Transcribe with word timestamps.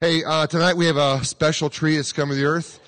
Hey, 0.00 0.22
uh, 0.22 0.46
tonight 0.46 0.76
we 0.76 0.86
have 0.86 0.96
a 0.96 1.24
special 1.24 1.68
treat 1.68 1.96
that's 1.96 2.12
come 2.12 2.28
to 2.28 2.34
the 2.36 2.44
earth. 2.44 2.78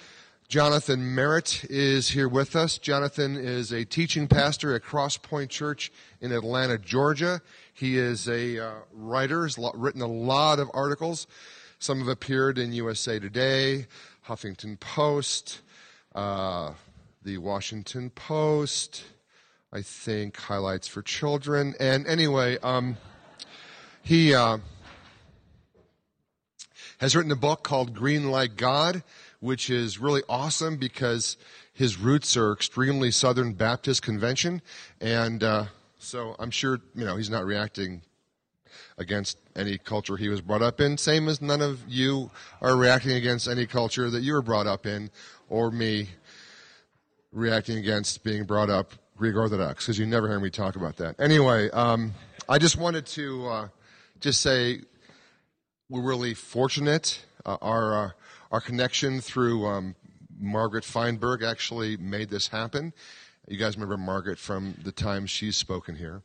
Jonathan 0.47 1.13
Merritt 1.13 1.65
is 1.69 2.11
here 2.11 2.29
with 2.29 2.55
us. 2.55 2.79
Jonathan 2.79 3.37
is 3.37 3.73
a 3.73 3.85
teaching 3.85 4.29
pastor 4.29 4.77
at 4.77 4.85
Cross 4.85 5.17
Point 5.17 5.51
Church 5.51 5.91
in 6.21 6.31
Atlanta, 6.31 6.79
Georgia. 6.79 7.43
He 7.75 7.99
is 7.99 8.29
a 8.29 8.61
uh, 8.65 8.75
writer, 8.93 9.43
has 9.43 9.59
written 9.75 10.03
a 10.03 10.07
lot 10.07 10.61
of 10.61 10.71
articles. 10.73 11.27
Some 11.81 11.99
have 11.99 12.07
appeared 12.07 12.59
in 12.59 12.73
USA 12.75 13.19
Today, 13.19 13.89
Huffington 14.29 14.79
Post, 14.79 15.63
uh, 16.15 16.75
the 17.25 17.39
Washington 17.39 18.11
Post, 18.11 19.03
I 19.73 19.83
think 19.83 20.37
Highlights 20.37 20.87
for 20.87 21.03
Children. 21.03 21.75
And 21.81 22.07
anyway, 22.07 22.59
um, 22.59 22.99
he 24.01 24.33
uh, 24.33 24.59
has 27.01 27.17
written 27.17 27.33
a 27.33 27.37
book 27.37 27.63
called 27.63 27.95
Green 27.95 28.31
Like 28.31 28.57
God, 28.57 29.03
which 29.41 29.71
is 29.71 29.99
really 29.99 30.23
awesome 30.29 30.77
because 30.77 31.39
his 31.73 31.99
roots 31.99 32.37
are 32.37 32.53
extremely 32.53 33.11
Southern 33.11 33.55
Baptist 33.55 34.03
convention. 34.03 34.61
And 35.01 35.43
uh, 35.43 35.65
so 35.99 36.37
I'm 36.39 36.51
sure, 36.51 36.79
you 36.95 37.07
know, 37.07 37.17
he's 37.17 37.31
not 37.31 37.47
reacting 37.47 38.03
against 38.99 39.39
any 39.57 39.79
culture 39.79 40.19
he 40.19 40.29
was 40.29 40.43
brought 40.43 40.61
up 40.61 40.79
in, 40.79 40.99
same 40.99 41.27
as 41.27 41.41
none 41.41 41.63
of 41.63 41.81
you 41.89 42.31
are 42.61 42.77
reacting 42.77 43.13
against 43.13 43.49
any 43.49 43.67
culture 43.67 44.11
that 44.11 44.21
you 44.21 44.35
were 44.35 44.43
brought 44.43 44.67
up 44.67 44.85
in, 44.85 45.11
or 45.49 45.71
me 45.71 46.11
reacting 47.33 47.79
against 47.79 48.23
being 48.23 48.45
brought 48.45 48.69
up 48.69 48.93
Greek 49.17 49.37
Orthodox, 49.37 49.87
because 49.87 49.99
you 49.99 50.05
never 50.05 50.29
hear 50.29 50.39
me 50.39 50.51
talk 50.51 50.77
about 50.77 50.99
that. 50.99 51.19
Anyway, 51.19 51.71
um, 51.71 52.13
I 52.47 52.59
just 52.59 52.77
wanted 52.77 53.07
to 53.07 53.49
uh, 53.49 53.69
just 54.21 54.43
say 54.43 54.81
we're 55.91 56.01
really 56.01 56.35
fortunate. 56.35 57.27
Uh, 57.45 57.57
our 57.61 58.07
uh, 58.07 58.11
our 58.53 58.61
connection 58.61 59.21
through 59.21 59.67
um, 59.67 59.95
Margaret 60.39 60.85
Feinberg 60.85 61.43
actually 61.43 61.97
made 61.97 62.31
this 62.31 62.49
happen. 62.49 62.93
You 63.49 63.59
guys 63.59 63.77
remember 63.77 63.97
Margaret 63.97 64.39
from 64.39 64.75
the 64.83 64.93
time 64.93 65.27
she's 65.27 65.57
spoken 65.57 65.97
here. 65.97 66.23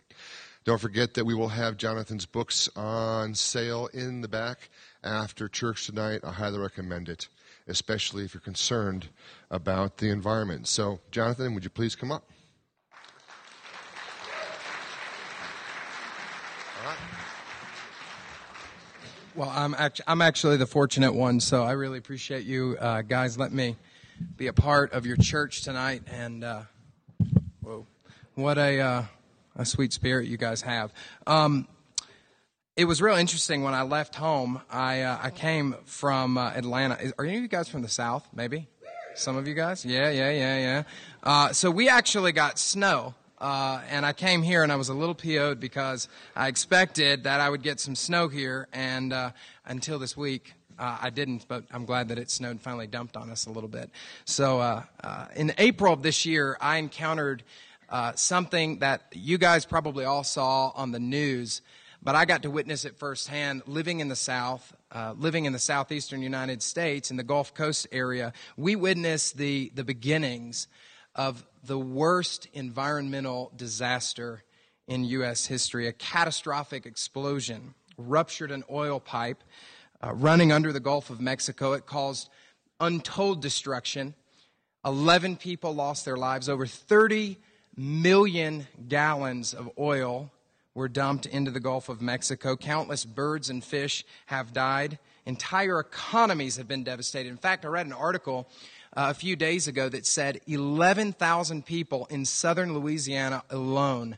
Don't 0.64 0.80
forget 0.80 1.16
that 1.16 1.26
we 1.26 1.34
will 1.34 1.50
have 1.50 1.78
Jonathan's 1.78 2.26
books 2.26 2.70
on 2.76 3.34
sale 3.36 3.88
in 3.88 4.22
the 4.22 4.28
back 4.28 4.70
after 5.04 5.48
church 5.48 5.88
tonight. 5.88 6.22
I 6.24 6.32
highly 6.32 6.60
recommend 6.60 7.10
it, 7.10 7.28
especially 7.68 8.24
if 8.24 8.34
you're 8.34 8.42
concerned 8.42 9.10
about 9.50 9.98
the 9.98 10.10
environment. 10.10 10.68
So, 10.68 11.00
Jonathan, 11.12 11.54
would 11.54 11.64
you 11.64 11.70
please 11.70 11.96
come 11.96 12.12
up? 12.12 12.30
Well, 19.36 19.52
I'm, 19.54 19.74
act- 19.74 20.00
I'm 20.08 20.22
actually 20.22 20.56
the 20.56 20.66
fortunate 20.66 21.14
one, 21.14 21.42
so 21.42 21.62
I 21.62 21.74
really 21.74 21.98
appreciate 21.98 22.46
you 22.46 22.78
uh, 22.80 23.02
guys 23.02 23.38
Let 23.38 23.52
me 23.52 23.76
be 24.38 24.48
a 24.48 24.54
part 24.54 24.94
of 24.94 25.06
your 25.06 25.18
church 25.18 25.64
tonight. 25.64 26.04
And 26.10 26.46
uh, 26.46 26.62
whoa, 27.62 27.86
what 28.36 28.58
a 28.58 28.80
uh, 28.80 29.04
a 29.58 29.66
sweet 29.66 29.92
spirit 29.92 30.28
you 30.28 30.38
guys 30.38 30.62
have. 30.62 30.94
Um, 31.28 31.68
it 32.78 32.86
was 32.86 33.02
real 33.02 33.18
interesting 33.18 33.62
when 33.62 33.74
I 33.74 33.82
left 33.82 34.16
home. 34.16 34.62
I 34.70 35.02
uh, 35.02 35.20
I 35.22 35.32
came 35.32 35.76
from 35.84 36.38
uh, 36.38 36.52
Atlanta. 36.56 37.12
Are 37.18 37.26
any 37.26 37.36
of 37.36 37.42
you 37.42 37.50
guys 37.50 37.68
from 37.68 37.82
the 37.82 37.90
South? 37.90 38.26
Maybe 38.34 38.70
some 39.16 39.36
of 39.36 39.50
you 39.50 39.54
guys. 39.54 39.84
Yeah, 39.84 40.12
yeah, 40.12 40.32
yeah, 40.32 40.58
yeah. 40.58 40.84
Uh, 41.22 41.52
so 41.52 41.70
we 41.70 41.90
actually 41.90 42.32
got 42.32 42.58
snow. 42.58 43.16
Uh, 43.38 43.82
and 43.90 44.06
I 44.06 44.14
came 44.14 44.44
here 44.44 44.64
and 44.64 44.72
I 44.72 44.78
was 44.78 44.90
a 44.90 44.94
little 44.94 45.16
PO'd 45.16 45.60
because 45.60 46.08
I 46.36 46.48
expected 46.48 47.24
that 47.24 47.42
I 47.42 47.50
would 47.50 47.64
get 47.64 47.80
some 47.80 47.96
snow 47.96 48.30
here, 48.30 48.68
and 48.72 49.12
uh, 49.12 49.32
until 49.66 50.00
this 50.00 50.16
week, 50.16 50.54
uh, 50.80 50.98
I 51.02 51.10
didn't, 51.10 51.46
but 51.48 51.64
I'm 51.72 51.86
glad 51.86 52.10
that 52.10 52.18
it 52.18 52.30
snowed 52.30 52.52
and 52.52 52.62
finally 52.62 52.88
dumped 52.88 53.18
on 53.18 53.30
us 53.30 53.46
a 53.46 53.50
little 53.50 53.70
bit. 53.70 53.90
So, 54.26 54.60
uh, 54.60 54.84
uh, 55.04 55.28
in 55.36 55.54
April 55.58 55.94
of 55.94 56.02
this 56.02 56.26
year, 56.26 56.58
I 56.62 56.78
encountered 56.78 57.44
uh, 57.90 58.14
something 58.16 58.80
that 58.80 59.04
you 59.14 59.38
guys 59.38 59.66
probably 59.66 60.06
all 60.06 60.24
saw 60.24 60.72
on 60.76 60.92
the 60.92 61.00
news, 61.00 61.62
but 62.02 62.16
I 62.16 62.26
got 62.26 62.44
to 62.44 62.52
witness 62.52 62.86
it 62.86 62.98
firsthand 62.98 63.64
living 63.68 64.00
in 64.00 64.08
the 64.08 64.16
South, 64.16 64.74
living 65.18 65.46
in 65.46 65.54
the 65.54 65.60
southeastern 65.60 66.22
United 66.22 66.62
States, 66.64 67.12
in 67.12 67.18
the 67.18 67.24
Gulf 67.24 67.54
Coast 67.54 67.88
area. 67.92 68.32
We 68.58 68.76
witnessed 68.76 69.38
the, 69.38 69.72
the 69.76 69.84
beginnings 69.84 70.68
of 71.16 71.46
the 71.64 71.80
worst 71.80 72.48
environmental 72.54 73.52
disaster 73.56 74.44
in 74.88 75.04
U.S. 75.06 75.46
history 75.46 75.88
a 75.88 75.94
catastrophic 75.94 76.86
explosion, 76.86 77.74
ruptured 77.98 78.52
an 78.52 78.64
oil 78.70 79.00
pipe 79.00 79.44
uh, 80.04 80.14
running 80.14 80.52
under 80.52 80.72
the 80.72 80.80
Gulf 80.80 81.10
of 81.10 81.20
Mexico. 81.20 81.74
It 81.74 81.86
caused 81.86 82.30
untold 82.80 83.42
destruction. 83.42 84.14
11 84.86 85.38
people 85.38 85.74
lost 85.74 86.06
their 86.06 86.18
lives. 86.18 86.50
Over 86.50 86.68
30 86.68 87.38
million 87.76 88.68
gallons 88.88 89.54
of 89.54 89.70
oil 89.80 90.32
were 90.76 90.90
dumped 90.90 91.26
into 91.26 91.50
the 91.50 91.60
Gulf 91.60 91.90
of 91.90 92.02
Mexico. 92.02 92.56
Countless 92.56 93.06
birds 93.06 93.50
and 93.50 93.64
fish 93.64 94.06
have 94.28 94.54
died. 94.54 95.00
Entire 95.26 95.80
economies 95.80 96.58
have 96.58 96.68
been 96.68 96.84
devastated. 96.84 97.30
In 97.30 97.38
fact, 97.38 97.66
I 97.66 97.70
read 97.70 97.88
an 97.88 97.94
article 97.94 98.48
uh, 98.96 99.08
a 99.10 99.14
few 99.14 99.36
days 99.36 99.68
ago 99.68 99.90
that 99.90 100.06
said 100.06 100.40
11,000 100.48 101.66
people 101.66 102.08
in 102.10 102.26
southern 102.26 102.74
Louisiana 102.74 103.44
alone 103.50 104.18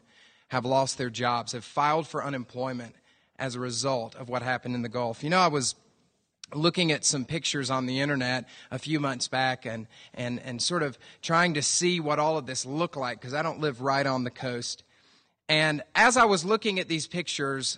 have 0.50 0.66
lost 0.66 0.98
their 0.98 1.10
jobs, 1.10 1.52
have 1.52 1.66
filed 1.66 2.08
for 2.08 2.24
unemployment 2.24 2.96
as 3.40 3.56
a 3.56 3.60
result 3.60 4.16
of 4.16 4.30
what 4.30 4.42
happened 4.42 4.76
in 4.76 4.82
the 4.82 4.90
Gulf. 4.90 5.24
You 5.24 5.30
know, 5.30 5.40
I 5.40 5.48
was 5.48 5.76
looking 6.54 6.92
at 6.92 7.04
some 7.04 7.26
pictures 7.26 7.70
on 7.70 7.86
the 7.86 8.00
internet 8.00 8.46
a 8.72 8.80
few 8.80 9.00
months 9.00 9.28
back 9.28 9.66
and, 9.66 9.88
and, 10.14 10.40
and 10.40 10.62
sort 10.62 10.84
of 10.84 10.98
trying 11.22 11.56
to 11.56 11.62
see 11.62 12.00
what 12.00 12.20
all 12.20 12.38
of 12.38 12.46
this 12.46 12.66
looked 12.66 12.96
like 12.96 13.20
because 13.20 13.34
I 13.34 13.42
don't 13.42 13.60
live 13.60 13.82
right 13.82 14.06
on 14.06 14.24
the 14.24 14.32
coast. 14.32 14.84
And 15.50 15.82
as 15.96 16.18
I 16.18 16.26
was 16.26 16.46
looking 16.46 16.80
at 16.80 16.88
these 16.88 17.08
pictures, 17.08 17.78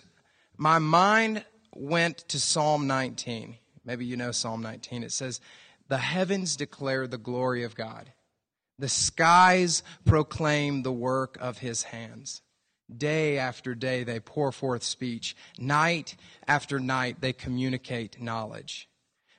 my 0.56 0.78
mind 0.78 1.44
went 1.74 2.18
to 2.28 2.38
Psalm 2.38 2.86
19. 2.86 3.56
Maybe 3.84 4.04
you 4.04 4.16
know 4.16 4.30
Psalm 4.30 4.62
19. 4.62 5.02
It 5.02 5.12
says, 5.12 5.40
The 5.90 5.98
heavens 5.98 6.54
declare 6.54 7.08
the 7.08 7.18
glory 7.18 7.64
of 7.64 7.74
God, 7.74 8.12
the 8.78 8.88
skies 8.88 9.82
proclaim 10.06 10.82
the 10.82 10.92
work 10.92 11.36
of 11.40 11.58
his 11.58 11.82
hands. 11.82 12.42
Day 12.96 13.38
after 13.38 13.74
day, 13.74 14.04
they 14.04 14.20
pour 14.20 14.52
forth 14.52 14.84
speech. 14.84 15.36
Night 15.58 16.16
after 16.46 16.78
night, 16.78 17.20
they 17.20 17.32
communicate 17.32 18.22
knowledge. 18.22 18.88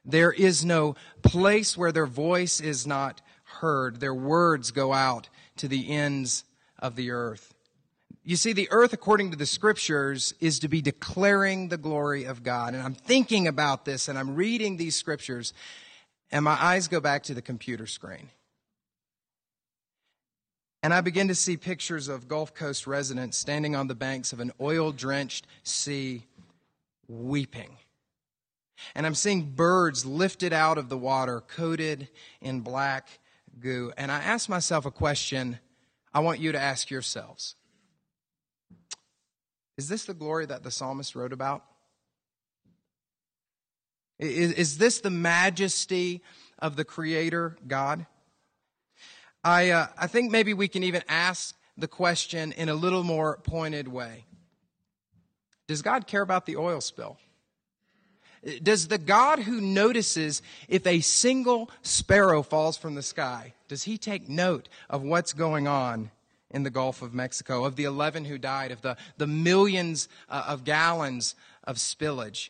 There 0.03 0.33
is 0.33 0.65
no 0.65 0.95
place 1.23 1.77
where 1.77 1.93
their 1.93 2.05
voice 2.05 2.59
is 2.59 2.85
not 2.85 3.21
heard. 3.61 4.01
Their 4.01 4.13
words 4.13 4.71
go 4.71 4.91
out 4.91 5.29
to 5.55 5.69
the 5.69 5.89
ends 5.89 6.43
of 6.79 6.97
the 6.97 7.11
earth. 7.11 7.53
You 8.25 8.35
see, 8.35 8.51
the 8.51 8.69
earth, 8.71 8.91
according 8.91 9.31
to 9.31 9.37
the 9.37 9.45
scriptures, 9.45 10.33
is 10.41 10.59
to 10.59 10.67
be 10.67 10.81
declaring 10.81 11.69
the 11.69 11.77
glory 11.77 12.25
of 12.25 12.43
God. 12.43 12.73
And 12.73 12.83
I'm 12.83 12.93
thinking 12.93 13.47
about 13.47 13.85
this 13.85 14.09
and 14.09 14.19
I'm 14.19 14.35
reading 14.35 14.75
these 14.75 14.97
scriptures, 14.97 15.53
and 16.31 16.45
my 16.45 16.61
eyes 16.61 16.87
go 16.87 16.99
back 16.99 17.23
to 17.23 17.33
the 17.33 17.41
computer 17.41 17.87
screen. 17.87 18.29
And 20.83 20.93
I 20.93 21.01
begin 21.01 21.27
to 21.27 21.35
see 21.35 21.57
pictures 21.57 22.07
of 22.07 22.27
Gulf 22.27 22.53
Coast 22.53 22.87
residents 22.87 23.37
standing 23.37 23.75
on 23.75 23.87
the 23.87 23.95
banks 23.95 24.33
of 24.33 24.39
an 24.39 24.51
oil 24.59 24.91
drenched 24.91 25.45
sea 25.63 26.25
weeping. 27.07 27.77
And 28.95 29.05
I'm 29.05 29.13
seeing 29.13 29.51
birds 29.51 30.05
lifted 30.05 30.53
out 30.53 30.79
of 30.79 30.89
the 30.89 30.97
water, 30.97 31.41
coated 31.41 32.07
in 32.41 32.61
black 32.61 33.19
goo. 33.59 33.93
And 33.95 34.11
I 34.11 34.19
ask 34.19 34.49
myself 34.49 34.87
a 34.87 34.91
question 34.91 35.59
I 36.13 36.19
want 36.21 36.39
you 36.39 36.51
to 36.51 36.59
ask 36.59 36.89
yourselves 36.89 37.55
Is 39.77 39.87
this 39.87 40.05
the 40.05 40.15
glory 40.15 40.47
that 40.47 40.63
the 40.63 40.71
psalmist 40.71 41.15
wrote 41.15 41.33
about? 41.33 41.63
Is, 44.21 44.53
is 44.53 44.77
this 44.77 45.01
the 45.01 45.09
majesty 45.09 46.21
of 46.59 46.75
the 46.75 46.85
Creator 46.85 47.57
God? 47.67 48.05
I, 49.43 49.71
uh, 49.71 49.87
I 49.97 50.07
think 50.07 50.31
maybe 50.31 50.53
we 50.53 50.67
can 50.67 50.83
even 50.83 51.01
ask 51.09 51.55
the 51.75 51.87
question 51.87 52.51
in 52.51 52.69
a 52.69 52.75
little 52.75 53.03
more 53.03 53.39
pointed 53.43 53.87
way 53.87 54.25
Does 55.67 55.81
God 55.81 56.05
care 56.05 56.21
about 56.21 56.45
the 56.45 56.55
oil 56.55 56.81
spill? 56.81 57.17
Does 58.63 58.87
the 58.87 58.97
God 58.97 59.39
who 59.39 59.61
notices 59.61 60.41
if 60.67 60.85
a 60.87 61.01
single 61.01 61.69
sparrow 61.83 62.41
falls 62.41 62.75
from 62.75 62.95
the 62.95 63.03
sky, 63.03 63.53
does 63.67 63.83
he 63.83 63.99
take 63.99 64.27
note 64.27 64.67
of 64.89 65.03
what's 65.03 65.33
going 65.33 65.67
on 65.67 66.09
in 66.49 66.63
the 66.63 66.71
Gulf 66.71 67.03
of 67.03 67.13
Mexico, 67.13 67.65
of 67.65 67.75
the 67.75 67.83
11 67.83 68.25
who 68.25 68.39
died, 68.39 68.71
of 68.71 68.81
the, 68.81 68.97
the 69.17 69.27
millions 69.27 70.09
uh, 70.27 70.43
of 70.47 70.63
gallons 70.63 71.35
of 71.63 71.77
spillage? 71.77 72.49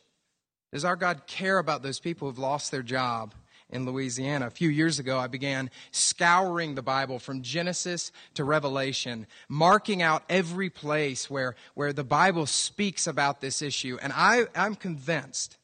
Does 0.72 0.86
our 0.86 0.96
God 0.96 1.28
care 1.28 1.60
about 1.60 1.84
those 1.84 2.00
people 2.00 2.28
who've 2.28 2.40
lost 2.40 2.72
their 2.72 2.84
job, 2.84 3.34
in 3.72 3.86
Louisiana. 3.86 4.48
A 4.48 4.52
few 4.52 4.70
years 4.70 5.00
ago, 5.00 5.18
I 5.18 5.28
began 5.28 5.72
scouring 5.92 6.76
the 6.76 6.82
Bible 6.82 7.20
from 7.20 7.42
Genesis 7.42 8.12
to 8.36 8.44
Revelation, 8.44 9.28
marking 9.48 10.02
out 10.02 10.24
every 10.30 10.70
place 10.70 11.30
where, 11.30 11.56
where 11.74 11.94
the 11.94 12.04
Bible 12.04 12.46
speaks 12.46 13.08
about 13.08 13.42
this 13.42 13.62
issue. 13.62 13.98
And 14.02 14.14
I, 14.14 14.46
I'm 14.56 14.76
convinced 14.76 15.58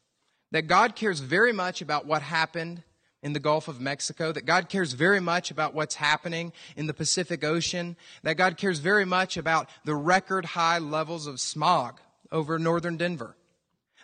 that 0.52 0.68
God 0.68 0.96
cares 0.96 1.20
very 1.20 1.52
much 1.52 1.82
about 1.82 2.06
what 2.06 2.22
happened 2.22 2.84
in 3.22 3.34
the 3.34 3.40
Gulf 3.40 3.68
of 3.68 3.82
Mexico, 3.82 4.32
that 4.32 4.46
God 4.46 4.70
cares 4.70 4.94
very 4.94 5.20
much 5.20 5.52
about 5.52 5.74
what's 5.74 5.96
happening 5.96 6.54
in 6.78 6.88
the 6.88 6.94
Pacific 6.94 7.44
Ocean, 7.44 7.98
that 8.24 8.38
God 8.38 8.58
cares 8.58 8.80
very 8.80 9.06
much 9.06 9.36
about 9.36 9.70
the 9.84 9.96
record 9.96 10.46
high 10.46 10.78
levels 10.78 11.28
of 11.28 11.42
smog 11.42 12.00
over 12.32 12.60
northern 12.60 12.96
Denver, 12.96 13.36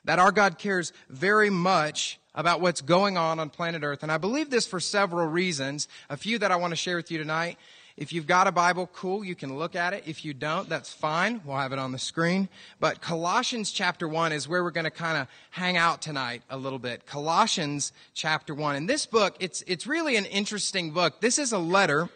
that 0.05 0.19
our 0.19 0.31
God 0.31 0.57
cares 0.57 0.93
very 1.09 1.49
much 1.49 2.19
about 2.35 2.61
what's 2.61 2.81
going 2.81 3.17
on 3.17 3.39
on 3.39 3.49
planet 3.49 3.83
Earth. 3.83 4.03
And 4.03 4.11
I 4.11 4.17
believe 4.17 4.49
this 4.49 4.65
for 4.65 4.79
several 4.79 5.27
reasons, 5.27 5.87
a 6.09 6.17
few 6.17 6.39
that 6.39 6.51
I 6.51 6.55
want 6.55 6.71
to 6.71 6.75
share 6.75 6.95
with 6.95 7.11
you 7.11 7.17
tonight. 7.17 7.57
If 7.95 8.11
you've 8.11 8.25
got 8.25 8.47
a 8.47 8.51
Bible, 8.51 8.89
cool, 8.91 9.23
you 9.23 9.35
can 9.35 9.55
look 9.55 9.75
at 9.75 9.93
it. 9.93 10.03
If 10.07 10.25
you 10.25 10.33
don't, 10.33 10.67
that's 10.67 10.91
fine. 10.91 11.41
We'll 11.45 11.57
have 11.57 11.73
it 11.73 11.79
on 11.79 11.91
the 11.91 11.99
screen. 11.99 12.49
But 12.79 13.01
Colossians 13.01 13.71
chapter 13.71 14.07
1 14.07 14.31
is 14.31 14.47
where 14.47 14.63
we're 14.63 14.71
going 14.71 14.85
to 14.85 14.91
kind 14.91 15.15
of 15.15 15.27
hang 15.51 15.77
out 15.77 16.01
tonight 16.01 16.41
a 16.49 16.57
little 16.57 16.79
bit. 16.79 17.05
Colossians 17.05 17.93
chapter 18.15 18.55
1. 18.55 18.75
And 18.75 18.89
this 18.89 19.05
book, 19.05 19.35
it's, 19.39 19.63
it's 19.67 19.85
really 19.85 20.15
an 20.15 20.25
interesting 20.25 20.89
book. 20.89 21.21
This 21.21 21.37
is 21.37 21.51
a 21.51 21.59
letter 21.59 22.09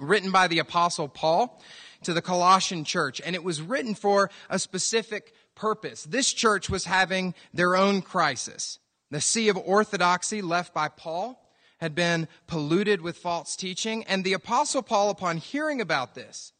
written 0.00 0.32
by 0.32 0.48
the 0.48 0.58
apostle 0.58 1.06
Paul 1.06 1.62
to 2.02 2.12
the 2.12 2.20
Colossian 2.20 2.82
church. 2.82 3.20
And 3.24 3.36
it 3.36 3.44
was 3.44 3.62
written 3.62 3.94
for 3.94 4.28
a 4.50 4.58
specific 4.58 5.32
purpose. 5.56 6.04
This 6.04 6.32
church 6.32 6.70
was 6.70 6.84
having 6.84 7.34
their 7.52 7.74
own 7.74 8.02
crisis. 8.02 8.78
The 9.10 9.20
sea 9.20 9.48
of 9.48 9.56
orthodoxy 9.56 10.42
left 10.42 10.72
by 10.72 10.88
Paul 10.88 11.42
had 11.78 11.94
been 11.94 12.28
polluted 12.46 13.00
with 13.00 13.18
false 13.18 13.56
teaching. 13.56 14.04
And 14.04 14.22
the 14.22 14.32
apostle 14.32 14.82
Paul, 14.82 15.10
upon 15.10 15.38
hearing 15.38 15.80
about 15.80 16.14
this, 16.14 16.52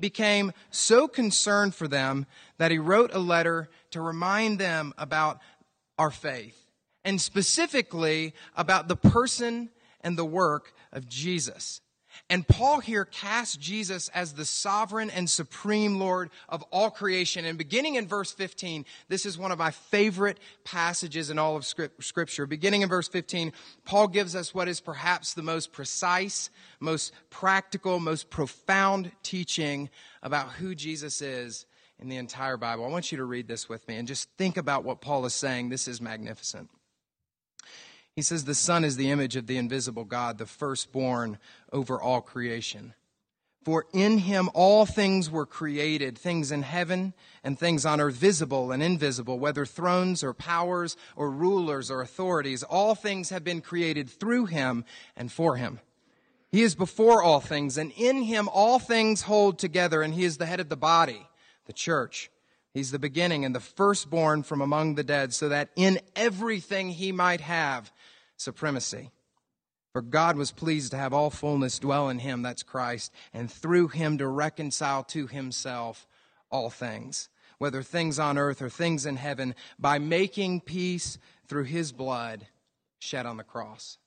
became 0.00 0.52
so 0.70 1.06
concerned 1.06 1.74
for 1.74 1.86
them 1.86 2.26
that 2.58 2.70
he 2.70 2.78
wrote 2.78 3.14
a 3.14 3.18
letter 3.18 3.68
to 3.90 4.00
remind 4.00 4.58
them 4.58 4.92
about 4.98 5.40
our 5.98 6.10
faith 6.10 6.58
and 7.04 7.20
specifically 7.20 8.34
about 8.56 8.88
the 8.88 8.96
person 8.96 9.70
and 10.00 10.18
the 10.18 10.24
work 10.24 10.72
of 10.92 11.08
Jesus. 11.08 11.80
And 12.30 12.48
Paul 12.48 12.80
here 12.80 13.04
casts 13.04 13.54
Jesus 13.54 14.08
as 14.08 14.32
the 14.32 14.46
sovereign 14.46 15.10
and 15.10 15.28
supreme 15.28 15.98
Lord 15.98 16.30
of 16.48 16.62
all 16.70 16.90
creation. 16.90 17.44
And 17.44 17.58
beginning 17.58 17.96
in 17.96 18.08
verse 18.08 18.32
15, 18.32 18.86
this 19.08 19.26
is 19.26 19.36
one 19.36 19.52
of 19.52 19.58
my 19.58 19.70
favorite 19.70 20.40
passages 20.64 21.28
in 21.28 21.38
all 21.38 21.54
of 21.54 21.66
scripture. 21.66 22.46
Beginning 22.46 22.80
in 22.80 22.88
verse 22.88 23.08
15, 23.08 23.52
Paul 23.84 24.08
gives 24.08 24.34
us 24.34 24.54
what 24.54 24.68
is 24.68 24.80
perhaps 24.80 25.34
the 25.34 25.42
most 25.42 25.70
precise, 25.70 26.48
most 26.80 27.12
practical, 27.28 28.00
most 28.00 28.30
profound 28.30 29.12
teaching 29.22 29.90
about 30.22 30.48
who 30.52 30.74
Jesus 30.74 31.20
is 31.20 31.66
in 31.98 32.08
the 32.08 32.16
entire 32.16 32.56
Bible. 32.56 32.86
I 32.86 32.88
want 32.88 33.12
you 33.12 33.18
to 33.18 33.24
read 33.24 33.48
this 33.48 33.68
with 33.68 33.86
me 33.86 33.96
and 33.96 34.08
just 34.08 34.30
think 34.38 34.56
about 34.56 34.82
what 34.82 35.02
Paul 35.02 35.26
is 35.26 35.34
saying. 35.34 35.68
This 35.68 35.86
is 35.86 36.00
magnificent. 36.00 36.70
He 38.16 38.22
says, 38.22 38.44
The 38.44 38.54
Son 38.54 38.84
is 38.84 38.96
the 38.96 39.10
image 39.10 39.36
of 39.36 39.46
the 39.46 39.56
invisible 39.56 40.04
God, 40.04 40.38
the 40.38 40.46
firstborn 40.46 41.38
over 41.72 42.00
all 42.00 42.20
creation. 42.20 42.94
For 43.64 43.86
in 43.94 44.18
him 44.18 44.50
all 44.52 44.84
things 44.84 45.30
were 45.30 45.46
created, 45.46 46.18
things 46.18 46.52
in 46.52 46.62
heaven 46.62 47.14
and 47.42 47.58
things 47.58 47.86
on 47.86 47.98
earth, 47.98 48.14
visible 48.14 48.70
and 48.70 48.82
invisible, 48.82 49.38
whether 49.38 49.64
thrones 49.64 50.22
or 50.22 50.34
powers 50.34 50.98
or 51.16 51.30
rulers 51.30 51.90
or 51.90 52.02
authorities. 52.02 52.62
All 52.62 52.94
things 52.94 53.30
have 53.30 53.42
been 53.42 53.62
created 53.62 54.10
through 54.10 54.46
him 54.46 54.84
and 55.16 55.32
for 55.32 55.56
him. 55.56 55.80
He 56.52 56.62
is 56.62 56.74
before 56.74 57.22
all 57.22 57.40
things, 57.40 57.78
and 57.78 57.90
in 57.96 58.22
him 58.22 58.48
all 58.52 58.78
things 58.78 59.22
hold 59.22 59.58
together, 59.58 60.02
and 60.02 60.14
he 60.14 60.24
is 60.24 60.36
the 60.36 60.46
head 60.46 60.60
of 60.60 60.68
the 60.68 60.76
body, 60.76 61.26
the 61.64 61.72
church. 61.72 62.30
He's 62.74 62.90
the 62.90 62.98
beginning 62.98 63.44
and 63.44 63.54
the 63.54 63.60
firstborn 63.60 64.42
from 64.42 64.60
among 64.60 64.94
the 64.94 65.04
dead, 65.04 65.32
so 65.32 65.48
that 65.48 65.70
in 65.74 66.00
everything 66.14 66.90
he 66.90 67.12
might 67.12 67.40
have 67.40 67.90
supremacy. 68.44 69.10
For 69.92 70.02
God 70.02 70.36
was 70.36 70.52
pleased 70.52 70.90
to 70.90 70.96
have 70.96 71.12
all 71.12 71.30
fullness 71.30 71.78
dwell 71.78 72.08
in 72.08 72.18
him, 72.18 72.42
that's 72.42 72.62
Christ, 72.62 73.12
and 73.32 73.50
through 73.50 73.88
him 73.88 74.18
to 74.18 74.26
reconcile 74.26 75.04
to 75.04 75.26
himself 75.26 76.06
all 76.50 76.68
things, 76.68 77.28
whether 77.58 77.82
things 77.82 78.18
on 78.18 78.36
earth 78.36 78.60
or 78.60 78.68
things 78.68 79.06
in 79.06 79.16
heaven, 79.16 79.54
by 79.78 79.98
making 79.98 80.60
peace 80.60 81.18
through 81.48 81.64
his 81.64 81.92
blood 81.92 82.46
shed 82.98 83.24
on 83.26 83.36
the 83.36 83.44
cross. 83.44 83.98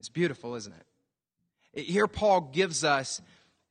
It's 0.00 0.08
beautiful, 0.08 0.54
isn't 0.56 0.74
it? 0.74 1.84
Here, 1.84 2.08
Paul 2.08 2.40
gives 2.52 2.84
us 2.84 3.20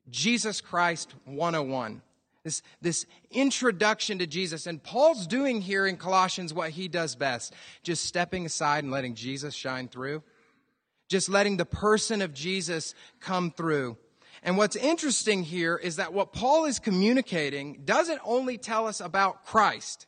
Jesus 0.09 0.61
Christ 0.61 1.13
101. 1.25 2.01
This, 2.45 2.61
this 2.79 3.05
introduction 3.31 4.19
to 4.19 4.27
Jesus. 4.27 4.67
And 4.67 4.81
Paul's 4.81 5.25
doing 5.25 5.61
here 5.61 5.87
in 5.87 5.97
Colossians 5.97 6.53
what 6.53 6.69
he 6.69 6.87
does 6.87 7.15
best 7.15 7.53
just 7.81 8.05
stepping 8.05 8.45
aside 8.45 8.83
and 8.83 8.93
letting 8.93 9.15
Jesus 9.15 9.55
shine 9.55 9.87
through, 9.87 10.21
just 11.09 11.27
letting 11.27 11.57
the 11.57 11.65
person 11.65 12.21
of 12.21 12.35
Jesus 12.35 12.93
come 13.19 13.49
through. 13.49 13.97
And 14.43 14.57
what's 14.57 14.75
interesting 14.75 15.41
here 15.41 15.75
is 15.75 15.95
that 15.95 16.13
what 16.13 16.33
Paul 16.33 16.65
is 16.65 16.77
communicating 16.77 17.81
doesn't 17.83 18.21
only 18.23 18.59
tell 18.59 18.85
us 18.85 19.01
about 19.01 19.45
Christ. 19.45 20.05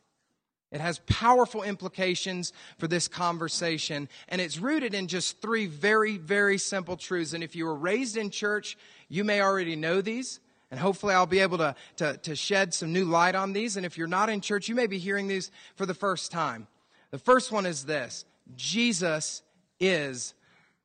It 0.70 0.80
has 0.80 1.00
powerful 1.06 1.64
implications 1.64 2.52
for 2.78 2.86
this 2.86 3.08
conversation, 3.08 4.08
and 4.28 4.40
it's 4.40 4.60
rooted 4.60 4.94
in 4.94 5.08
just 5.08 5.42
three 5.42 5.66
very, 5.66 6.18
very 6.18 6.58
simple 6.58 6.96
truths. 6.96 7.32
And 7.32 7.42
if 7.42 7.56
you 7.56 7.64
were 7.64 7.74
raised 7.74 8.16
in 8.16 8.30
church, 8.30 8.78
you 9.08 9.24
may 9.24 9.40
already 9.40 9.74
know 9.74 10.02
these. 10.02 10.38
And 10.70 10.78
hopefully 10.78 11.14
I'll 11.14 11.26
be 11.26 11.40
able 11.40 11.58
to, 11.58 11.74
to, 11.96 12.16
to 12.18 12.36
shed 12.36 12.74
some 12.74 12.92
new 12.92 13.04
light 13.04 13.34
on 13.34 13.52
these. 13.52 13.76
And 13.76 13.86
if 13.86 13.96
you're 13.96 14.06
not 14.06 14.28
in 14.28 14.40
church, 14.40 14.68
you 14.68 14.74
may 14.74 14.86
be 14.86 14.98
hearing 14.98 15.26
these 15.26 15.50
for 15.76 15.86
the 15.86 15.94
first 15.94 16.30
time. 16.30 16.66
The 17.10 17.18
first 17.18 17.50
one 17.50 17.64
is 17.64 17.84
this. 17.84 18.24
Jesus 18.54 19.42
is 19.80 20.34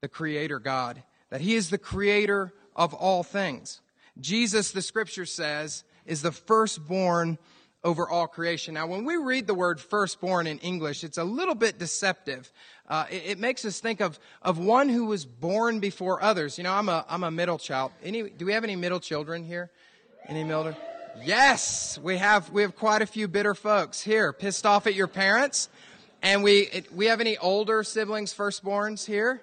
the 0.02 0.08
creator 0.08 0.60
God. 0.60 1.04
That 1.30 1.42
he 1.42 1.56
is 1.56 1.70
the 1.70 1.78
creator 1.78 2.54
of 2.76 2.94
all 2.94 3.24
things. 3.24 3.82
Jesus, 4.20 4.72
the 4.72 4.82
scripture 4.82 5.26
says, 5.26 5.84
is 6.06 6.22
the 6.22 6.32
firstborn 6.32 7.38
over 7.84 8.10
all 8.10 8.28
creation. 8.28 8.74
Now, 8.74 8.88
when 8.88 9.06
we 9.06 9.18
read 9.18 9.48
the 9.48 9.54
word 9.54 9.80
firstborn 9.80 10.48
in 10.48 10.60
English, 10.60 11.04
it's 11.04 11.18
a 11.18 11.24
little 11.24 11.56
bit 11.56 11.78
deceptive. 11.78 12.52
Uh, 12.88 13.06
it, 13.10 13.24
it, 13.26 13.40
makes 13.40 13.66
us 13.66 13.80
think 13.80 14.00
of, 14.00 14.20
of 14.42 14.58
one 14.58 14.90
who 14.90 15.06
was 15.06 15.26
born 15.26 15.80
before 15.80 16.24
others. 16.24 16.58
You 16.58 16.64
know, 16.64 16.74
I'm 16.74 16.90
a, 16.90 17.06
I'm 17.10 17.24
a 17.24 17.32
middle 17.32 17.58
child. 17.58 17.92
Any, 18.04 18.30
do 18.30 18.46
we 18.46 18.54
have 18.54 18.64
any 18.64 18.76
middle 18.76 19.00
children 19.00 19.44
here? 19.44 19.70
Any 20.28 20.44
middle? 20.44 20.76
Yes, 21.24 22.00
we 22.02 22.18
have, 22.18 22.50
we 22.52 22.62
have 22.62 22.76
quite 22.76 23.02
a 23.02 23.06
few 23.06 23.28
bitter 23.28 23.54
folks 23.54 24.02
here, 24.02 24.34
pissed 24.34 24.66
off 24.66 24.88
at 24.88 24.96
your 24.96 25.08
parents. 25.08 25.70
And 26.22 26.42
we, 26.42 26.62
it, 26.62 26.94
we 26.94 27.08
have 27.08 27.20
any 27.20 27.38
older 27.38 27.84
siblings, 27.84 28.34
firstborns 28.34 29.06
here? 29.06 29.42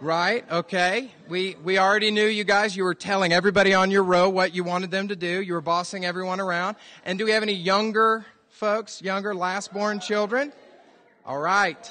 Right, 0.00 0.44
okay. 0.48 1.10
We, 1.28 1.56
we 1.64 1.76
already 1.76 2.12
knew 2.12 2.26
you 2.26 2.44
guys, 2.44 2.76
you 2.76 2.84
were 2.84 2.94
telling 2.94 3.32
everybody 3.32 3.74
on 3.74 3.90
your 3.90 4.04
row 4.04 4.28
what 4.28 4.54
you 4.54 4.62
wanted 4.62 4.92
them 4.92 5.08
to 5.08 5.16
do. 5.16 5.42
You 5.42 5.54
were 5.54 5.60
bossing 5.60 6.04
everyone 6.04 6.38
around. 6.38 6.76
And 7.04 7.18
do 7.18 7.24
we 7.24 7.32
have 7.32 7.42
any 7.42 7.54
younger 7.54 8.24
folks, 8.48 9.02
younger 9.02 9.34
last-born 9.34 9.98
children? 9.98 10.52
All 11.26 11.40
right. 11.40 11.90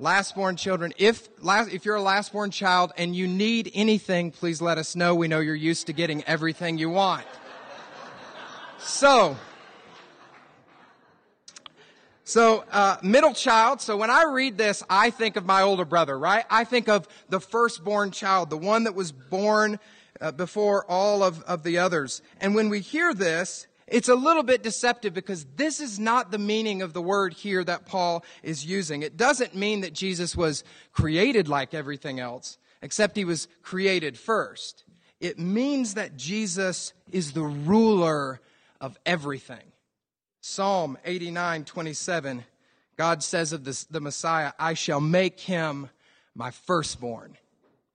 Last-born 0.00 0.56
children. 0.56 0.92
If, 0.98 1.28
last, 1.40 1.72
if 1.72 1.84
you're 1.84 1.94
a 1.94 2.02
last-born 2.02 2.50
child 2.50 2.92
and 2.96 3.14
you 3.14 3.28
need 3.28 3.70
anything, 3.72 4.32
please 4.32 4.60
let 4.60 4.76
us 4.76 4.96
know. 4.96 5.14
We 5.14 5.28
know 5.28 5.38
you're 5.38 5.54
used 5.54 5.86
to 5.86 5.92
getting 5.92 6.24
everything 6.24 6.76
you 6.76 6.90
want. 6.90 7.24
So, 8.78 9.36
so, 12.28 12.62
uh, 12.70 12.98
middle 13.02 13.32
child. 13.32 13.80
So 13.80 13.96
when 13.96 14.10
I 14.10 14.24
read 14.24 14.58
this, 14.58 14.82
I 14.90 15.08
think 15.08 15.36
of 15.36 15.46
my 15.46 15.62
older 15.62 15.86
brother, 15.86 16.18
right? 16.18 16.44
I 16.50 16.64
think 16.64 16.86
of 16.86 17.08
the 17.30 17.40
firstborn 17.40 18.10
child, 18.10 18.50
the 18.50 18.58
one 18.58 18.84
that 18.84 18.94
was 18.94 19.12
born 19.12 19.78
uh, 20.20 20.32
before 20.32 20.84
all 20.90 21.22
of, 21.22 21.42
of 21.44 21.62
the 21.62 21.78
others. 21.78 22.20
And 22.38 22.54
when 22.54 22.68
we 22.68 22.80
hear 22.80 23.14
this, 23.14 23.66
it's 23.86 24.10
a 24.10 24.14
little 24.14 24.42
bit 24.42 24.62
deceptive 24.62 25.14
because 25.14 25.46
this 25.56 25.80
is 25.80 25.98
not 25.98 26.30
the 26.30 26.36
meaning 26.36 26.82
of 26.82 26.92
the 26.92 27.00
word 27.00 27.32
here 27.32 27.64
that 27.64 27.86
Paul 27.86 28.22
is 28.42 28.66
using. 28.66 29.00
It 29.00 29.16
doesn't 29.16 29.54
mean 29.54 29.80
that 29.80 29.94
Jesus 29.94 30.36
was 30.36 30.64
created 30.92 31.48
like 31.48 31.72
everything 31.72 32.20
else, 32.20 32.58
except 32.82 33.16
he 33.16 33.24
was 33.24 33.48
created 33.62 34.18
first. 34.18 34.84
It 35.18 35.38
means 35.38 35.94
that 35.94 36.18
Jesus 36.18 36.92
is 37.10 37.32
the 37.32 37.40
ruler 37.40 38.42
of 38.82 38.98
everything. 39.06 39.72
Psalm 40.40 40.96
89, 41.04 41.64
27, 41.64 42.44
God 42.96 43.22
says 43.22 43.52
of 43.52 43.64
this, 43.64 43.84
the 43.84 44.00
Messiah, 44.00 44.52
I 44.58 44.74
shall 44.74 45.00
make 45.00 45.40
him 45.40 45.90
my 46.34 46.50
firstborn. 46.50 47.36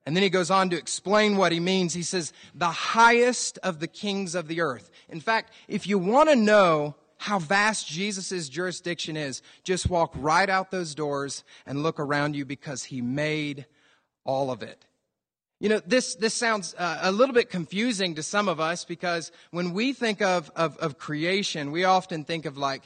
And 0.06 0.16
then 0.16 0.24
he 0.24 0.30
goes 0.30 0.52
on 0.52 0.70
to 0.70 0.78
explain 0.78 1.38
what 1.38 1.54
he 1.54 1.60
means. 1.60 1.94
He 1.94 2.04
says, 2.04 2.34
the 2.54 2.66
highest 2.68 3.58
of 3.60 3.80
the 3.80 3.88
kings 3.88 4.36
of 4.36 4.48
the 4.48 4.60
earth. 4.60 4.90
In 5.10 5.22
fact, 5.22 5.54
if 5.68 5.88
you 5.88 5.98
want 5.98 6.30
to 6.30 6.36
know 6.36 6.96
how 7.18 7.40
vast 7.40 7.88
Jesus' 7.88 8.50
jurisdiction 8.50 9.16
is, 9.16 9.42
just 9.64 9.90
walk 9.90 10.12
right 10.16 10.50
out 10.50 10.72
those 10.72 10.94
doors 10.94 11.46
and 11.66 11.82
look 11.82 12.00
around 12.00 12.36
you 12.36 12.44
because 12.44 12.84
he 12.84 13.02
made 13.02 13.66
all 14.26 14.52
of 14.52 14.62
it. 14.62 14.86
You 15.64 15.70
know, 15.70 15.82
this, 15.88 16.16
this 16.16 16.34
sounds 16.34 16.76
uh, 16.78 17.00
a 17.04 17.12
little 17.14 17.34
bit 17.34 17.50
confusing 17.50 18.16
to 18.16 18.22
some 18.22 18.50
of 18.50 18.60
us 18.60 18.84
because 18.84 19.32
when 19.52 19.72
we 19.72 19.94
think 19.94 20.22
of, 20.22 20.52
of, 20.58 20.76
of 20.80 20.98
creation, 20.98 21.72
we 21.72 21.86
often 21.86 22.26
think 22.26 22.46
of 22.46 22.58
like 22.58 22.82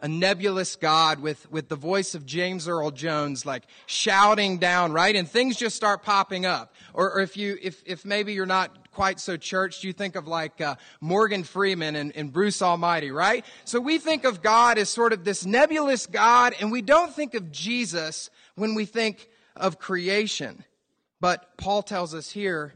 a 0.00 0.06
nebulous 0.06 0.76
God 0.76 1.18
with, 1.18 1.50
with 1.50 1.68
the 1.68 1.74
voice 1.74 2.14
of 2.14 2.24
James 2.24 2.68
Earl 2.68 2.92
Jones, 2.92 3.44
like 3.44 3.64
shouting 3.86 4.58
down, 4.58 4.92
right? 4.92 5.16
And 5.16 5.28
things 5.28 5.56
just 5.56 5.74
start 5.74 6.04
popping 6.04 6.46
up. 6.46 6.72
Or, 6.94 7.14
or 7.14 7.20
if 7.20 7.36
you, 7.36 7.58
if, 7.60 7.82
if 7.84 8.04
maybe 8.04 8.32
you're 8.32 8.46
not 8.46 8.92
quite 8.92 9.18
so 9.18 9.36
churched, 9.36 9.82
you 9.82 9.92
think 9.92 10.14
of 10.14 10.28
like 10.28 10.60
uh, 10.60 10.76
Morgan 11.00 11.42
Freeman 11.42 11.96
and, 11.96 12.14
and 12.14 12.32
Bruce 12.32 12.62
Almighty, 12.62 13.10
right? 13.10 13.44
So 13.64 13.80
we 13.80 13.98
think 13.98 14.24
of 14.24 14.40
God 14.40 14.78
as 14.78 14.88
sort 14.88 15.12
of 15.12 15.24
this 15.24 15.44
nebulous 15.44 16.06
God, 16.06 16.54
and 16.60 16.70
we 16.70 16.80
don't 16.80 17.12
think 17.12 17.34
of 17.34 17.50
Jesus 17.50 18.30
when 18.54 18.76
we 18.76 18.84
think 18.84 19.28
of 19.56 19.80
creation. 19.80 20.62
But 21.20 21.56
Paul 21.56 21.82
tells 21.82 22.14
us 22.14 22.30
here 22.30 22.74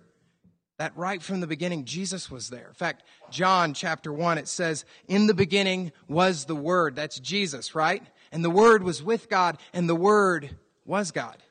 that 0.79 0.97
right 0.97 1.23
from 1.23 1.41
the 1.41 1.47
beginning, 1.47 1.85
Jesus 1.85 2.31
was 2.31 2.51
there. 2.51 2.69
In 2.69 2.75
fact, 2.75 3.05
John 3.31 3.75
chapter 3.75 4.13
1, 4.13 4.39
it 4.39 4.49
says, 4.49 4.85
In 5.09 5.27
the 5.27 5.35
beginning 5.35 5.93
was 6.09 6.45
the 6.45 6.57
Word. 6.57 6.97
That's 6.97 7.19
Jesus, 7.19 7.75
right? 7.75 8.03
And 8.33 8.45
the 8.45 8.51
Word 8.51 8.83
was 8.83 9.03
with 9.03 9.29
God, 9.29 9.59
and 9.73 9.89
the 9.89 9.95
Word 9.95 10.57
was 10.85 11.13
God. 11.13 11.43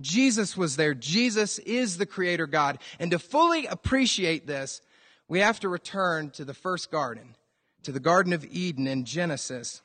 Jesus 0.00 0.56
was 0.56 0.76
there. 0.76 0.94
Jesus 0.94 1.58
is 1.60 1.98
the 1.98 2.06
Creator 2.06 2.46
God. 2.46 2.78
And 2.98 3.10
to 3.10 3.18
fully 3.18 3.66
appreciate 3.66 4.46
this, 4.46 4.80
we 5.28 5.40
have 5.40 5.60
to 5.60 5.68
return 5.68 6.30
to 6.30 6.44
the 6.44 6.54
first 6.54 6.90
garden, 6.90 7.36
to 7.82 7.92
the 7.92 8.00
Garden 8.00 8.32
of 8.32 8.44
Eden 8.44 8.86
in 8.86 9.04
Genesis. 9.04 9.82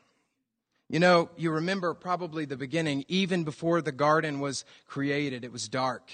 You 0.90 1.00
know, 1.00 1.30
you 1.38 1.52
remember 1.52 1.94
probably 1.94 2.46
the 2.46 2.58
beginning, 2.58 3.06
even 3.08 3.44
before 3.44 3.82
the 3.82 3.92
garden 3.92 4.40
was 4.40 4.66
created, 4.88 5.44
it 5.44 5.52
was 5.52 5.68
dark. 5.68 6.10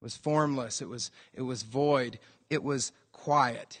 It 0.00 0.04
was 0.04 0.16
formless. 0.16 0.80
It 0.80 0.88
was, 0.88 1.10
it 1.34 1.42
was 1.42 1.62
void. 1.62 2.18
It 2.50 2.62
was 2.62 2.92
quiet. 3.12 3.80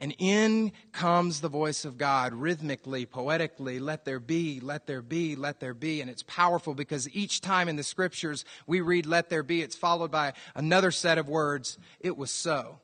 And 0.00 0.14
in 0.18 0.72
comes 0.92 1.40
the 1.40 1.48
voice 1.48 1.84
of 1.84 1.98
God 1.98 2.32
rhythmically, 2.32 3.04
poetically, 3.04 3.80
let 3.80 4.04
there 4.04 4.20
be, 4.20 4.60
let 4.60 4.86
there 4.86 5.02
be, 5.02 5.34
let 5.34 5.58
there 5.58 5.74
be. 5.74 6.00
And 6.00 6.08
it's 6.08 6.22
powerful 6.22 6.74
because 6.74 7.08
each 7.14 7.40
time 7.40 7.68
in 7.68 7.74
the 7.74 7.82
scriptures 7.82 8.44
we 8.66 8.80
read 8.80 9.06
let 9.06 9.28
there 9.28 9.42
be, 9.42 9.60
it's 9.60 9.74
followed 9.74 10.12
by 10.12 10.34
another 10.54 10.92
set 10.92 11.18
of 11.18 11.28
words, 11.28 11.78
it 11.98 12.16
was 12.16 12.30
so. 12.30 12.78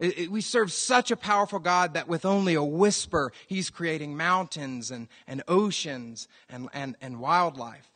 It, 0.00 0.18
it, 0.18 0.30
we 0.30 0.40
serve 0.40 0.72
such 0.72 1.10
a 1.12 1.16
powerful 1.16 1.60
God 1.60 1.94
that 1.94 2.08
with 2.08 2.24
only 2.24 2.54
a 2.54 2.62
whisper, 2.62 3.32
He's 3.46 3.70
creating 3.70 4.16
mountains 4.16 4.90
and, 4.90 5.06
and 5.28 5.44
oceans 5.46 6.26
and, 6.48 6.68
and, 6.74 6.96
and 7.00 7.20
wildlife. 7.20 7.90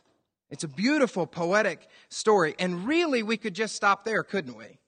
It's 0.51 0.65
a 0.65 0.69
beautiful, 0.69 1.27
poetic 1.27 1.87
story. 2.09 2.55
And 2.59 2.87
really, 2.87 3.23
we 3.23 3.37
could 3.37 3.55
just 3.55 3.75
stop 3.75 4.05
there, 4.05 4.23
couldn't 4.23 4.57
we? 4.57 4.79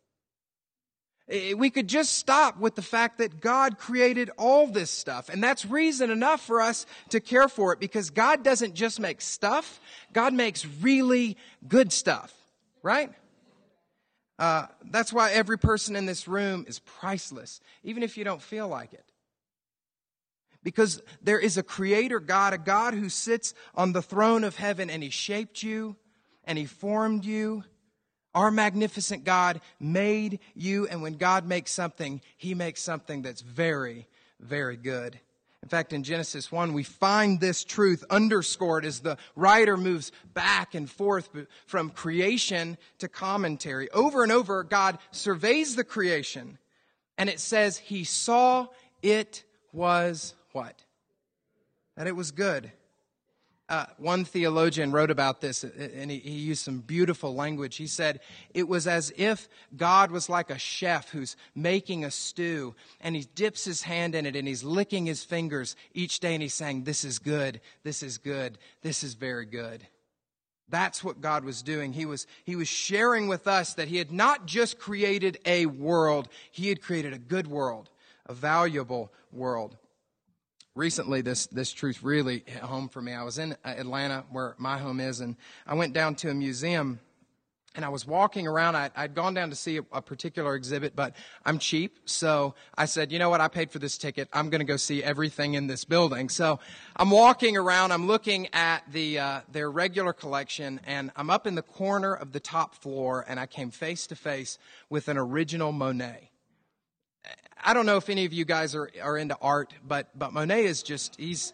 We 1.55 1.71
could 1.71 1.89
just 1.89 2.15
stop 2.15 2.59
with 2.59 2.75
the 2.75 2.83
fact 2.83 3.19
that 3.19 3.41
God 3.41 3.79
created 3.79 4.29
all 4.37 4.67
this 4.67 4.91
stuff. 4.91 5.29
And 5.29 5.43
that's 5.43 5.65
reason 5.65 6.11
enough 6.11 6.45
for 6.45 6.61
us 6.61 6.85
to 7.11 7.21
care 7.21 7.49
for 7.49 7.73
it 7.73 7.79
because 7.81 8.11
God 8.11 8.43
doesn't 8.43 8.75
just 8.75 8.99
make 8.99 9.21
stuff, 9.21 9.81
God 10.13 10.35
makes 10.35 10.67
really 10.67 11.37
good 11.67 11.93
stuff, 11.93 12.35
right? 12.83 13.11
Uh, 14.39 14.67
that's 14.91 15.13
why 15.13 15.31
every 15.31 15.59
person 15.59 15.95
in 15.95 16.05
this 16.05 16.27
room 16.27 16.65
is 16.67 16.81
priceless, 16.81 17.61
even 17.85 18.03
if 18.03 18.17
you 18.17 18.25
don't 18.25 18.43
feel 18.43 18.67
like 18.67 18.93
it. 18.93 19.12
Because 20.63 21.03
there 21.23 21.39
is 21.39 21.57
a 21.57 21.63
creator 21.63 22.21
God, 22.21 22.53
a 22.53 22.59
God 22.59 22.95
who 22.95 23.09
sits 23.09 23.55
on 23.75 23.93
the 23.93 24.03
throne 24.03 24.45
of 24.45 24.57
heaven 24.57 24.91
and 24.91 25.03
he 25.03 25.11
shaped 25.11 25.63
you 25.63 25.97
and 26.45 26.59
he 26.59 26.67
formed 26.67 27.25
you. 27.25 27.65
Our 28.35 28.51
magnificent 28.51 29.25
God 29.25 29.61
made 29.79 30.39
you. 30.55 30.87
And 30.87 31.03
when 31.03 31.15
God 31.15 31.47
makes 31.47 31.73
something, 31.73 32.21
he 32.37 32.55
makes 32.55 32.83
something 32.83 33.23
that's 33.23 33.43
very, 33.43 34.07
very 34.41 34.77
good. 34.77 35.19
In 35.63 35.69
fact, 35.69 35.93
in 35.93 36.03
Genesis 36.03 36.51
1, 36.51 36.73
we 36.73 36.83
find 36.83 37.39
this 37.39 37.63
truth 37.63 38.03
underscored 38.11 38.85
as 38.85 39.01
the 39.01 39.17
writer 39.37 39.77
moves 39.77 40.11
back 40.35 40.75
and 40.75 40.91
forth 40.91 41.29
from 41.67 41.91
creation 41.91 42.79
to 42.99 43.09
commentary. 43.09 43.89
Over 43.91 44.25
and 44.25 44.33
over, 44.33 44.65
God 44.65 44.99
surveys 45.13 45.77
the 45.77 45.85
creation 45.85 46.59
and 47.19 47.29
it 47.29 47.39
says 47.39 47.79
he 47.79 48.05
saw 48.05 48.67
it 49.03 49.45
was 49.73 50.35
what? 50.53 50.85
That 51.97 52.07
it 52.07 52.17
was 52.17 52.31
good. 52.31 52.73
Uh, 53.69 53.87
one 53.97 54.25
theologian 54.25 54.93
wrote 54.93 55.11
about 55.11 55.41
this 55.41 55.65
and 55.65 56.11
he, 56.11 56.19
he, 56.19 56.33
used 56.33 56.63
some 56.63 56.81
beautiful 56.81 57.35
language. 57.35 57.77
He 57.77 57.87
said, 57.87 58.21
It 58.53 58.69
was 58.69 58.87
as 58.87 59.13
if 59.17 59.49
God 59.75 60.11
was 60.11 60.29
like 60.29 60.51
a 60.51 60.59
chef 60.59 61.11
who's 61.11 61.37
making 61.55 62.05
a 62.05 62.11
stew 62.11 62.75
and 63.01 63.17
he 63.17 63.27
dips 63.35 63.65
his 63.65 63.81
hand 63.83 64.15
in 64.15 64.27
it 64.27 64.37
and 64.37 64.47
he's 64.47 64.63
licking 64.63 65.07
his 65.07 65.25
fingers 65.25 65.75
each 65.95 66.21
day 66.21 66.35
and 66.35 66.43
he's 66.43 66.53
saying, 66.53 66.85
This 66.85 67.03
is 67.03 67.19
good, 67.19 67.63
this 67.83 68.03
is 68.03 68.19
good, 68.19 68.59
this 68.83 69.03
is 69.03 69.15
very 69.15 69.47
good. 69.47 69.87
That's 70.69 71.03
what 71.03 71.21
God 71.21 71.45
was 71.45 71.63
doing. 71.63 71.95
He 71.95 72.05
was, 72.05 72.27
he 72.45 72.57
was 72.57 72.69
sharing 72.69 73.27
with 73.27 73.47
us 73.47 73.75
that 73.75 73.89
he 73.89 73.97
had 73.97 74.13
not 74.13 74.45
just 74.45 74.79
created 74.79 75.39
a 75.47 75.65
world, 75.67 76.29
he 76.51 76.69
had 76.69 76.83
created 76.83 77.15
a 77.15 77.19
good 77.19 77.47
world, 77.47 77.89
a 78.27 78.35
valuable 78.35 79.13
world 79.31 79.79
recently 80.75 81.21
this 81.21 81.47
this 81.49 81.73
truth 81.73 82.03
really 82.03 82.43
hit 82.47 82.63
home 82.63 82.89
for 82.89 83.03
me. 83.03 83.13
I 83.13 83.23
was 83.23 83.39
in 83.39 83.57
Atlanta 83.65 84.25
where 84.31 84.55
my 84.59 84.79
home 84.79 85.01
is, 85.01 85.21
and 85.21 85.37
I 85.67 85.75
went 85.75 85.93
down 85.93 86.15
to 86.17 86.31
a 86.31 86.35
museum. 86.35 87.01
And 87.75 87.87
I 87.87 87.89
was 87.89 88.07
walking 88.07 88.47
around. 88.47 88.77
I, 88.77 88.91
had 88.95 89.15
gone 89.15 89.33
down 89.33 89.49
to 89.49 89.57
see 89.57 89.79
a, 89.79 89.85
a, 89.93 90.03
particular 90.03 90.55
exhibit, 90.57 90.95
but 90.95 91.17
I'm 91.43 91.59
cheap. 91.59 92.01
So 92.05 92.55
I 92.77 92.85
said, 92.85 93.11
you 93.11 93.19
know 93.19 93.31
what? 93.31 93.41
I 93.41 93.49
paid 93.49 93.71
for 93.71 93.79
this 93.79 93.97
ticket. 93.97 94.29
I'm 94.31 94.51
going 94.51 94.59
to 94.59 94.67
go 94.67 94.77
see 94.77 95.03
everything 95.03 95.55
in 95.55 95.69
this 95.69 95.87
building. 95.87 96.29
So 96.29 96.61
I'm 96.95 97.09
walking 97.09 97.57
around. 97.57 97.93
I'm 97.93 98.07
looking 98.07 98.49
at 98.53 98.83
the, 98.93 99.19
uh, 99.21 99.41
their 99.51 99.71
regular 99.71 100.13
collection 100.13 100.83
and 100.85 101.13
I'm 101.17 101.31
up 101.31 101.47
in 101.47 101.55
the 101.55 101.63
corner 101.63 102.13
of 102.13 102.33
the 102.33 102.41
top 102.41 102.75
floor 102.75 103.25
and 103.27 103.41
I 103.41 103.47
came 103.47 103.71
face 103.71 104.07
to 104.09 104.17
face 104.17 104.59
with 104.91 105.09
an 105.09 105.17
original 105.17 105.73
Monet. 105.73 106.29
I 107.65 107.75
don't 107.75 107.87
know 107.87 107.97
if 107.97 108.09
any 108.09 108.25
of 108.25 108.33
you 108.33 108.45
guys 108.45 108.75
are, 108.75 108.91
are 109.01 109.17
into 109.17 109.37
art, 109.41 109.73
but, 109.87 110.11
but 110.19 110.33
Monet 110.33 110.65
is 110.65 110.83
just, 110.83 111.17
he's, 111.19 111.53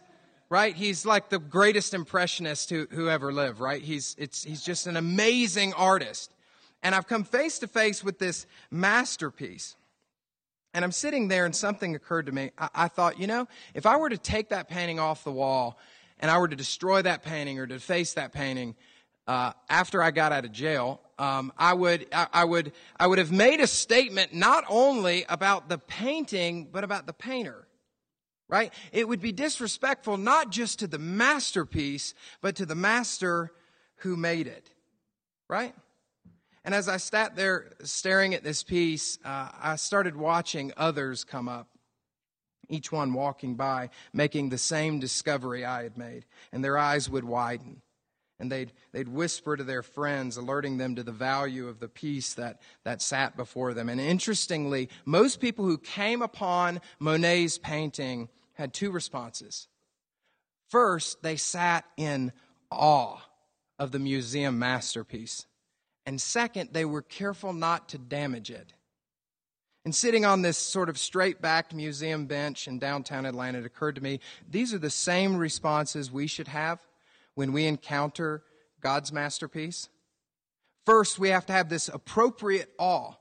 right? 0.49 0.75
He's 0.75 1.05
like 1.05 1.29
the 1.29 1.39
greatest 1.39 1.93
impressionist 1.93 2.69
who, 2.69 2.87
who 2.89 3.09
ever 3.09 3.31
lived, 3.31 3.59
right? 3.59 3.81
He's, 3.81 4.15
it's, 4.17 4.43
he's 4.43 4.63
just 4.63 4.87
an 4.87 4.97
amazing 4.97 5.73
artist. 5.73 6.33
And 6.81 6.95
I've 6.95 7.07
come 7.07 7.23
face 7.23 7.59
to 7.59 7.67
face 7.67 8.03
with 8.03 8.17
this 8.17 8.47
masterpiece. 8.71 9.75
And 10.73 10.85
I'm 10.85 10.91
sitting 10.91 11.27
there 11.27 11.45
and 11.45 11.55
something 11.55 11.95
occurred 11.95 12.27
to 12.27 12.31
me. 12.31 12.51
I, 12.57 12.69
I 12.73 12.87
thought, 12.87 13.19
you 13.19 13.27
know, 13.27 13.47
if 13.73 13.85
I 13.85 13.97
were 13.97 14.09
to 14.09 14.17
take 14.17 14.49
that 14.49 14.69
painting 14.69 14.99
off 14.99 15.23
the 15.23 15.31
wall 15.31 15.77
and 16.19 16.31
I 16.31 16.37
were 16.39 16.47
to 16.47 16.55
destroy 16.55 17.01
that 17.03 17.23
painting 17.23 17.59
or 17.59 17.65
deface 17.65 18.13
that 18.13 18.33
painting, 18.33 18.75
uh, 19.27 19.53
after 19.69 20.01
I 20.01 20.09
got 20.11 20.31
out 20.31 20.45
of 20.45 20.51
jail, 20.51 21.01
um, 21.19 21.51
I 21.57 21.73
would, 21.73 22.07
I, 22.13 22.27
I, 22.31 22.45
would, 22.45 22.71
I 22.97 23.05
would 23.05 23.17
have 23.19 23.31
made 23.31 23.59
a 23.59 23.67
statement 23.67 24.33
not 24.33 24.63
only 24.69 25.25
about 25.27 25.67
the 25.67 25.77
painting, 25.77 26.69
but 26.71 26.83
about 26.83 27.05
the 27.05 27.13
painter. 27.13 27.67
Right? 28.47 28.73
It 28.91 29.07
would 29.07 29.21
be 29.21 29.31
disrespectful 29.31 30.17
not 30.17 30.49
just 30.49 30.79
to 30.79 30.87
the 30.87 30.97
masterpiece, 30.97 32.15
but 32.41 32.55
to 32.55 32.65
the 32.65 32.73
master 32.73 33.51
who 33.97 34.15
made 34.15 34.47
it. 34.47 34.71
Right? 35.47 35.75
And 36.63 36.73
as 36.73 36.87
I 36.87 36.97
sat 36.97 37.35
there 37.35 37.71
staring 37.83 38.33
at 38.33 38.43
this 38.43 38.63
piece, 38.63 39.19
uh, 39.23 39.49
I 39.61 39.75
started 39.75 40.15
watching 40.15 40.71
others 40.77 41.23
come 41.23 41.47
up. 41.47 41.67
Each 42.69 42.91
one 42.91 43.13
walking 43.13 43.55
by, 43.55 43.89
making 44.13 44.49
the 44.49 44.57
same 44.57 44.99
discovery 44.99 45.65
I 45.65 45.83
had 45.83 45.97
made, 45.97 46.25
and 46.51 46.63
their 46.63 46.77
eyes 46.77 47.09
would 47.09 47.23
widen 47.23 47.81
and 48.39 48.51
they'd, 48.51 48.71
they'd 48.93 49.09
whisper 49.09 49.57
to 49.57 49.63
their 49.63 49.83
friends, 49.83 50.37
alerting 50.37 50.77
them 50.77 50.95
to 50.95 51.03
the 51.03 51.11
value 51.11 51.67
of 51.67 51.79
the 51.79 51.89
piece 51.89 52.33
that, 52.35 52.61
that 52.85 53.01
sat 53.01 53.35
before 53.35 53.73
them. 53.73 53.89
And 53.89 53.99
interestingly, 53.99 54.89
most 55.05 55.41
people 55.41 55.65
who 55.65 55.77
came 55.77 56.21
upon 56.21 56.79
Monet's 56.99 57.57
painting 57.57 58.29
had 58.53 58.73
two 58.73 58.91
responses. 58.91 59.67
First, 60.69 61.21
they 61.21 61.35
sat 61.35 61.85
in 61.97 62.31
awe 62.71 63.17
of 63.77 63.91
the 63.91 63.99
museum 63.99 64.57
masterpiece. 64.59 65.45
And 66.05 66.21
second, 66.21 66.69
they 66.71 66.85
were 66.85 67.01
careful 67.01 67.53
not 67.53 67.89
to 67.89 67.97
damage 67.97 68.51
it. 68.51 68.73
And 69.85 69.95
sitting 69.95 70.25
on 70.25 70.41
this 70.41 70.57
sort 70.57 70.89
of 70.89 70.97
straight 70.97 71.41
backed 71.41 71.73
museum 71.73 72.25
bench 72.25 72.67
in 72.67 72.79
downtown 72.79 73.25
Atlanta, 73.25 73.59
it 73.59 73.65
occurred 73.65 73.95
to 73.95 74.01
me 74.01 74.19
these 74.49 74.73
are 74.73 74.79
the 74.79 74.89
same 74.89 75.37
responses 75.37 76.11
we 76.11 76.27
should 76.27 76.47
have 76.49 76.79
when 77.39 77.53
we 77.53 77.65
encounter 77.67 78.43
God's 78.81 79.13
masterpiece? 79.13 79.87
First, 80.85 81.19
we 81.19 81.29
have 81.29 81.45
to 81.45 81.53
have 81.53 81.69
this 81.69 81.87
appropriate 81.87 82.69
awe 82.77 83.13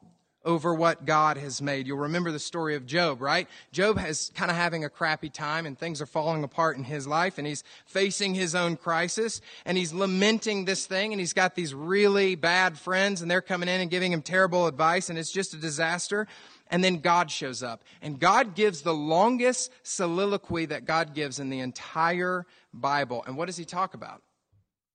over 0.44 0.74
what 0.74 1.04
God 1.04 1.36
has 1.36 1.62
made. 1.62 1.86
You'll 1.86 1.98
remember 1.98 2.32
the 2.32 2.40
story 2.40 2.74
of 2.74 2.84
Job, 2.84 3.22
right? 3.22 3.46
Job 3.70 3.96
is 4.04 4.32
kind 4.34 4.50
of 4.50 4.56
having 4.56 4.84
a 4.84 4.88
crappy 4.88 5.30
time 5.30 5.66
and 5.66 5.78
things 5.78 6.02
are 6.02 6.06
falling 6.06 6.42
apart 6.42 6.76
in 6.76 6.82
his 6.82 7.06
life 7.06 7.38
and 7.38 7.46
he's 7.46 7.62
facing 7.86 8.34
his 8.34 8.56
own 8.56 8.76
crisis 8.76 9.40
and 9.64 9.78
he's 9.78 9.92
lamenting 9.92 10.64
this 10.64 10.84
thing 10.84 11.12
and 11.12 11.20
he's 11.20 11.32
got 11.32 11.54
these 11.54 11.72
really 11.72 12.34
bad 12.34 12.76
friends 12.76 13.22
and 13.22 13.30
they're 13.30 13.40
coming 13.40 13.68
in 13.68 13.80
and 13.80 13.88
giving 13.88 14.12
him 14.12 14.22
terrible 14.22 14.66
advice 14.66 15.10
and 15.10 15.16
it's 15.18 15.30
just 15.30 15.54
a 15.54 15.58
disaster. 15.58 16.26
And 16.70 16.82
then 16.82 16.98
God 16.98 17.30
shows 17.30 17.62
up. 17.62 17.84
And 18.02 18.18
God 18.18 18.54
gives 18.54 18.82
the 18.82 18.94
longest 18.94 19.72
soliloquy 19.82 20.66
that 20.66 20.84
God 20.84 21.14
gives 21.14 21.38
in 21.38 21.50
the 21.50 21.60
entire 21.60 22.46
Bible. 22.72 23.24
And 23.26 23.36
what 23.36 23.46
does 23.46 23.56
he 23.56 23.64
talk 23.64 23.94
about? 23.94 24.22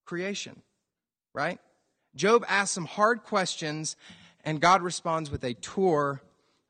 Creation, 0.06 0.62
right? 1.34 1.60
Job 2.16 2.46
asks 2.48 2.74
some 2.74 2.86
hard 2.86 3.24
questions, 3.24 3.96
and 4.44 4.62
God 4.62 4.82
responds 4.82 5.32
with 5.32 5.44
a 5.44 5.54
tour 5.56 6.22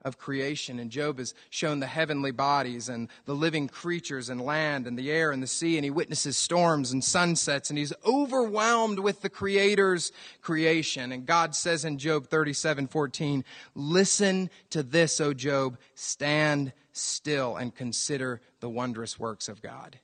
of 0.03 0.17
creation. 0.17 0.79
And 0.79 0.91
Job 0.91 1.19
is 1.19 1.33
shown 1.49 1.79
the 1.79 1.87
heavenly 1.87 2.31
bodies 2.31 2.89
and 2.89 3.09
the 3.25 3.35
living 3.35 3.67
creatures 3.67 4.29
and 4.29 4.41
land 4.41 4.87
and 4.87 4.97
the 4.97 5.11
air 5.11 5.31
and 5.31 5.41
the 5.41 5.47
sea. 5.47 5.77
And 5.77 5.85
he 5.85 5.91
witnesses 5.91 6.37
storms 6.37 6.91
and 6.91 7.03
sunsets 7.03 7.69
and 7.69 7.77
he's 7.77 7.93
overwhelmed 8.05 8.99
with 8.99 9.21
the 9.21 9.29
Creator's 9.29 10.11
creation. 10.41 11.11
And 11.11 11.25
God 11.25 11.55
says 11.55 11.85
in 11.85 11.97
Job 11.97 12.27
37 12.27 12.87
14, 12.87 13.43
Listen 13.75 14.49
to 14.69 14.83
this, 14.83 15.19
O 15.21 15.33
Job. 15.33 15.77
Stand 15.95 16.73
still 16.91 17.55
and 17.55 17.73
consider 17.73 18.41
the 18.59 18.69
wondrous 18.69 19.19
works 19.19 19.49
of 19.49 19.61
God. 19.61 19.99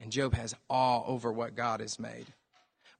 And 0.00 0.12
Job 0.12 0.34
has 0.34 0.54
awe 0.68 1.04
over 1.06 1.32
what 1.32 1.56
God 1.56 1.80
has 1.80 1.98
made. 1.98 2.26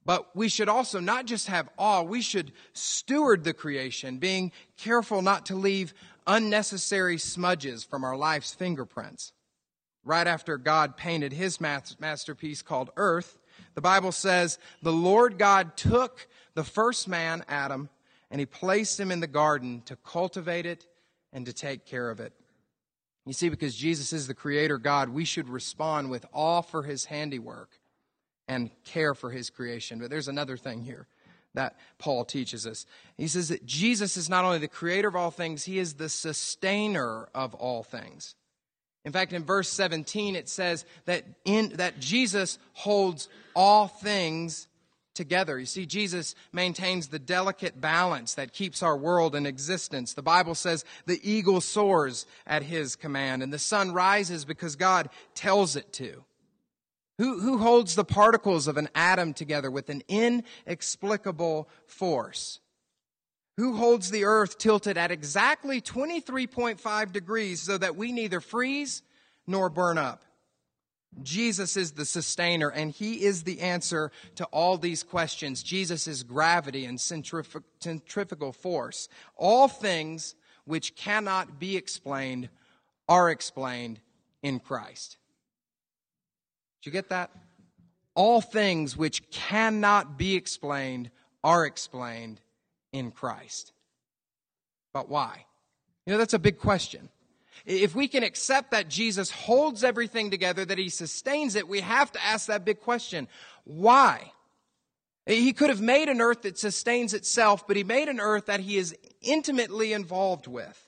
But 0.09 0.35
we 0.35 0.49
should 0.49 0.69
also 0.69 0.99
not 0.99 1.27
just 1.27 1.45
have 1.49 1.69
awe, 1.77 2.01
we 2.01 2.23
should 2.23 2.51
steward 2.73 3.43
the 3.43 3.53
creation, 3.53 4.17
being 4.17 4.51
careful 4.75 5.21
not 5.21 5.45
to 5.45 5.55
leave 5.55 5.93
unnecessary 6.25 7.19
smudges 7.19 7.83
from 7.83 8.03
our 8.03 8.17
life's 8.17 8.51
fingerprints. 8.51 9.33
Right 10.03 10.25
after 10.25 10.57
God 10.57 10.97
painted 10.97 11.31
his 11.31 11.61
masterpiece 11.61 12.63
called 12.63 12.89
Earth, 12.97 13.37
the 13.75 13.81
Bible 13.81 14.11
says, 14.11 14.57
The 14.81 14.91
Lord 14.91 15.37
God 15.37 15.77
took 15.77 16.27
the 16.55 16.63
first 16.63 17.07
man, 17.07 17.45
Adam, 17.47 17.87
and 18.31 18.39
he 18.39 18.47
placed 18.47 18.99
him 18.99 19.11
in 19.11 19.19
the 19.19 19.27
garden 19.27 19.83
to 19.85 19.95
cultivate 19.95 20.65
it 20.65 20.87
and 21.31 21.45
to 21.45 21.53
take 21.53 21.85
care 21.85 22.09
of 22.09 22.19
it. 22.19 22.33
You 23.27 23.33
see, 23.33 23.49
because 23.49 23.75
Jesus 23.75 24.11
is 24.11 24.25
the 24.25 24.33
creator 24.33 24.79
God, 24.79 25.09
we 25.09 25.23
should 25.23 25.49
respond 25.49 26.09
with 26.09 26.25
awe 26.33 26.63
for 26.63 26.81
his 26.81 27.05
handiwork 27.05 27.78
and 28.49 28.71
care 28.83 29.13
for 29.13 29.29
his 29.29 29.49
creation. 29.49 29.99
But 29.99 30.09
there's 30.09 30.27
another 30.27 30.57
thing 30.57 30.81
here 30.81 31.07
that 31.53 31.77
Paul 31.99 32.25
teaches 32.25 32.67
us. 32.67 32.85
He 33.15 33.27
says 33.27 33.49
that 33.49 33.65
Jesus 33.65 34.17
is 34.17 34.29
not 34.29 34.43
only 34.43 34.57
the 34.57 34.67
creator 34.67 35.07
of 35.07 35.15
all 35.15 35.31
things, 35.31 35.63
he 35.63 35.79
is 35.79 35.93
the 35.93 36.09
sustainer 36.09 37.29
of 37.33 37.53
all 37.53 37.83
things. 37.83 38.35
In 39.05 39.13
fact, 39.13 39.33
in 39.33 39.45
verse 39.45 39.69
17, 39.69 40.35
it 40.35 40.49
says 40.49 40.83
that, 41.05 41.23
in, 41.45 41.69
that 41.75 41.99
Jesus 41.99 42.59
holds 42.73 43.29
all 43.55 43.87
things 43.87 44.67
together. 45.13 45.59
You 45.59 45.65
see, 45.65 45.85
Jesus 45.85 46.35
maintains 46.51 47.07
the 47.07 47.19
delicate 47.19 47.79
balance 47.79 48.35
that 48.35 48.53
keeps 48.53 48.83
our 48.83 48.97
world 48.97 49.35
in 49.35 49.45
existence. 49.45 50.13
The 50.13 50.21
Bible 50.21 50.55
says 50.55 50.85
the 51.05 51.19
eagle 51.29 51.61
soars 51.61 52.25
at 52.45 52.63
his 52.63 52.95
command, 52.95 53.43
and 53.43 53.53
the 53.53 53.59
sun 53.59 53.93
rises 53.93 54.43
because 54.43 54.75
God 54.75 55.09
tells 55.33 55.75
it 55.75 55.91
to. 55.93 56.23
Who, 57.19 57.41
who 57.41 57.57
holds 57.57 57.95
the 57.95 58.05
particles 58.05 58.65
of 58.69 58.77
an 58.77 58.87
atom 58.95 59.33
together 59.33 59.69
with 59.69 59.89
an 59.89 60.03
inexplicable 60.07 61.67
force? 61.85 62.61
Who 63.57 63.75
holds 63.75 64.09
the 64.09 64.23
earth 64.23 64.57
tilted 64.57 64.97
at 64.97 65.11
exactly 65.11 65.81
23.5 65.81 67.11
degrees 67.11 67.61
so 67.61 67.77
that 67.77 67.97
we 67.97 68.13
neither 68.13 68.39
freeze 68.39 69.03
nor 69.45 69.69
burn 69.69 69.97
up? 69.97 70.23
Jesus 71.21 71.75
is 71.75 71.91
the 71.91 72.05
sustainer 72.05 72.69
and 72.69 72.89
he 72.89 73.25
is 73.25 73.43
the 73.43 73.59
answer 73.59 74.13
to 74.35 74.45
all 74.45 74.77
these 74.77 75.03
questions. 75.03 75.61
Jesus 75.61 76.07
is 76.07 76.23
gravity 76.23 76.85
and 76.85 76.97
centrif- 76.97 77.63
centrifugal 77.81 78.53
force. 78.53 79.09
All 79.35 79.67
things 79.67 80.35
which 80.63 80.95
cannot 80.95 81.59
be 81.59 81.75
explained 81.75 82.47
are 83.09 83.29
explained 83.29 83.99
in 84.41 84.61
Christ. 84.61 85.18
You 86.83 86.91
get 86.91 87.09
that? 87.09 87.31
All 88.15 88.41
things 88.41 88.97
which 88.97 89.29
cannot 89.29 90.17
be 90.17 90.35
explained 90.35 91.09
are 91.43 91.65
explained 91.65 92.41
in 92.91 93.11
Christ. 93.11 93.71
But 94.93 95.09
why? 95.09 95.45
You 96.05 96.13
know, 96.13 96.17
that's 96.17 96.33
a 96.33 96.39
big 96.39 96.57
question. 96.57 97.09
If 97.65 97.95
we 97.95 98.07
can 98.07 98.23
accept 98.23 98.71
that 98.71 98.89
Jesus 98.89 99.31
holds 99.31 99.83
everything 99.83 100.31
together, 100.31 100.65
that 100.65 100.77
he 100.77 100.89
sustains 100.89 101.55
it, 101.55 101.67
we 101.67 101.81
have 101.81 102.11
to 102.13 102.25
ask 102.25 102.47
that 102.47 102.65
big 102.65 102.79
question. 102.79 103.27
Why? 103.63 104.31
He 105.25 105.53
could 105.53 105.69
have 105.69 105.81
made 105.81 106.09
an 106.09 106.21
earth 106.21 106.41
that 106.41 106.57
sustains 106.57 107.13
itself, 107.13 107.67
but 107.67 107.77
he 107.77 107.83
made 107.83 108.09
an 108.09 108.19
earth 108.19 108.47
that 108.47 108.61
he 108.61 108.77
is 108.77 108.95
intimately 109.21 109.93
involved 109.93 110.47
with. 110.47 110.87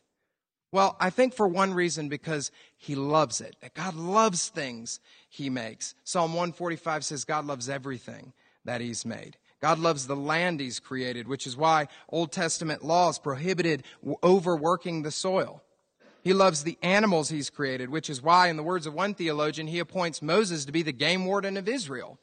Well, 0.72 0.96
I 1.00 1.10
think 1.10 1.34
for 1.34 1.48
one 1.48 1.74
reason, 1.74 2.08
because 2.08 2.50
he 2.78 2.96
loves 2.96 3.42
it. 3.42 3.56
that 3.62 3.74
God 3.74 3.94
loves 3.94 4.50
things 4.50 5.00
he 5.34 5.50
makes. 5.50 5.96
Psalm 6.04 6.34
145 6.34 7.06
says 7.06 7.24
God 7.24 7.46
loves 7.46 7.70
everything 7.70 8.34
that 8.66 8.82
he's 8.82 9.06
made. 9.06 9.38
God 9.62 9.80
loves 9.80 10.06
the 10.06 10.16
land 10.16 10.60
he's 10.60 10.82
created, 10.82 11.26
which 11.26 11.48
is 11.48 11.56
why 11.56 11.88
Old 12.10 12.34
Testament 12.34 12.84
laws 12.84 13.18
prohibited 13.18 13.84
overworking 14.22 15.04
the 15.04 15.12
soil. 15.12 15.64
He 16.22 16.34
loves 16.34 16.64
the 16.64 16.78
animals 16.84 17.30
he's 17.30 17.50
created, 17.50 17.90
which 17.90 18.10
is 18.10 18.22
why, 18.22 18.50
in 18.50 18.58
the 18.58 18.64
words 18.64 18.86
of 18.86 18.94
one 18.94 19.14
theologian, 19.14 19.68
he 19.68 19.80
appoints 19.80 20.22
Moses 20.22 20.66
to 20.66 20.74
be 20.74 20.84
the 20.84 20.92
game 20.92 21.26
warden 21.26 21.56
of 21.56 21.70
Israel, 21.70 22.20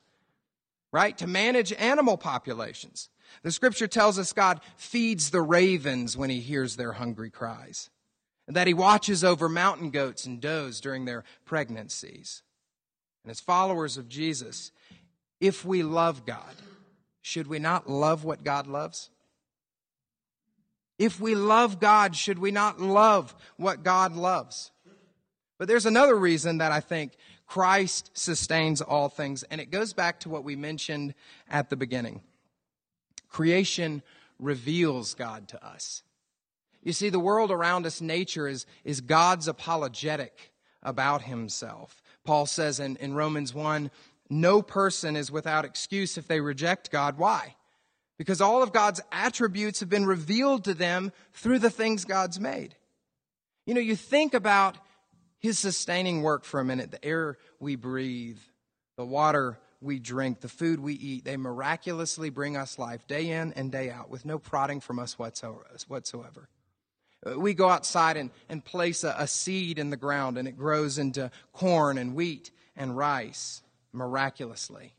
right? 0.92 1.16
To 1.16 1.26
manage 1.26 1.72
animal 1.72 2.18
populations. 2.18 3.08
The 3.42 3.52
scripture 3.52 3.88
tells 3.88 4.18
us 4.18 4.34
God 4.34 4.60
feeds 4.76 5.30
the 5.30 5.42
ravens 5.42 6.14
when 6.14 6.28
he 6.28 6.40
hears 6.40 6.76
their 6.76 6.92
hungry 6.92 7.30
cries 7.30 7.88
and 8.46 8.54
that 8.54 8.66
he 8.66 8.74
watches 8.74 9.24
over 9.24 9.48
mountain 9.48 9.90
goats 9.90 10.26
and 10.26 10.40
does 10.40 10.80
during 10.80 11.06
their 11.06 11.24
pregnancies. 11.46 12.42
And 13.28 13.32
as 13.32 13.40
followers 13.40 13.98
of 13.98 14.08
Jesus, 14.08 14.72
if 15.38 15.62
we 15.62 15.82
love 15.82 16.24
God, 16.24 16.54
should 17.20 17.46
we 17.46 17.58
not 17.58 17.86
love 17.86 18.24
what 18.24 18.42
God 18.42 18.66
loves? 18.66 19.10
If 20.98 21.20
we 21.20 21.34
love 21.34 21.78
God, 21.78 22.16
should 22.16 22.38
we 22.38 22.50
not 22.50 22.80
love 22.80 23.34
what 23.58 23.82
God 23.82 24.16
loves? 24.16 24.70
But 25.58 25.68
there's 25.68 25.84
another 25.84 26.16
reason 26.16 26.56
that 26.56 26.72
I 26.72 26.80
think 26.80 27.18
Christ 27.46 28.12
sustains 28.14 28.80
all 28.80 29.10
things, 29.10 29.42
and 29.42 29.60
it 29.60 29.70
goes 29.70 29.92
back 29.92 30.20
to 30.20 30.30
what 30.30 30.42
we 30.42 30.56
mentioned 30.56 31.12
at 31.50 31.68
the 31.68 31.76
beginning. 31.76 32.22
Creation 33.28 34.02
reveals 34.38 35.12
God 35.12 35.48
to 35.48 35.62
us. 35.62 36.02
You 36.82 36.94
see, 36.94 37.10
the 37.10 37.20
world 37.20 37.50
around 37.50 37.84
us, 37.84 38.00
nature, 38.00 38.48
is, 38.48 38.64
is 38.84 39.02
God's 39.02 39.48
apologetic 39.48 40.54
about 40.82 41.20
himself. 41.24 42.00
Paul 42.24 42.46
says 42.46 42.81
in, 42.81 42.96
in 42.96 43.14
Romans 43.14 43.54
1 43.54 43.90
no 44.31 44.61
person 44.61 45.16
is 45.16 45.31
without 45.31 45.64
excuse 45.64 46.18
if 46.18 46.28
they 46.28 46.40
reject 46.40 46.90
God. 46.90 47.16
Why? 47.18 47.54
Because 48.18 48.40
all 48.40 48.62
of 48.62 48.72
God's 48.72 49.00
attributes 49.11 49.81
have 49.81 49.88
been 49.88 50.04
revealed 50.04 50.64
to 50.64 50.74
them 50.74 51.12
through 51.33 51.61
the 51.61 51.70
things 51.70 52.04
God's 52.04 52.38
made. 52.38 52.74
You 53.64 53.74
know, 53.74 53.81
you 53.81 53.96
think 53.96 54.35
about 54.35 54.76
his 55.38 55.59
sustaining 55.59 56.22
work 56.22 56.44
for 56.44 56.61
a 56.61 56.64
minute 56.64 56.90
the 56.90 57.04
air 57.04 57.38
we 57.61 57.76
breathe, 57.76 58.40
the 58.96 59.07
water 59.07 59.59
we 59.81 59.98
drink, 59.98 60.40
the 60.40 60.48
food 60.48 60.81
we 60.81 60.94
eat, 60.94 61.24
they 61.24 61.37
miraculously 61.37 62.31
bring 62.31 62.57
us 62.57 62.78
life 62.78 63.07
day 63.07 63.31
in 63.31 63.52
and 63.52 63.70
day 63.70 63.90
out 63.90 64.11
with 64.11 64.24
no 64.24 64.38
prodding 64.38 64.81
from 64.81 64.98
us 64.98 65.16
whatsoever. 65.18 66.48
Uh, 67.26 67.38
we 67.38 67.54
go 67.54 67.68
outside 67.68 68.16
and, 68.16 68.31
and 68.48 68.64
place 68.64 69.04
a, 69.04 69.14
a 69.18 69.26
seed 69.26 69.78
in 69.78 69.90
the 69.90 69.96
ground 69.96 70.38
and 70.38 70.46
it 70.46 70.57
grows 70.57 70.98
into 70.98 71.31
corn 71.52 71.98
and 71.98 72.14
wheat 72.14 72.50
and 72.76 72.96
rice 72.96 73.62
miraculously. 73.92 74.92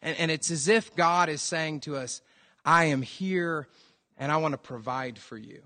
And, 0.00 0.16
and 0.18 0.30
it's 0.30 0.50
as 0.50 0.68
if 0.68 0.94
God 0.96 1.28
is 1.28 1.42
saying 1.42 1.80
to 1.80 1.96
us, 1.96 2.22
I 2.64 2.86
am 2.86 3.02
here 3.02 3.68
and 4.16 4.30
I 4.30 4.36
want 4.38 4.52
to 4.52 4.58
provide 4.58 5.18
for 5.18 5.36
you. 5.36 5.62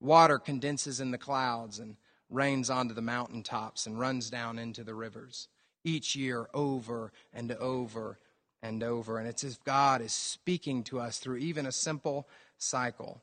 Water 0.00 0.38
condenses 0.38 1.00
in 1.00 1.10
the 1.10 1.18
clouds 1.18 1.78
and 1.78 1.96
rains 2.30 2.70
onto 2.70 2.94
the 2.94 3.02
mountaintops 3.02 3.86
and 3.86 3.98
runs 3.98 4.30
down 4.30 4.58
into 4.58 4.84
the 4.84 4.94
rivers 4.94 5.48
each 5.84 6.14
year 6.14 6.48
over 6.54 7.12
and 7.32 7.52
over 7.52 8.18
and 8.62 8.82
over. 8.82 9.18
And 9.18 9.28
it's 9.28 9.44
as 9.44 9.54
if 9.54 9.64
God 9.64 10.00
is 10.00 10.12
speaking 10.12 10.82
to 10.84 11.00
us 11.00 11.18
through 11.18 11.38
even 11.38 11.66
a 11.66 11.72
simple 11.72 12.28
cycle. 12.58 13.22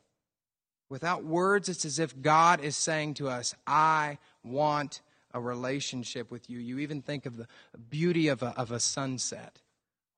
Without 0.90 1.24
words, 1.24 1.68
it's 1.68 1.86
as 1.86 2.00
if 2.00 2.22
God 2.22 2.62
is 2.62 2.78
saying 2.78 3.16
to 3.16 3.28
us, 3.28 3.56
I 3.66 4.20
want 4.44 5.02
a 5.34 5.40
relationship 5.40 6.32
with 6.32 6.50
you. 6.50 6.60
You 6.60 6.80
even 6.80 7.02
think 7.02 7.26
of 7.26 7.38
the 7.38 7.48
beauty 7.90 8.28
of 8.28 8.44
a, 8.44 8.54
of 8.58 8.72
a 8.72 8.80
sunset 8.80 9.62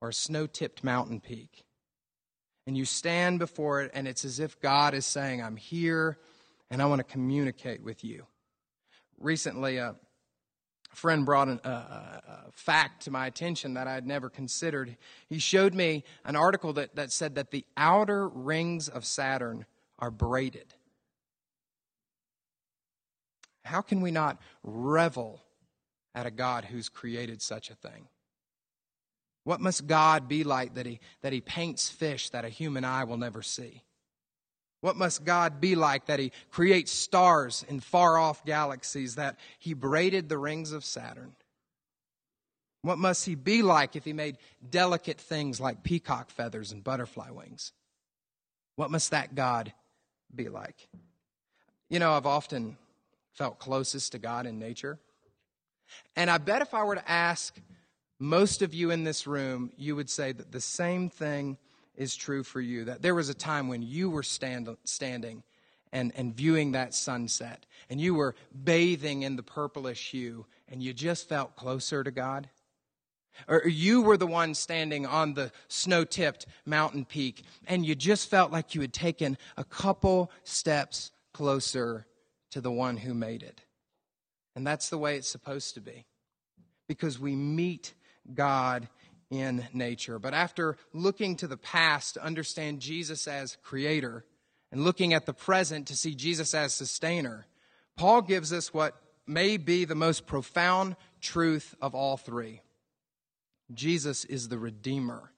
or 0.02 0.10
a 0.10 0.14
snow 0.14 0.46
tipped 0.46 0.84
mountain 0.84 1.20
peak. 1.20 1.64
And 2.68 2.78
you 2.78 2.84
stand 2.84 3.40
before 3.40 3.82
it, 3.82 3.92
and 3.94 4.08
it's 4.08 4.26
as 4.26 4.40
if 4.40 4.60
God 4.60 4.94
is 4.94 5.06
saying, 5.06 5.42
I'm 5.42 5.56
here 5.56 6.18
and 6.70 6.82
I 6.82 6.86
want 6.86 7.00
to 7.00 7.06
communicate 7.06 7.82
with 7.82 8.04
you. 8.04 8.28
Recently, 9.20 9.78
a 9.78 9.96
friend 10.94 11.26
brought 11.26 11.48
an, 11.48 11.62
a, 11.64 11.70
a, 11.70 12.44
fact 12.52 13.04
to 13.04 13.12
my 13.12 13.28
attention 13.28 13.76
that 13.76 13.88
I 13.88 13.94
had 13.94 14.06
never 14.06 14.30
considered. 14.30 14.98
He 15.30 15.40
showed 15.40 15.74
me 15.74 16.04
an 16.26 16.36
article 16.36 16.74
that, 16.74 16.96
that 16.96 17.12
said 17.12 17.36
that 17.36 17.52
the 17.52 17.66
outer 17.78 18.28
rings 18.28 18.90
of 18.90 19.06
Saturn 19.06 19.66
are 20.00 20.12
braided. 20.12 20.74
how 23.68 23.82
can 23.82 24.02
we 24.02 24.12
not 24.12 24.40
revel 24.64 25.42
at 26.16 26.26
a 26.26 26.32
God 26.32 26.66
who's 26.66 26.90
created 26.90 27.42
such 27.42 27.70
a 27.70 27.76
thing? 27.76 28.08
What 29.44 29.62
must 29.62 29.88
God 29.88 30.28
be 30.28 30.44
like 30.44 30.76
that 30.76 30.86
he, 30.86 31.00
that 31.22 31.34
he 31.34 31.42
paints 31.42 31.90
fish 31.90 32.30
that 32.32 32.46
a 32.46 32.50
human 32.50 32.84
eye 32.84 33.04
will 33.04 33.18
never 33.18 33.42
see? 33.42 33.84
What 34.82 34.96
must 34.96 35.24
God 35.24 35.62
be 35.62 35.76
like 35.76 36.08
that 36.08 36.20
he 36.20 36.32
creates 36.50 36.92
stars 36.92 37.66
in 37.68 37.80
far 37.80 38.18
off 38.18 38.46
galaxies, 38.46 39.16
that 39.16 39.38
he 39.60 39.74
braided 39.74 40.30
the 40.30 40.38
rings 40.38 40.72
of 40.72 40.84
Saturn? 40.84 41.36
What 42.82 42.98
must 42.98 43.26
he 43.26 43.36
be 43.36 43.64
like 43.64 43.96
if 43.96 44.06
he 44.06 44.14
made 44.14 44.38
delicate 44.70 45.20
things 45.20 45.60
like 45.60 45.84
peacock 45.84 46.30
feathers 46.30 46.72
and 46.72 46.84
butterfly 46.84 47.32
wings? 47.32 47.74
What 48.76 48.92
must 48.92 49.12
that 49.12 49.34
God 49.34 49.74
be 50.36 50.50
like? 50.50 50.88
You 51.90 52.00
know, 52.00 52.12
I've 52.12 52.26
often 52.26 52.78
felt 53.34 53.60
closest 53.60 54.12
to 54.14 54.20
God 54.20 54.46
in 54.46 54.60
nature. 54.60 55.00
And 56.16 56.30
I 56.30 56.38
bet 56.38 56.62
if 56.62 56.74
I 56.74 56.84
were 56.84 56.96
to 56.96 57.12
ask 57.12 57.56
most 58.20 58.62
of 58.62 58.74
you 58.74 58.92
in 58.92 59.04
this 59.04 59.28
room, 59.28 59.72
you 59.78 59.96
would 59.96 60.10
say 60.10 60.32
that 60.32 60.52
the 60.52 60.62
same 60.62 61.10
thing 61.10 61.58
is 61.96 62.16
true 62.16 62.44
for 62.44 62.62
you. 62.62 62.86
That 62.86 63.02
there 63.02 63.16
was 63.16 63.30
a 63.30 63.34
time 63.34 63.68
when 63.68 63.82
you 63.82 64.10
were 64.10 64.24
stand, 64.24 64.76
standing 64.86 65.44
and, 65.94 66.12
and 66.16 66.36
viewing 66.36 66.74
that 66.74 66.94
sunset, 66.94 67.66
and 67.90 68.02
you 68.02 68.14
were 68.14 68.36
bathing 68.64 69.24
in 69.24 69.36
the 69.36 69.44
purplish 69.44 70.12
hue, 70.12 70.46
and 70.68 70.84
you 70.84 70.94
just 70.94 71.30
felt 71.30 71.56
closer 71.56 72.04
to 72.04 72.12
God. 72.12 72.50
Or 73.48 73.68
you 73.68 74.02
were 74.02 74.18
the 74.18 74.28
one 74.28 74.54
standing 74.54 75.06
on 75.06 75.34
the 75.34 75.52
snow 75.68 76.04
tipped 76.04 76.46
mountain 76.66 77.06
peak, 77.06 77.44
and 77.68 77.86
you 77.86 77.96
just 77.96 78.30
felt 78.30 78.52
like 78.52 78.76
you 78.76 78.82
had 78.82 78.94
taken 78.94 79.38
a 79.56 79.64
couple 79.64 80.32
steps 80.44 81.12
closer 81.34 82.06
to 82.52 82.62
the 82.62 82.72
one 82.72 82.98
who 82.98 83.14
made 83.14 83.44
it. 83.44 83.62
And 84.56 84.66
that's 84.66 84.90
the 84.90 84.98
way 84.98 85.18
it's 85.18 85.30
supposed 85.30 85.76
to 85.76 85.82
be. 85.82 86.06
Because 86.88 87.20
we 87.20 87.36
meet 87.36 87.94
God 88.34 88.88
in 89.30 89.68
nature. 89.74 90.20
But 90.20 90.34
after 90.34 90.78
looking 90.94 91.36
to 91.38 91.48
the 91.48 91.58
past 91.58 92.16
to 92.16 92.24
understand 92.24 92.80
Jesus 92.80 93.28
as 93.28 93.58
creator 93.62 94.26
and 94.72 94.84
looking 94.84 95.14
at 95.14 95.26
the 95.26 95.34
present 95.34 95.88
to 95.88 95.96
see 95.96 96.16
Jesus 96.16 96.54
as 96.54 96.74
sustainer, 96.74 97.46
Paul 97.98 98.22
gives 98.22 98.54
us 98.54 98.74
what 98.74 98.96
may 99.26 99.58
be 99.58 99.86
the 99.86 99.96
most 99.96 100.26
profound 100.26 100.96
truth 101.20 101.76
of 101.82 101.94
all 101.94 102.18
three. 102.18 102.62
Jesus 103.74 104.26
is 104.26 104.50
the 104.50 104.60
redeemer 104.60 105.32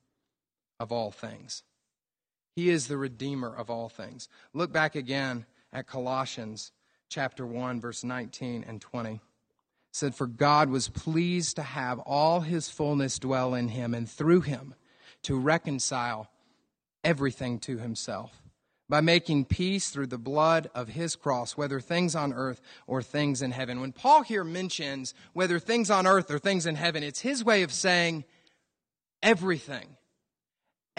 of 0.79 0.91
all 0.91 1.11
things. 1.11 1.63
He 2.55 2.69
is 2.69 2.87
the 2.87 2.97
redeemer 2.97 3.53
of 3.53 3.69
all 3.69 3.89
things. 3.89 4.29
Look 4.53 4.71
back 4.71 4.95
again 4.95 5.45
at 5.71 5.87
Colossians 5.87 6.71
chapter 7.09 7.45
1 7.45 7.81
verse 7.81 8.03
19 8.03 8.65
and 8.67 8.79
20 8.79 9.21
said, 9.91 10.15
For 10.15 10.27
God 10.27 10.69
was 10.69 10.89
pleased 10.89 11.55
to 11.55 11.63
have 11.63 11.99
all 11.99 12.41
his 12.41 12.69
fullness 12.69 13.19
dwell 13.19 13.53
in 13.53 13.69
him, 13.69 13.93
and 13.93 14.09
through 14.09 14.41
him 14.41 14.75
to 15.23 15.37
reconcile 15.37 16.29
everything 17.03 17.59
to 17.59 17.77
himself, 17.77 18.41
by 18.89 19.01
making 19.01 19.45
peace 19.45 19.89
through 19.89 20.07
the 20.07 20.17
blood 20.17 20.69
of 20.73 20.89
his 20.89 21.15
cross, 21.15 21.55
whether 21.55 21.79
things 21.79 22.15
on 22.15 22.33
earth 22.33 22.61
or 22.87 23.01
things 23.01 23.41
in 23.41 23.51
heaven. 23.51 23.79
When 23.79 23.91
Paul 23.91 24.23
here 24.23 24.43
mentions 24.43 25.13
whether 25.33 25.59
things 25.59 25.89
on 25.91 26.07
earth 26.07 26.31
or 26.31 26.39
things 26.39 26.65
in 26.65 26.75
heaven, 26.75 27.03
it's 27.03 27.21
his 27.21 27.43
way 27.43 27.63
of 27.63 27.71
saying 27.71 28.25
everything 29.21 29.95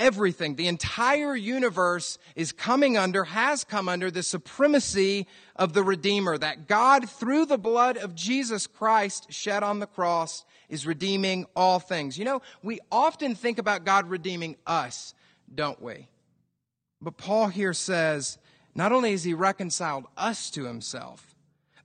everything. 0.01 0.57
The 0.57 0.67
entire 0.67 1.37
universe 1.37 2.19
is 2.35 2.53
coming 2.53 2.97
under, 2.97 3.23
has 3.23 3.63
come 3.63 3.89
under 3.89 4.11
the 4.11 4.23
supremacy 4.23 5.27
of 5.55 5.75
the 5.75 5.85
Redeemer. 5.85 6.39
That 6.39 6.67
God, 6.67 7.09
through 7.09 7.47
the 7.47 7.59
blood 7.59 7.99
of 7.99 8.15
Jesus 8.15 8.67
Christ 8.67 9.33
shed 9.33 9.63
on 9.63 9.79
the 9.79 9.87
cross, 9.87 10.45
is 10.69 10.87
redeeming 10.87 11.47
all 11.55 11.79
things. 11.79 12.19
You 12.19 12.25
know, 12.25 12.43
we 12.63 12.81
often 12.91 13.35
think 13.35 13.59
about 13.59 13.85
God 13.85 14.09
redeeming 14.09 14.57
us, 14.67 15.15
don't 15.55 15.81
we? 15.81 16.09
But 17.01 17.17
Paul 17.17 17.49
here 17.49 17.73
says, 17.73 18.39
not 18.75 18.93
only 18.93 19.13
has 19.13 19.25
he 19.25 19.35
reconciled 19.35 20.05
us 20.17 20.51
to 20.51 20.65
himself, 20.65 21.35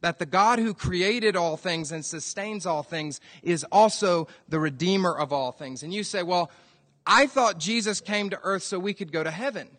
that 0.01 0.19
the 0.19 0.25
God 0.25 0.59
who 0.59 0.73
created 0.73 1.35
all 1.35 1.57
things 1.57 1.91
and 1.91 2.05
sustains 2.05 2.65
all 2.65 2.83
things 2.83 3.19
is 3.41 3.65
also 3.71 4.27
the 4.47 4.59
Redeemer 4.59 5.17
of 5.17 5.33
all 5.33 5.51
things. 5.51 5.83
And 5.83 5.93
you 5.93 6.03
say, 6.03 6.21
well, 6.21 6.51
I 7.07 7.27
thought 7.27 7.59
Jesus 7.59 8.01
came 8.01 8.29
to 8.29 8.39
earth 8.43 8.63
so 8.63 8.77
we 8.77 8.93
could 8.93 9.11
go 9.11 9.23
to 9.23 9.31
heaven. 9.31 9.69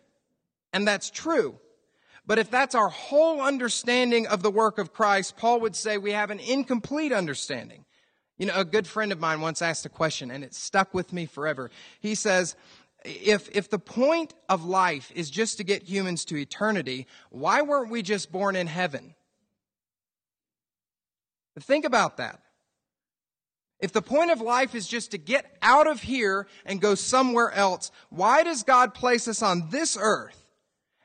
And 0.73 0.87
that's 0.87 1.09
true. 1.09 1.59
But 2.25 2.39
if 2.39 2.51
that's 2.51 2.75
our 2.75 2.89
whole 2.89 3.41
understanding 3.41 4.27
of 4.27 4.43
the 4.43 4.51
work 4.51 4.79
of 4.79 4.91
Christ, 4.91 5.37
Paul 5.37 5.61
would 5.61 5.75
say 5.75 5.97
we 5.97 6.11
have 6.11 6.29
an 6.29 6.39
incomplete 6.39 7.13
understanding. 7.13 7.85
You 8.37 8.47
know, 8.47 8.55
a 8.55 8.65
good 8.65 8.85
friend 8.85 9.11
of 9.11 9.19
mine 9.19 9.41
once 9.41 9.61
asked 9.61 9.85
a 9.85 9.89
question 9.89 10.29
and 10.29 10.43
it 10.43 10.53
stuck 10.53 10.93
with 10.93 11.13
me 11.13 11.25
forever. 11.25 11.71
He 12.01 12.15
says, 12.15 12.55
if, 13.07 13.49
if 13.55 13.69
the 13.69 13.79
point 13.79 14.33
of 14.49 14.65
life 14.65 15.11
is 15.15 15.29
just 15.29 15.57
to 15.57 15.63
get 15.63 15.83
humans 15.83 16.25
to 16.25 16.37
eternity, 16.37 17.07
why 17.29 17.61
weren't 17.61 17.91
we 17.91 18.01
just 18.01 18.31
born 18.31 18.55
in 18.55 18.67
heaven? 18.67 19.15
Think 21.59 21.85
about 21.85 22.17
that. 22.17 22.41
If 23.79 23.93
the 23.93 24.01
point 24.01 24.31
of 24.31 24.41
life 24.41 24.73
is 24.73 24.87
just 24.87 25.11
to 25.11 25.17
get 25.17 25.57
out 25.61 25.87
of 25.87 26.01
here 26.01 26.47
and 26.65 26.81
go 26.81 26.95
somewhere 26.95 27.51
else, 27.51 27.91
why 28.09 28.43
does 28.43 28.63
God 28.63 28.93
place 28.93 29.27
us 29.27 29.41
on 29.41 29.69
this 29.69 29.97
earth 29.99 30.43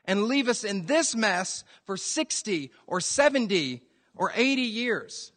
and 0.05 0.23
leave 0.23 0.47
us 0.47 0.63
in 0.63 0.85
this 0.85 1.15
mess 1.15 1.63
for 1.85 1.97
60 1.97 2.71
or 2.87 2.99
70 2.99 3.81
or 4.15 4.31
80 4.35 4.61
years? 4.61 5.31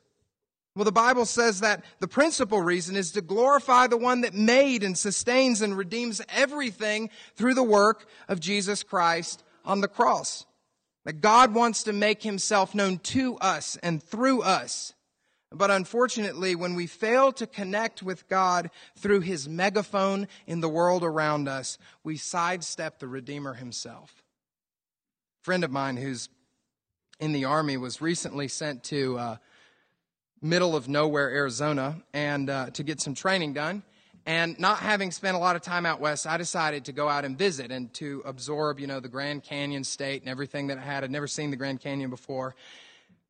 Well, 0.77 0.85
the 0.85 0.93
Bible 0.93 1.25
says 1.25 1.61
that 1.61 1.83
the 2.01 2.07
principal 2.07 2.61
reason 2.61 2.97
is 2.97 3.13
to 3.13 3.23
glorify 3.23 3.87
the 3.87 3.97
one 3.97 4.21
that 4.21 4.35
made 4.35 4.83
and 4.85 4.97
sustains 4.97 5.63
and 5.63 5.75
redeems 5.75 6.21
everything 6.29 7.09
through 7.35 7.55
the 7.55 7.63
work 7.63 8.07
of 8.29 8.41
Jesus 8.41 8.83
Christ 8.83 9.43
on 9.65 9.81
the 9.81 9.89
cross. 9.89 10.45
That 11.07 11.23
God 11.23 11.55
wants 11.55 11.85
to 11.85 11.95
make 11.95 12.23
himself 12.23 12.75
known 12.75 12.99
to 12.99 13.39
us 13.39 13.79
and 13.83 14.03
through 14.03 14.43
us. 14.43 14.93
But 15.51 15.71
unfortunately, 15.71 16.55
when 16.55 16.75
we 16.75 16.87
fail 16.87 17.33
to 17.33 17.47
connect 17.47 18.03
with 18.03 18.29
God 18.29 18.69
through 18.99 19.21
his 19.21 19.49
megaphone 19.49 20.29
in 20.47 20.61
the 20.61 20.69
world 20.69 21.05
around 21.05 21.49
us, 21.49 21.79
we 22.05 22.19
sidestep 22.19 22.99
the 22.99 23.09
Redeemer 23.09 23.55
himself. 23.55 24.23
A 25.41 25.45
friend 25.45 25.65
of 25.65 25.71
mine 25.71 25.97
who's 25.97 26.29
in 27.19 27.33
the 27.33 27.47
Army 27.47 27.79
was 27.79 28.03
recently 28.03 28.49
sent 28.49 28.85
to 28.85 29.19
uh, 29.19 29.37
middle 30.47 30.77
of 30.77 30.89
nowhere, 30.89 31.29
Arizona, 31.31 31.97
and 32.13 32.49
uh, 32.49 32.71
to 32.71 32.83
get 32.83 33.01
some 33.01 33.15
training 33.15 33.53
done. 33.53 33.83
And 34.29 34.59
not 34.59 34.79
having 34.79 35.13
spent 35.13 35.37
a 35.37 35.39
lot 35.39 35.55
of 35.55 35.63
time 35.63 35.87
out 35.87 36.01
west, 36.01 36.27
I 36.27 36.37
decided 36.37 36.87
to 36.87 36.93
go 36.93 37.09
out 37.09 37.25
and 37.25 37.39
visit 37.39 37.71
and 37.71 37.93
to 37.95 38.23
absorb, 38.25 38.81
you 38.81 38.89
know, 38.89 38.99
the 38.99 39.09
Grand 39.09 39.45
Canyon 39.45 39.85
state 39.85 40.23
and 40.23 40.29
everything 40.29 40.67
that 40.67 40.79
I 40.79 40.81
had. 40.81 41.05
I'd 41.05 41.13
never 41.13 41.29
seen 41.29 41.51
the 41.51 41.57
Grand 41.57 41.81
Canyon 41.81 42.11
before. 42.11 42.57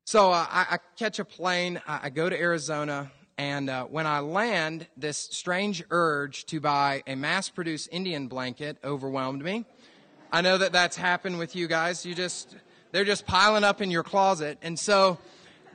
So 0.04 0.30
uh, 0.30 0.46
I, 0.48 0.66
I, 0.70 0.78
catch 0.96 1.18
a 1.18 1.24
plane, 1.24 1.82
I, 1.86 2.00
I 2.04 2.10
go 2.10 2.30
to 2.30 2.40
Arizona, 2.40 3.10
and 3.36 3.68
uh, 3.68 3.84
when 3.84 4.06
I 4.06 4.20
land, 4.20 4.86
this 4.96 5.18
strange 5.18 5.84
urge 5.90 6.46
to 6.46 6.60
buy 6.60 7.02
a 7.06 7.14
mass 7.14 7.50
produced 7.50 7.90
Indian 7.92 8.28
blanket 8.28 8.78
overwhelmed 8.82 9.44
me. 9.44 9.66
I 10.32 10.40
know 10.40 10.56
that 10.56 10.72
that's 10.72 10.96
happened 10.96 11.38
with 11.38 11.54
you 11.54 11.66
guys. 11.66 12.06
You 12.06 12.14
just, 12.14 12.56
they're 12.92 13.04
just 13.04 13.26
piling 13.26 13.64
up 13.64 13.82
in 13.82 13.90
your 13.90 14.02
closet. 14.02 14.58
And 14.62 14.78
so 14.78 15.18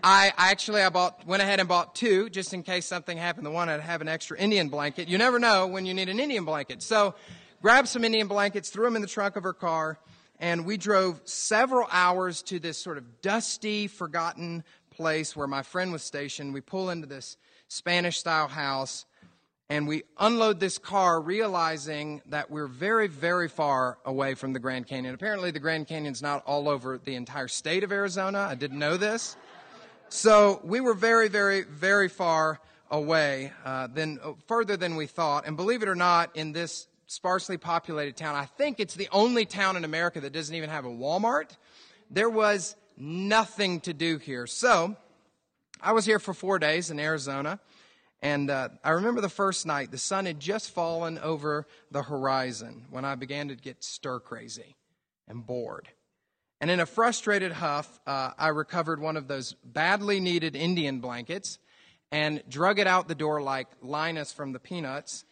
I, 0.03 0.33
actually, 0.37 0.81
I 0.81 0.89
bought, 0.89 1.25
went 1.25 1.41
ahead 1.41 1.59
and 1.59 1.69
bought 1.69 1.95
two 1.95 2.29
just 2.29 2.53
in 2.53 2.63
case 2.63 2.85
something 2.85 3.17
happened 3.17 3.45
The 3.45 3.51
one. 3.51 3.69
I'd 3.69 3.81
have 3.81 4.01
an 4.01 4.07
extra 4.07 4.37
Indian 4.37 4.69
blanket. 4.69 5.07
You 5.07 5.17
never 5.17 5.39
know 5.39 5.67
when 5.67 5.85
you 5.85 5.93
need 5.93 6.09
an 6.09 6.19
Indian 6.19 6.45
blanket. 6.45 6.81
So 6.81 7.15
grabbed 7.61 7.87
some 7.87 8.03
Indian 8.03 8.27
blankets, 8.27 8.69
threw 8.69 8.85
them 8.85 8.95
in 8.95 9.01
the 9.01 9.07
trunk 9.07 9.35
of 9.35 9.43
her 9.43 9.53
car, 9.53 9.99
and 10.39 10.65
we 10.65 10.77
drove 10.77 11.21
several 11.25 11.87
hours 11.91 12.41
to 12.43 12.59
this 12.59 12.77
sort 12.77 12.97
of 12.97 13.21
dusty, 13.21 13.87
forgotten 13.87 14.63
place 14.89 15.35
where 15.35 15.47
my 15.47 15.61
friend 15.61 15.91
was 15.91 16.03
stationed. 16.03 16.53
We 16.53 16.61
pull 16.61 16.89
into 16.89 17.07
this 17.07 17.37
Spanish 17.67 18.17
style 18.17 18.47
house 18.47 19.05
and 19.69 19.87
we 19.87 20.03
unload 20.19 20.59
this 20.59 20.77
car 20.77 21.21
realizing 21.21 22.21
that 22.25 22.51
we're 22.51 22.67
very, 22.67 23.07
very 23.07 23.47
far 23.47 23.99
away 24.03 24.33
from 24.33 24.51
the 24.51 24.59
Grand 24.59 24.85
Canyon. 24.85 25.13
Apparently, 25.13 25.49
the 25.49 25.61
Grand 25.61 25.87
Canyon's 25.87 26.21
not 26.21 26.43
all 26.45 26.67
over 26.67 26.97
the 26.97 27.15
entire 27.15 27.47
state 27.47 27.85
of 27.85 27.91
Arizona. 27.93 28.39
I 28.39 28.55
didn't 28.55 28.79
know 28.79 28.97
this. 28.97 29.37
So 30.13 30.59
we 30.65 30.81
were 30.81 30.93
very, 30.93 31.29
very, 31.29 31.61
very 31.61 32.09
far 32.09 32.59
away, 32.89 33.53
uh, 33.63 33.87
than, 33.87 34.19
further 34.45 34.75
than 34.75 34.97
we 34.97 35.07
thought. 35.07 35.47
And 35.47 35.55
believe 35.55 35.83
it 35.83 35.87
or 35.87 35.95
not, 35.95 36.35
in 36.35 36.51
this 36.51 36.87
sparsely 37.07 37.57
populated 37.57 38.17
town. 38.17 38.35
I 38.35 38.43
think 38.43 38.81
it's 38.81 38.95
the 38.95 39.07
only 39.13 39.45
town 39.45 39.77
in 39.77 39.85
America 39.85 40.19
that 40.19 40.33
doesn't 40.33 40.53
even 40.53 40.69
have 40.69 40.83
a 40.83 40.89
Walmart. 40.89 41.55
There 42.09 42.29
was 42.29 42.75
nothing 42.97 43.79
to 43.81 43.93
do 43.93 44.17
here. 44.17 44.47
So 44.47 44.97
I 45.81 45.93
was 45.93 46.03
here 46.03 46.19
for 46.19 46.33
four 46.33 46.59
days 46.59 46.91
in 46.91 46.99
Arizona. 46.99 47.61
And 48.21 48.49
uh, 48.49 48.67
I 48.83 48.89
remember 48.91 49.21
the 49.21 49.29
first 49.29 49.65
night, 49.65 49.91
the 49.91 49.97
sun 49.97 50.25
had 50.25 50.41
just 50.41 50.71
fallen 50.71 51.19
over 51.19 51.67
the 51.89 52.03
horizon 52.03 52.83
when 52.89 53.05
I 53.05 53.15
began 53.15 53.47
to 53.47 53.55
get 53.55 53.81
stir 53.81 54.19
crazy 54.19 54.75
and 55.25 55.47
bored. 55.47 55.87
And 56.61 56.69
in 56.69 56.79
a 56.79 56.85
frustrated 56.85 57.51
huff, 57.51 57.99
uh, 58.05 58.31
I 58.37 58.49
recovered 58.49 59.01
one 59.01 59.17
of 59.17 59.27
those 59.27 59.53
badly 59.65 60.19
needed 60.19 60.55
Indian 60.55 60.99
blankets 60.99 61.57
and 62.11 62.43
drug 62.47 62.77
it 62.77 62.85
out 62.85 63.07
the 63.07 63.15
door 63.15 63.41
like 63.41 63.67
Linus 63.81 64.31
from 64.31 64.51
the 64.51 64.59
Peanuts. 64.59 65.25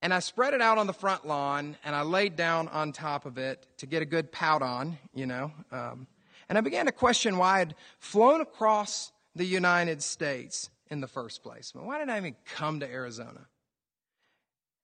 And 0.00 0.14
I 0.14 0.20
spread 0.20 0.54
it 0.54 0.62
out 0.62 0.78
on 0.78 0.86
the 0.86 0.94
front 0.94 1.26
lawn 1.26 1.76
and 1.84 1.94
I 1.94 2.00
laid 2.00 2.34
down 2.34 2.68
on 2.68 2.92
top 2.92 3.26
of 3.26 3.36
it 3.36 3.66
to 3.76 3.86
get 3.86 4.00
a 4.00 4.06
good 4.06 4.32
pout 4.32 4.62
on, 4.62 4.96
you 5.12 5.26
know. 5.26 5.52
Um, 5.70 6.06
and 6.48 6.56
I 6.56 6.62
began 6.62 6.86
to 6.86 6.92
question 6.92 7.36
why 7.36 7.60
I'd 7.60 7.74
flown 7.98 8.40
across 8.40 9.12
the 9.36 9.44
United 9.44 10.02
States 10.02 10.70
in 10.90 11.02
the 11.02 11.08
first 11.08 11.42
place. 11.42 11.72
Why 11.74 11.98
did 11.98 12.08
I 12.08 12.16
even 12.16 12.36
come 12.56 12.80
to 12.80 12.90
Arizona? 12.90 13.46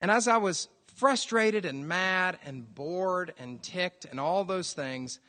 And 0.02 0.10
as 0.10 0.28
I 0.28 0.36
was 0.36 0.68
frustrated 0.96 1.64
and 1.64 1.86
mad 1.86 2.38
and 2.44 2.74
bored 2.74 3.32
and 3.38 3.62
ticked 3.62 4.06
and 4.06 4.18
all 4.18 4.44
those 4.44 4.72
things, 4.72 5.20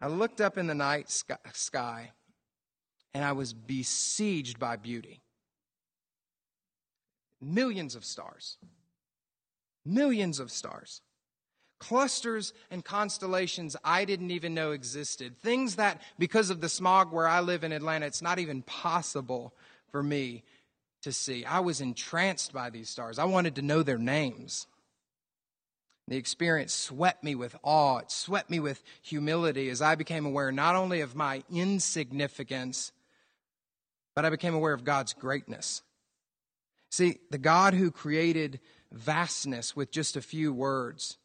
I 0.00 0.06
looked 0.06 0.40
up 0.40 0.56
in 0.56 0.68
the 0.68 0.74
night 0.74 1.10
sky 1.52 2.12
and 3.12 3.24
I 3.24 3.32
was 3.32 3.52
besieged 3.52 4.58
by 4.58 4.76
beauty. 4.76 5.20
Millions 7.40 7.96
of 7.96 8.04
stars. 8.04 8.58
Millions 9.84 10.38
of 10.38 10.50
stars. 10.50 11.02
Clusters 11.80 12.52
and 12.70 12.84
constellations 12.84 13.76
I 13.84 14.04
didn't 14.04 14.30
even 14.30 14.54
know 14.54 14.72
existed. 14.72 15.38
Things 15.40 15.76
that, 15.76 16.00
because 16.18 16.50
of 16.50 16.60
the 16.60 16.68
smog 16.68 17.12
where 17.12 17.28
I 17.28 17.40
live 17.40 17.64
in 17.64 17.72
Atlanta, 17.72 18.06
it's 18.06 18.22
not 18.22 18.38
even 18.38 18.62
possible 18.62 19.52
for 19.90 20.02
me 20.02 20.44
to 21.02 21.12
see. 21.12 21.44
I 21.44 21.60
was 21.60 21.80
entranced 21.80 22.52
by 22.52 22.70
these 22.70 22.88
stars. 22.88 23.18
I 23.18 23.24
wanted 23.24 23.56
to 23.56 23.62
know 23.62 23.82
their 23.82 23.98
names. 23.98 24.66
The 26.08 26.16
experience 26.16 26.72
swept 26.72 27.22
me 27.22 27.34
with 27.34 27.54
awe. 27.62 27.98
It 27.98 28.10
swept 28.10 28.48
me 28.48 28.60
with 28.60 28.82
humility 29.02 29.68
as 29.68 29.82
I 29.82 29.94
became 29.94 30.24
aware 30.24 30.50
not 30.50 30.74
only 30.74 31.02
of 31.02 31.14
my 31.14 31.42
insignificance, 31.50 32.92
but 34.14 34.24
I 34.24 34.30
became 34.30 34.54
aware 34.54 34.72
of 34.72 34.84
God's 34.84 35.12
greatness. 35.12 35.82
See, 36.90 37.18
the 37.30 37.38
God 37.38 37.74
who 37.74 37.90
created 37.90 38.58
vastness 38.90 39.76
with 39.76 39.90
just 39.90 40.16
a 40.16 40.22
few 40.22 40.50
words, 40.50 41.18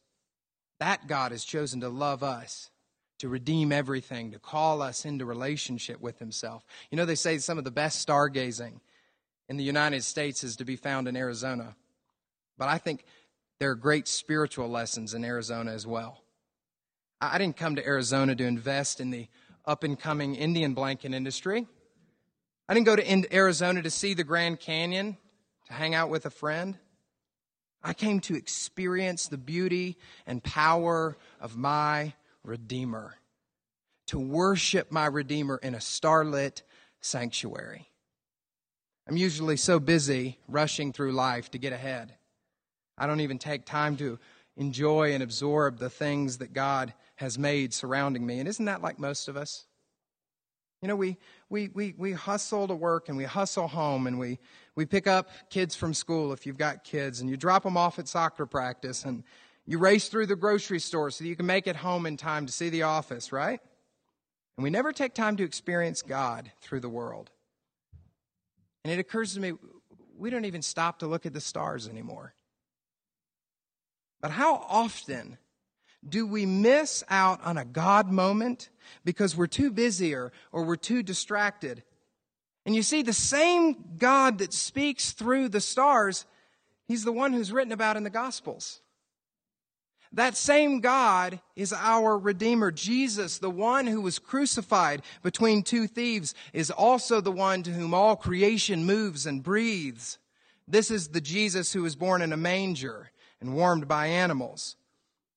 that 0.81 1.07
God 1.07 1.31
has 1.31 1.45
chosen 1.45 1.79
to 1.79 1.87
love 1.87 2.21
us, 2.21 2.69
to 3.19 3.29
redeem 3.29 3.71
everything, 3.71 4.31
to 4.31 4.39
call 4.39 4.81
us 4.81 5.05
into 5.05 5.23
relationship 5.23 6.01
with 6.01 6.19
Himself. 6.19 6.65
You 6.91 6.97
know, 6.97 7.05
they 7.05 7.15
say 7.15 7.37
some 7.37 7.57
of 7.57 7.63
the 7.63 7.71
best 7.71 8.05
stargazing 8.05 8.81
in 9.47 9.55
the 9.55 9.63
United 9.63 10.03
States 10.03 10.43
is 10.43 10.57
to 10.57 10.65
be 10.65 10.75
found 10.75 11.07
in 11.07 11.15
Arizona. 11.15 11.77
But 12.57 12.67
I 12.67 12.77
think 12.77 13.05
there 13.59 13.71
are 13.71 13.75
great 13.75 14.07
spiritual 14.07 14.67
lessons 14.67 15.13
in 15.13 15.23
Arizona 15.23 15.71
as 15.71 15.87
well. 15.87 16.23
I 17.21 17.37
didn't 17.37 17.55
come 17.55 17.75
to 17.75 17.85
Arizona 17.85 18.35
to 18.35 18.43
invest 18.43 18.99
in 18.99 19.09
the 19.09 19.27
up 19.65 19.83
and 19.83 19.97
coming 19.97 20.35
Indian 20.35 20.73
blanket 20.73 21.13
industry. 21.13 21.65
I 22.67 22.73
didn't 22.73 22.85
go 22.85 22.95
to 22.95 23.33
Arizona 23.35 23.81
to 23.81 23.89
see 23.89 24.13
the 24.13 24.23
Grand 24.23 24.59
Canyon, 24.59 25.17
to 25.67 25.73
hang 25.73 25.95
out 25.95 26.09
with 26.09 26.25
a 26.25 26.29
friend. 26.29 26.77
I 27.81 27.93
came 27.93 28.19
to 28.21 28.35
experience 28.35 29.27
the 29.27 29.37
beauty 29.37 29.97
and 30.25 30.43
power 30.43 31.17
of 31.39 31.55
my 31.55 32.13
Redeemer, 32.43 33.15
to 34.07 34.19
worship 34.19 34.91
my 34.91 35.05
Redeemer 35.05 35.57
in 35.63 35.75
a 35.75 35.81
starlit 35.81 36.63
sanctuary. 36.99 37.87
I'm 39.07 39.17
usually 39.17 39.57
so 39.57 39.79
busy 39.79 40.39
rushing 40.47 40.91
through 40.91 41.13
life 41.13 41.51
to 41.51 41.57
get 41.57 41.71
ahead 41.71 42.15
I 42.97 43.07
don't 43.07 43.21
even 43.21 43.39
take 43.39 43.65
time 43.65 43.97
to 43.97 44.19
enjoy 44.57 45.13
and 45.13 45.23
absorb 45.23 45.79
the 45.79 45.89
things 45.89 46.37
that 46.37 46.53
God 46.53 46.93
has 47.15 47.37
made 47.37 47.73
surrounding 47.73 48.25
me. 48.25 48.39
And 48.39 48.47
isn't 48.47 48.65
that 48.65 48.81
like 48.81 48.99
most 48.99 49.27
of 49.27 49.37
us? 49.37 49.65
You 50.81 50.89
know, 50.89 50.95
we, 50.95 51.17
we, 51.49 51.69
we, 51.73 51.95
we 51.97 52.11
hustle 52.11 52.67
to 52.67 52.75
work 52.75 53.07
and 53.07 53.17
we 53.17 53.23
hustle 53.23 53.67
home 53.67 54.05
and 54.05 54.19
we, 54.19 54.37
we 54.75 54.85
pick 54.85 55.07
up 55.07 55.29
kids 55.49 55.75
from 55.75 55.93
school 55.93 56.33
if 56.33 56.45
you've 56.45 56.57
got 56.57 56.83
kids 56.83 57.21
and 57.21 57.29
you 57.29 57.37
drop 57.37 57.63
them 57.63 57.77
off 57.77 57.99
at 57.99 58.07
soccer 58.07 58.45
practice 58.45 59.05
and 59.05 59.23
you 59.65 59.77
race 59.77 60.09
through 60.09 60.25
the 60.25 60.35
grocery 60.35 60.79
store 60.79 61.09
so 61.09 61.23
that 61.23 61.29
you 61.29 61.37
can 61.37 61.45
make 61.45 61.67
it 61.67 61.77
home 61.77 62.05
in 62.05 62.17
time 62.17 62.45
to 62.45 62.51
see 62.51 62.69
the 62.69 62.83
office, 62.83 63.31
right? 63.31 63.61
And 64.57 64.63
we 64.63 64.69
never 64.69 64.91
take 64.91 65.13
time 65.13 65.37
to 65.37 65.43
experience 65.43 66.01
God 66.01 66.51
through 66.61 66.81
the 66.81 66.89
world. 66.89 67.31
And 68.83 68.91
it 68.91 68.99
occurs 68.99 69.33
to 69.35 69.39
me, 69.39 69.53
we 70.17 70.29
don't 70.29 70.45
even 70.45 70.61
stop 70.61 70.99
to 70.99 71.07
look 71.07 71.25
at 71.25 71.33
the 71.33 71.41
stars 71.41 71.87
anymore. 71.87 72.33
But 74.23 74.31
how 74.31 74.65
often 74.69 75.37
do 76.07 76.25
we 76.25 76.45
miss 76.45 77.03
out 77.09 77.43
on 77.43 77.57
a 77.57 77.65
God 77.65 78.09
moment 78.09 78.69
because 79.03 79.35
we're 79.35 79.47
too 79.47 79.69
busy 79.69 80.15
or, 80.15 80.31
or 80.53 80.63
we're 80.63 80.77
too 80.77 81.03
distracted? 81.03 81.83
And 82.65 82.73
you 82.73 82.83
see, 82.83 83.01
the 83.01 83.11
same 83.11 83.75
God 83.97 84.37
that 84.37 84.53
speaks 84.53 85.11
through 85.11 85.49
the 85.49 85.59
stars, 85.59 86.25
he's 86.87 87.03
the 87.03 87.11
one 87.11 87.33
who's 87.33 87.51
written 87.51 87.73
about 87.73 87.97
in 87.97 88.03
the 88.03 88.09
Gospels. 88.09 88.79
That 90.13 90.37
same 90.37 90.79
God 90.79 91.41
is 91.57 91.73
our 91.73 92.17
Redeemer. 92.17 92.71
Jesus, 92.71 93.39
the 93.39 93.49
one 93.49 93.87
who 93.87 93.99
was 93.99 94.19
crucified 94.19 95.01
between 95.21 95.63
two 95.63 95.85
thieves, 95.85 96.33
is 96.53 96.71
also 96.71 97.19
the 97.19 97.29
one 97.29 97.61
to 97.63 97.71
whom 97.71 97.93
all 97.93 98.15
creation 98.15 98.85
moves 98.85 99.25
and 99.25 99.43
breathes. 99.43 100.17
This 100.65 100.91
is 100.91 101.09
the 101.09 101.19
Jesus 101.19 101.73
who 101.73 101.83
was 101.83 101.97
born 101.97 102.21
in 102.21 102.31
a 102.31 102.37
manger 102.37 103.09
and 103.43 103.53
warmed 103.53 103.87
by 103.87 104.07
animals. 104.07 104.75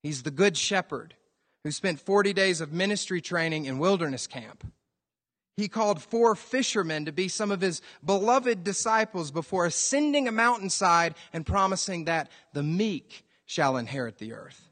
He's 0.03 0.23
the 0.23 0.31
good 0.31 0.57
shepherd 0.57 1.15
who 1.65 1.71
spent 1.71 2.01
40 2.01 2.33
days 2.33 2.61
of 2.61 2.73
ministry 2.73 3.21
training 3.21 3.67
in 3.67 3.79
wilderness 3.79 4.27
camp. 4.27 4.65
He 5.57 5.69
called 5.69 6.03
four 6.03 6.35
fishermen 6.35 7.07
to 7.07 7.13
be 7.13 7.29
some 7.29 7.51
of 7.51 7.61
his 7.61 7.83
beloved 8.05 8.63
disciples 8.63 9.31
before 9.31 9.67
ascending 9.67 10.29
a 10.29 10.33
mountainside 10.33 11.15
and 11.33 11.47
promising 11.47 12.05
that 12.05 12.31
the 12.53 12.63
meek 12.63 13.25
shall 13.47 13.77
inherit 13.77 14.19
the 14.19 14.35
earth. 14.35 14.71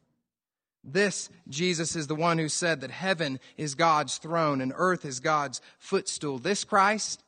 This 0.84 1.30
Jesus 1.48 1.96
is 1.96 2.06
the 2.06 2.14
one 2.14 2.38
who 2.38 2.50
said 2.50 2.82
that 2.82 2.90
heaven 2.90 3.40
is 3.56 3.74
God's 3.74 4.18
throne 4.18 4.60
and 4.60 4.72
earth 4.76 5.06
is 5.06 5.18
God's 5.20 5.62
footstool. 5.78 6.38
This 6.38 6.62
Christ, 6.62 7.24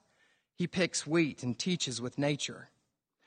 he 0.55 0.67
picks 0.67 1.07
wheat 1.07 1.43
and 1.43 1.59
teaches 1.59 2.01
with 2.01 2.19
nature. 2.19 2.69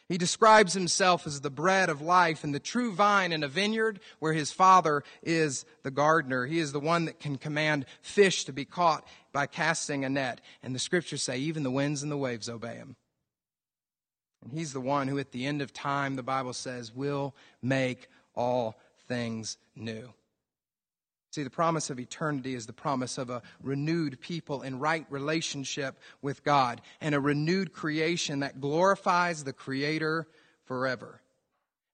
He 0.09 0.17
describes 0.17 0.73
himself 0.73 1.27
as 1.27 1.39
the 1.39 1.51
bread 1.51 1.87
of 1.87 2.01
life 2.01 2.43
and 2.43 2.53
the 2.53 2.59
true 2.59 2.91
vine 2.91 3.31
in 3.31 3.43
a 3.43 3.47
vineyard 3.47 3.99
where 4.17 4.33
his 4.33 4.51
father 4.51 5.03
is 5.21 5.65
the 5.83 5.91
gardener. 5.91 6.47
He 6.47 6.57
is 6.57 6.71
the 6.71 6.79
one 6.79 7.05
that 7.05 7.19
can 7.19 7.37
command 7.37 7.85
fish 8.01 8.43
to 8.45 8.51
be 8.51 8.65
caught 8.65 9.07
by 9.31 9.45
casting 9.45 10.03
a 10.03 10.09
net. 10.09 10.41
And 10.63 10.73
the 10.73 10.79
scriptures 10.79 11.21
say 11.21 11.37
even 11.37 11.61
the 11.61 11.69
winds 11.69 12.01
and 12.01 12.11
the 12.11 12.17
waves 12.17 12.49
obey 12.49 12.73
him. 12.73 12.95
And 14.41 14.51
he's 14.51 14.73
the 14.73 14.81
one 14.81 15.07
who 15.07 15.19
at 15.19 15.31
the 15.31 15.45
end 15.45 15.61
of 15.61 15.73
time, 15.73 16.15
the 16.15 16.23
Bible 16.23 16.53
says, 16.53 16.91
will 16.91 17.35
make 17.61 18.07
all 18.33 18.79
things 19.07 19.57
new. 19.75 20.11
See, 21.31 21.43
the 21.43 21.49
promise 21.49 21.89
of 21.89 21.99
eternity 21.99 22.55
is 22.55 22.65
the 22.65 22.73
promise 22.73 23.17
of 23.19 23.29
a 23.29 23.43
renewed 23.61 24.19
people 24.19 24.63
in 24.63 24.79
right 24.79 25.05
relationship 25.09 25.99
with 26.21 26.43
God 26.43 26.81
and 27.01 27.13
a 27.13 27.19
renewed 27.19 27.71
creation 27.71 28.39
that 28.39 28.59
glorifies 28.59 29.43
the 29.43 29.53
Creator 29.53 30.27
forever. 30.65 31.21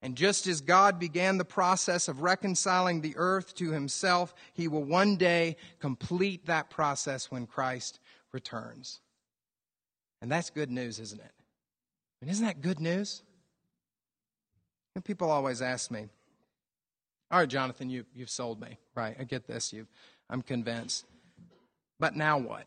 And 0.02 0.16
just 0.16 0.48
as 0.48 0.62
God 0.62 1.00
began 1.00 1.38
the 1.38 1.46
process 1.46 2.08
of 2.08 2.22
reconciling 2.22 3.02
the 3.02 3.16
earth 3.18 3.56
to 3.56 3.72
himself, 3.72 4.34
he 4.54 4.68
will 4.68 4.84
one 4.84 5.18
day 5.18 5.58
complete 5.80 6.46
that 6.46 6.70
process 6.70 7.32
when 7.32 7.48
Christ 7.48 8.00
returns. 8.32 9.02
And 10.22 10.32
that's 10.32 10.50
good 10.50 10.72
news, 10.72 11.00
isn't 11.00 11.22
it? 11.22 11.32
And 12.22 12.30
isn't 12.30 12.46
that 12.46 12.62
good 12.62 12.80
news? 12.80 13.24
And 14.94 15.04
people 15.04 15.30
always 15.30 15.62
ask 15.62 15.92
me, 15.92 16.08
all 17.36 17.42
right, 17.42 17.50
Jonathan, 17.50 17.90
you, 17.90 18.06
you've 18.16 18.30
sold 18.30 18.62
me. 18.62 18.78
Right, 18.96 19.14
I 19.20 19.26
get 19.26 19.46
this. 19.46 19.74
You, 19.74 19.88
I'm 20.30 20.42
convinced. 20.42 21.04
But 22.00 22.16
now 22.16 22.38
what? 22.38 22.66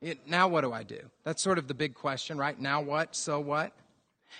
It, 0.00 0.26
now 0.26 0.48
what 0.48 0.62
do 0.62 0.72
I 0.72 0.84
do? 0.84 1.00
That's 1.22 1.42
sort 1.42 1.58
of 1.58 1.68
the 1.68 1.74
big 1.74 1.92
question, 1.92 2.38
right? 2.38 2.58
Now 2.58 2.80
what? 2.80 3.14
So 3.14 3.38
what? 3.38 3.74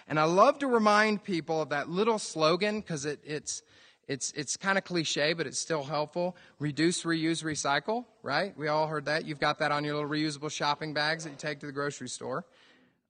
And 0.09 0.19
I 0.19 0.25
love 0.25 0.61
to 0.61 0.67
remind 0.67 1.23
people 1.23 1.61
of 1.61 1.69
that 1.69 1.91
little 1.91 2.19
slogan 2.19 2.81
because 2.81 3.05
it, 3.05 3.21
it's, 3.23 3.63
it's, 4.09 4.33
it's 4.33 4.57
kind 4.57 4.79
of 4.79 4.85
cliche, 4.85 5.35
but 5.35 5.47
it's 5.47 5.59
still 5.59 5.85
helpful. 5.85 6.35
Reduce, 6.59 7.03
reuse, 7.03 7.45
recycle, 7.45 8.07
right? 8.23 8.57
We 8.57 8.69
all 8.69 8.87
heard 8.87 9.05
that. 9.05 9.27
You've 9.27 9.41
got 9.41 9.59
that 9.59 9.73
on 9.73 9.85
your 9.85 9.97
little 9.97 10.09
reusable 10.09 10.51
shopping 10.51 10.95
bags 10.95 11.25
that 11.25 11.31
you 11.31 11.37
take 11.37 11.61
to 11.61 11.67
the 11.67 11.73
grocery 11.73 12.09
store. 12.09 12.47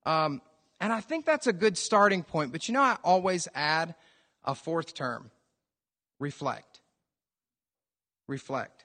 Um, 0.05 0.43
and 0.81 0.93
I 0.93 1.01
think 1.01 1.27
that's 1.27 1.47
a 1.47 1.53
good 1.53 1.79
starting 1.79 2.25
point. 2.25 2.51
But 2.51 2.67
you 2.67 2.75
know, 2.75 2.83
I 2.83 2.97
always 3.05 3.47
add 3.55 3.95
a 4.45 4.57
fourth 4.57 4.93
term 4.93 5.31
reflect. 6.19 6.81
Reflect. 8.29 8.85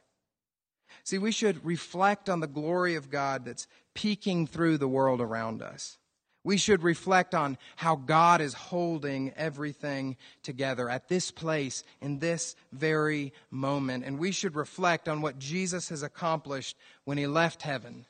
See, 1.03 1.17
we 1.17 1.31
should 1.31 1.65
reflect 1.65 2.29
on 2.29 2.39
the 2.39 2.47
glory 2.47 2.95
of 2.95 3.09
God 3.09 3.45
that's 3.45 3.67
peeking 3.93 4.47
through 4.47 4.77
the 4.77 4.87
world 4.87 5.21
around 5.21 5.61
us. 5.61 5.97
We 6.43 6.57
should 6.57 6.81
reflect 6.81 7.35
on 7.35 7.57
how 7.75 7.95
God 7.95 8.41
is 8.41 8.53
holding 8.53 9.31
everything 9.35 10.17
together 10.41 10.89
at 10.89 11.07
this 11.07 11.29
place, 11.29 11.83
in 12.01 12.17
this 12.17 12.55
very 12.71 13.31
moment. 13.51 14.05
And 14.05 14.17
we 14.17 14.31
should 14.31 14.55
reflect 14.55 15.07
on 15.07 15.21
what 15.21 15.37
Jesus 15.37 15.89
has 15.89 16.01
accomplished 16.01 16.77
when 17.05 17.19
he 17.19 17.27
left 17.27 17.61
heaven. 17.61 18.05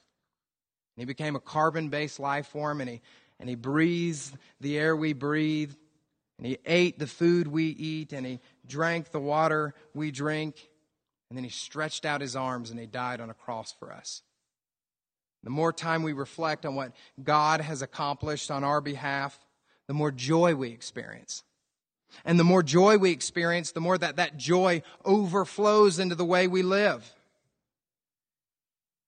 He 0.96 1.04
became 1.04 1.36
a 1.36 1.42
carbon 1.42 1.90
based 1.90 2.20
life 2.20 2.48
form 2.48 2.80
and 2.80 2.90
he, 2.90 3.02
and 3.40 3.50
he 3.50 3.56
breathed 3.56 4.38
the 4.62 4.78
air 4.78 4.96
we 4.96 5.12
breathe. 5.12 5.74
And 6.42 6.48
he 6.48 6.58
ate 6.66 6.98
the 6.98 7.06
food 7.06 7.48
we 7.48 7.66
eat 7.66 8.14
and 8.14 8.26
he 8.26 8.40
drank 8.66 9.12
the 9.12 9.20
water 9.20 9.76
we 9.94 10.10
drink. 10.10 10.70
And 11.30 11.38
then 11.38 11.44
he 11.44 11.52
stretched 11.52 12.04
out 12.04 12.20
his 12.20 12.36
arms 12.36 12.72
and 12.72 12.80
he 12.80 12.88
died 12.88 13.22
on 13.22 13.30
a 13.30 13.36
cross 13.36 13.76
for 13.80 13.94
us. 13.94 14.24
The 15.44 15.52
more 15.52 15.72
time 15.72 16.02
we 16.02 16.14
reflect 16.14 16.66
on 16.66 16.74
what 16.74 16.94
God 17.22 17.62
has 17.62 17.84
accomplished 17.84 18.50
on 18.50 18.64
our 18.64 18.82
behalf, 18.82 19.40
the 19.88 19.94
more 19.94 20.10
joy 20.10 20.56
we 20.56 20.72
experience. 20.72 21.44
And 22.26 22.40
the 22.40 22.44
more 22.44 22.64
joy 22.64 22.98
we 22.98 23.12
experience, 23.12 23.72
the 23.72 23.80
more 23.80 24.00
that 24.00 24.16
that 24.16 24.36
joy 24.36 24.82
overflows 25.06 26.00
into 26.00 26.16
the 26.16 26.26
way 26.26 26.48
we 26.48 26.64
live. 26.64 27.08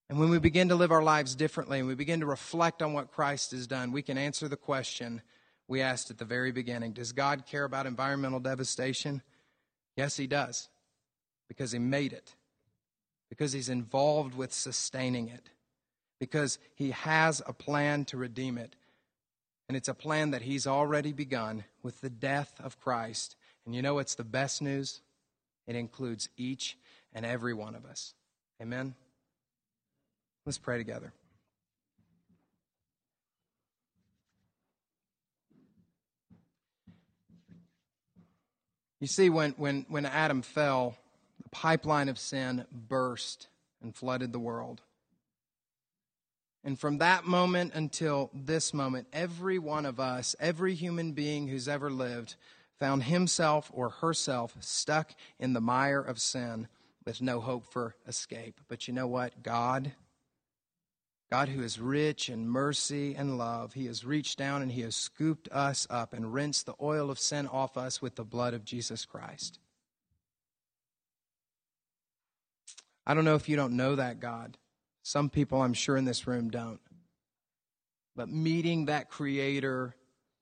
And 0.08 0.20
when 0.20 0.30
we 0.30 0.38
begin 0.38 0.70
to 0.70 0.76
live 0.76 0.92
our 0.92 1.02
lives 1.02 1.34
differently 1.34 1.80
and 1.80 1.88
we 1.88 1.96
begin 1.96 2.20
to 2.20 2.28
reflect 2.28 2.84
on 2.84 2.94
what 2.94 3.12
Christ 3.12 3.52
has 3.52 3.66
done, 3.66 3.92
we 3.92 4.04
can 4.04 4.20
answer 4.20 4.48
the 4.48 4.56
question 4.56 5.24
we 5.68 5.82
asked 5.82 6.12
at 6.12 6.18
the 6.18 6.26
very 6.26 6.52
beginning 6.52 6.94
Does 6.94 7.12
God 7.12 7.46
care 7.46 7.64
about 7.64 7.86
environmental 7.86 8.40
devastation? 8.40 9.22
Yes, 9.96 10.18
He 10.18 10.28
does, 10.28 10.70
because 11.48 11.72
He 11.72 11.80
made 11.80 12.14
it, 12.14 12.36
because 13.30 13.54
He's 13.54 13.70
involved 13.70 14.36
with 14.36 14.54
sustaining 14.54 15.30
it 15.30 15.50
because 16.24 16.58
he 16.76 16.92
has 16.92 17.42
a 17.46 17.52
plan 17.52 18.06
to 18.06 18.16
redeem 18.16 18.58
it. 18.58 18.78
And 19.68 19.76
it's 19.76 19.90
a 19.90 19.94
plan 19.94 20.32
that 20.32 20.42
he's 20.42 20.66
already 20.66 21.12
begun 21.12 21.66
with 21.82 22.00
the 22.00 22.10
death 22.10 22.54
of 22.64 22.80
Christ. 22.80 23.36
And 23.66 23.76
you 23.76 23.82
know 23.82 23.96
what's 23.96 24.16
the 24.16 24.24
best 24.24 24.62
news? 24.62 25.02
It 25.68 25.76
includes 25.76 26.30
each 26.38 26.78
and 27.12 27.26
every 27.26 27.54
one 27.54 27.76
of 27.76 27.86
us. 27.86 28.14
Amen? 28.62 28.96
Let's 30.46 30.58
pray 30.58 30.78
together. 30.78 31.12
You 39.04 39.08
see, 39.08 39.30
when, 39.30 39.52
when, 39.58 39.86
when 39.90 40.06
Adam 40.06 40.42
fell, 40.42 40.96
the 41.42 41.50
pipeline 41.50 42.08
of 42.08 42.18
sin 42.18 42.66
burst 42.72 43.50
and 43.82 43.94
flooded 43.94 44.32
the 44.32 44.40
world. 44.40 44.80
And 46.64 46.80
from 46.80 47.00
that 47.00 47.26
moment 47.26 47.74
until 47.74 48.32
this 48.34 48.74
moment, 48.74 49.08
every 49.12 49.60
one 49.60 49.86
of 49.86 50.00
us, 50.00 50.38
every 50.40 50.74
human 50.74 51.12
being 51.12 51.50
who's 51.50 51.68
ever 51.68 51.92
lived, 51.92 52.38
found 52.80 53.04
himself 53.04 53.70
or 53.74 53.90
herself 53.90 54.56
stuck 54.62 55.12
in 55.38 55.52
the 55.52 55.60
mire 55.60 56.00
of 56.00 56.18
sin 56.18 56.70
with 57.06 57.22
no 57.22 57.42
hope 57.42 57.74
for 57.74 57.98
escape. 58.08 58.62
But 58.70 58.88
you 58.88 58.94
know 58.94 59.08
what? 59.08 59.44
God, 59.44 59.92
God 61.34 61.50
who 61.50 61.64
is 61.64 61.80
rich 61.80 62.30
in 62.30 62.48
mercy 62.48 63.16
and 63.16 63.40
love, 63.40 63.74
He 63.74 63.88
has 63.88 64.06
reached 64.06 64.38
down 64.38 64.62
and 64.62 64.72
He 64.72 64.82
has 64.82 64.96
scooped 64.96 65.50
us 65.52 65.88
up 65.90 66.14
and 66.14 66.32
rinsed 66.32 66.68
the 66.68 66.76
oil 66.80 67.10
of 67.10 67.18
sin 67.18 67.48
off 67.48 67.76
us 67.76 68.00
with 68.04 68.14
the 68.14 68.24
blood 68.24 68.54
of 68.54 68.64
Jesus 68.64 69.04
Christ. 69.04 69.58
I 73.08 73.16
don't 73.16 73.26
know 73.26 73.34
if 73.34 73.50
you 73.50 73.56
don't 73.56 73.76
know 73.76 73.96
that 73.96 74.20
God. 74.20 74.60
Some 75.02 75.28
people, 75.28 75.60
I'm 75.60 75.74
sure, 75.74 75.98
in 75.98 76.06
this 76.06 76.28
room 76.28 76.52
don't. 76.52 76.80
But 78.16 78.30
meeting 78.30 78.86
that 78.86 79.10
Creator, 79.10 79.96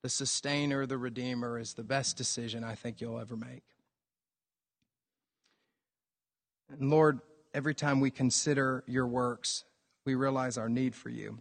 the 0.04 0.10
Sustainer, 0.10 0.86
the 0.86 0.98
Redeemer, 0.98 1.58
is 1.58 1.74
the 1.74 1.86
best 1.86 2.18
decision 2.18 2.66
I 2.66 2.76
think 2.76 3.00
you'll 3.00 3.18
ever 3.18 3.38
make. 3.38 3.64
And 6.70 6.90
Lord, 6.90 7.22
every 7.54 7.76
time 7.76 8.02
we 8.02 8.12
consider 8.12 8.84
your 8.88 9.08
works, 9.08 9.64
we 10.06 10.16
realize 10.16 10.58
our 10.58 10.70
need 10.70 10.96
for 10.96 11.10
you. 11.10 11.40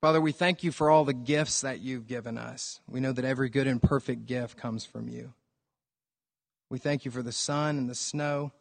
Father, 0.00 0.20
we 0.20 0.32
thank 0.32 0.62
you 0.62 0.70
for 0.70 0.90
all 0.90 1.04
the 1.04 1.14
gifts 1.14 1.62
that 1.62 1.80
you've 1.80 2.06
given 2.06 2.36
us. 2.36 2.80
We 2.86 3.00
know 3.00 3.12
that 3.12 3.24
every 3.24 3.48
good 3.48 3.66
and 3.66 3.80
perfect 3.80 4.26
gift 4.26 4.56
comes 4.56 4.84
from 4.84 5.08
you. 5.08 5.32
We 6.68 6.78
thank 6.78 7.04
you 7.04 7.10
for 7.10 7.22
the 7.22 7.32
sun 7.32 7.78
and 7.78 7.88
the 7.88 7.94
snow. 7.94 8.52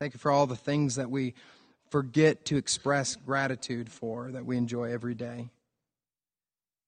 Thank 0.00 0.14
you 0.14 0.18
for 0.18 0.30
all 0.30 0.46
the 0.46 0.56
things 0.56 0.96
that 0.96 1.10
we 1.10 1.34
forget 1.90 2.46
to 2.46 2.56
express 2.56 3.14
gratitude 3.16 3.90
for 3.90 4.32
that 4.32 4.46
we 4.46 4.56
enjoy 4.56 4.90
every 4.90 5.14
day. 5.14 5.50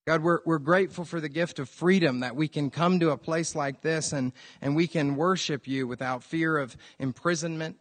God, 0.07 0.23
we're, 0.23 0.39
we're 0.45 0.57
grateful 0.57 1.03
for 1.03 1.19
the 1.19 1.29
gift 1.29 1.59
of 1.59 1.67
freedom 1.67 2.21
that 2.21 2.35
we 2.35 2.47
can 2.47 2.69
come 2.69 2.99
to 3.01 3.11
a 3.11 3.17
place 3.17 3.55
like 3.55 3.81
this 3.81 4.13
and, 4.13 4.31
and 4.61 4.75
we 4.75 4.87
can 4.87 5.17
worship 5.17 5.67
you 5.67 5.85
without 5.85 6.23
fear 6.23 6.57
of 6.57 6.77
imprisonment, 6.97 7.77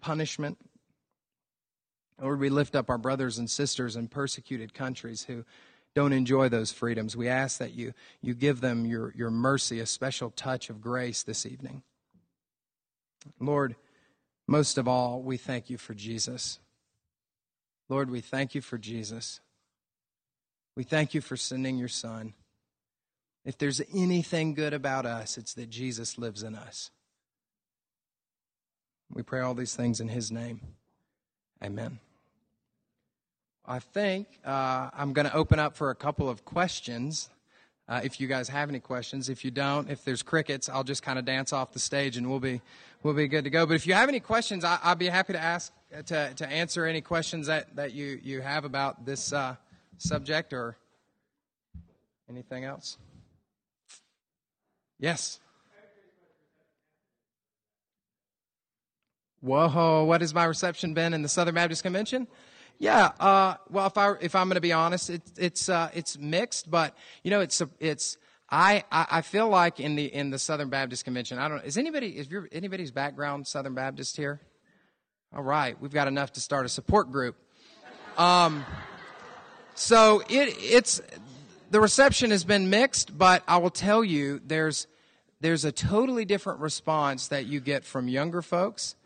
punishment. 0.00 0.58
Lord, 2.22 2.38
we 2.38 2.50
lift 2.50 2.76
up 2.76 2.88
our 2.88 2.98
brothers 2.98 3.38
and 3.38 3.50
sisters 3.50 3.96
in 3.96 4.06
persecuted 4.06 4.72
countries 4.72 5.24
who 5.24 5.44
don't 5.94 6.12
enjoy 6.12 6.48
those 6.48 6.70
freedoms. 6.70 7.16
We 7.16 7.28
ask 7.28 7.58
that 7.58 7.72
you, 7.72 7.94
you 8.20 8.34
give 8.34 8.60
them 8.60 8.86
your, 8.86 9.12
your 9.16 9.30
mercy, 9.30 9.80
a 9.80 9.86
special 9.86 10.30
touch 10.30 10.70
of 10.70 10.80
grace 10.80 11.24
this 11.24 11.44
evening. 11.44 11.82
Lord, 13.40 13.74
most 14.46 14.78
of 14.78 14.86
all, 14.86 15.20
we 15.20 15.36
thank 15.36 15.68
you 15.68 15.76
for 15.76 15.94
Jesus. 15.94 16.60
Lord, 17.88 18.08
we 18.08 18.20
thank 18.20 18.54
you 18.54 18.60
for 18.60 18.78
Jesus. 18.78 19.40
We 20.76 20.84
thank 20.84 21.14
you 21.14 21.20
for 21.20 21.36
sending 21.36 21.76
your 21.76 21.88
Son. 21.88 22.34
If 23.44 23.58
there's 23.58 23.82
anything 23.92 24.54
good 24.54 24.72
about 24.72 25.06
us, 25.06 25.36
it's 25.36 25.54
that 25.54 25.70
Jesus 25.70 26.16
lives 26.18 26.44
in 26.44 26.54
us. 26.54 26.90
We 29.12 29.22
pray 29.22 29.40
all 29.40 29.54
these 29.54 29.74
things 29.74 30.00
in 30.00 30.08
His 30.08 30.30
name. 30.30 30.60
Amen. 31.62 31.98
I 33.64 33.78
think 33.78 34.26
uh, 34.44 34.90
I'm 34.92 35.12
going 35.12 35.26
to 35.26 35.34
open 35.34 35.58
up 35.60 35.76
for 35.76 35.90
a 35.90 35.94
couple 35.94 36.28
of 36.28 36.44
questions. 36.44 37.30
Uh, 37.88 38.00
if 38.02 38.20
you 38.20 38.26
guys 38.26 38.48
have 38.48 38.68
any 38.68 38.80
questions, 38.80 39.28
if 39.28 39.44
you 39.44 39.50
don't, 39.50 39.88
if 39.88 40.04
there's 40.04 40.22
crickets, 40.22 40.68
I'll 40.68 40.84
just 40.84 41.02
kind 41.02 41.18
of 41.18 41.24
dance 41.24 41.52
off 41.52 41.72
the 41.72 41.78
stage 41.78 42.16
and 42.16 42.28
we'll 42.28 42.40
be 42.40 42.60
we'll 43.02 43.14
be 43.14 43.28
good 43.28 43.44
to 43.44 43.50
go. 43.50 43.66
But 43.66 43.74
if 43.74 43.86
you 43.86 43.94
have 43.94 44.08
any 44.08 44.20
questions, 44.20 44.64
I, 44.64 44.78
will 44.84 44.96
be 44.96 45.06
happy 45.06 45.32
to 45.34 45.38
ask 45.38 45.72
to 46.06 46.32
to 46.34 46.46
answer 46.48 46.86
any 46.86 47.00
questions 47.00 47.46
that 47.46 47.74
that 47.76 47.92
you 47.92 48.18
you 48.22 48.40
have 48.40 48.64
about 48.64 49.04
this 49.04 49.32
uh, 49.32 49.56
subject 49.98 50.52
or 50.52 50.76
anything 52.28 52.64
else. 52.64 52.98
Yes. 54.98 55.38
Whoa! 59.40 60.04
What 60.04 60.20
has 60.20 60.32
my 60.32 60.44
reception 60.44 60.94
been 60.94 61.14
in 61.14 61.22
the 61.22 61.28
Southern 61.28 61.56
Baptist 61.56 61.82
Convention? 61.82 62.28
Yeah. 62.78 63.10
Uh, 63.20 63.54
well, 63.70 63.86
if 63.86 63.96
I 63.96 64.14
if 64.20 64.34
I'm 64.34 64.48
going 64.48 64.56
to 64.56 64.60
be 64.60 64.72
honest, 64.72 65.10
it, 65.10 65.22
it's 65.38 65.68
uh, 65.68 65.90
it's 65.94 66.18
mixed, 66.18 66.70
but 66.70 66.96
you 67.22 67.30
know, 67.30 67.40
it's 67.40 67.62
it's. 67.78 68.18
I, 68.54 68.84
I 68.92 69.22
feel 69.22 69.48
like 69.48 69.80
in 69.80 69.96
the 69.96 70.04
in 70.12 70.28
the 70.28 70.38
Southern 70.38 70.68
Baptist 70.68 71.04
Convention, 71.04 71.38
I 71.38 71.48
don't. 71.48 71.64
Is 71.64 71.78
anybody 71.78 72.08
is 72.08 72.30
your 72.30 72.50
anybody's 72.52 72.90
background 72.90 73.46
Southern 73.46 73.72
Baptist 73.72 74.14
here? 74.18 74.42
All 75.34 75.42
right, 75.42 75.80
we've 75.80 75.92
got 75.92 76.06
enough 76.06 76.32
to 76.32 76.40
start 76.42 76.66
a 76.66 76.68
support 76.68 77.10
group. 77.10 77.36
Um, 78.18 78.66
so 79.74 80.20
it 80.28 80.54
it's 80.58 81.00
the 81.70 81.80
reception 81.80 82.30
has 82.30 82.44
been 82.44 82.68
mixed, 82.68 83.16
but 83.16 83.42
I 83.48 83.56
will 83.56 83.70
tell 83.70 84.04
you 84.04 84.42
there's 84.44 84.86
there's 85.40 85.64
a 85.64 85.72
totally 85.72 86.26
different 86.26 86.60
response 86.60 87.28
that 87.28 87.46
you 87.46 87.60
get 87.60 87.84
from 87.84 88.08
younger 88.08 88.42
folks 88.42 88.96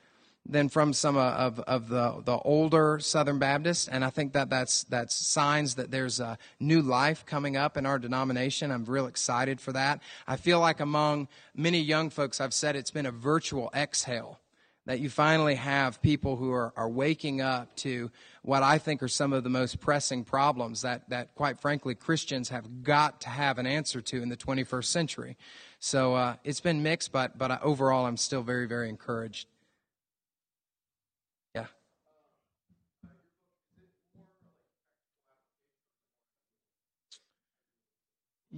than 0.49 0.69
from 0.69 0.93
some 0.93 1.17
of, 1.17 1.61
of 1.61 1.89
the, 1.89 2.23
the 2.25 2.39
older 2.39 2.99
Southern 3.01 3.39
Baptists. 3.39 3.89
And 3.89 4.05
I 4.05 4.11
think 4.11 4.33
that 4.35 4.51
that's, 4.51 4.85
that's 4.85 5.15
signs 5.15 5.75
that 5.75 5.91
there's 5.91 6.21
a 6.21 6.39
new 6.61 6.83
life 6.83 7.27
coming 7.27 7.57
up 7.57 7.77
in 7.77 7.87
our 7.87 7.99
denomination. 7.99 8.71
I'm 8.71 8.85
real 8.85 9.07
excited 9.07 9.61
for 9.61 9.73
that. 9.73 10.01
I 10.27 10.37
feel 10.37 10.61
like 10.61 10.81
among 10.81 11.29
many 11.55 11.81
young 11.81 12.11
folks, 12.11 12.41
I've 12.41 12.55
said 12.55 12.77
it's 12.77 12.91
been 12.91 13.07
a 13.07 13.13
virtual 13.13 13.71
exhale. 13.75 14.41
That 14.87 15.01
you 15.01 15.11
finally 15.11 15.57
have 15.57 16.01
people 16.01 16.37
who 16.37 16.53
are, 16.53 16.73
are 16.77 16.89
waking 16.89 17.41
up 17.41 17.75
to 17.79 18.09
what 18.43 18.63
I 18.63 18.79
think 18.79 19.03
are 19.03 19.09
some 19.09 19.33
of 19.33 19.43
the 19.43 19.51
most 19.51 19.81
pressing 19.81 20.23
problems 20.23 20.83
that, 20.83 21.11
that, 21.11 21.35
quite 21.35 21.59
frankly, 21.59 21.97
Christians 21.97 22.51
have 22.51 22.85
got 22.85 23.21
to 23.23 23.29
have 23.29 23.59
an 23.59 23.67
answer 23.67 24.01
to 24.01 24.23
in 24.23 24.29
the 24.29 24.37
21st 24.37 24.85
century. 24.85 25.37
So 25.81 26.15
uh, 26.15 26.37
it's 26.45 26.61
been 26.61 26.85
mixed, 26.85 27.11
but, 27.11 27.37
but 27.37 27.61
overall, 27.65 28.07
I'm 28.07 28.17
still 28.17 28.43
very, 28.43 28.69
very 28.69 28.89
encouraged. 28.89 29.49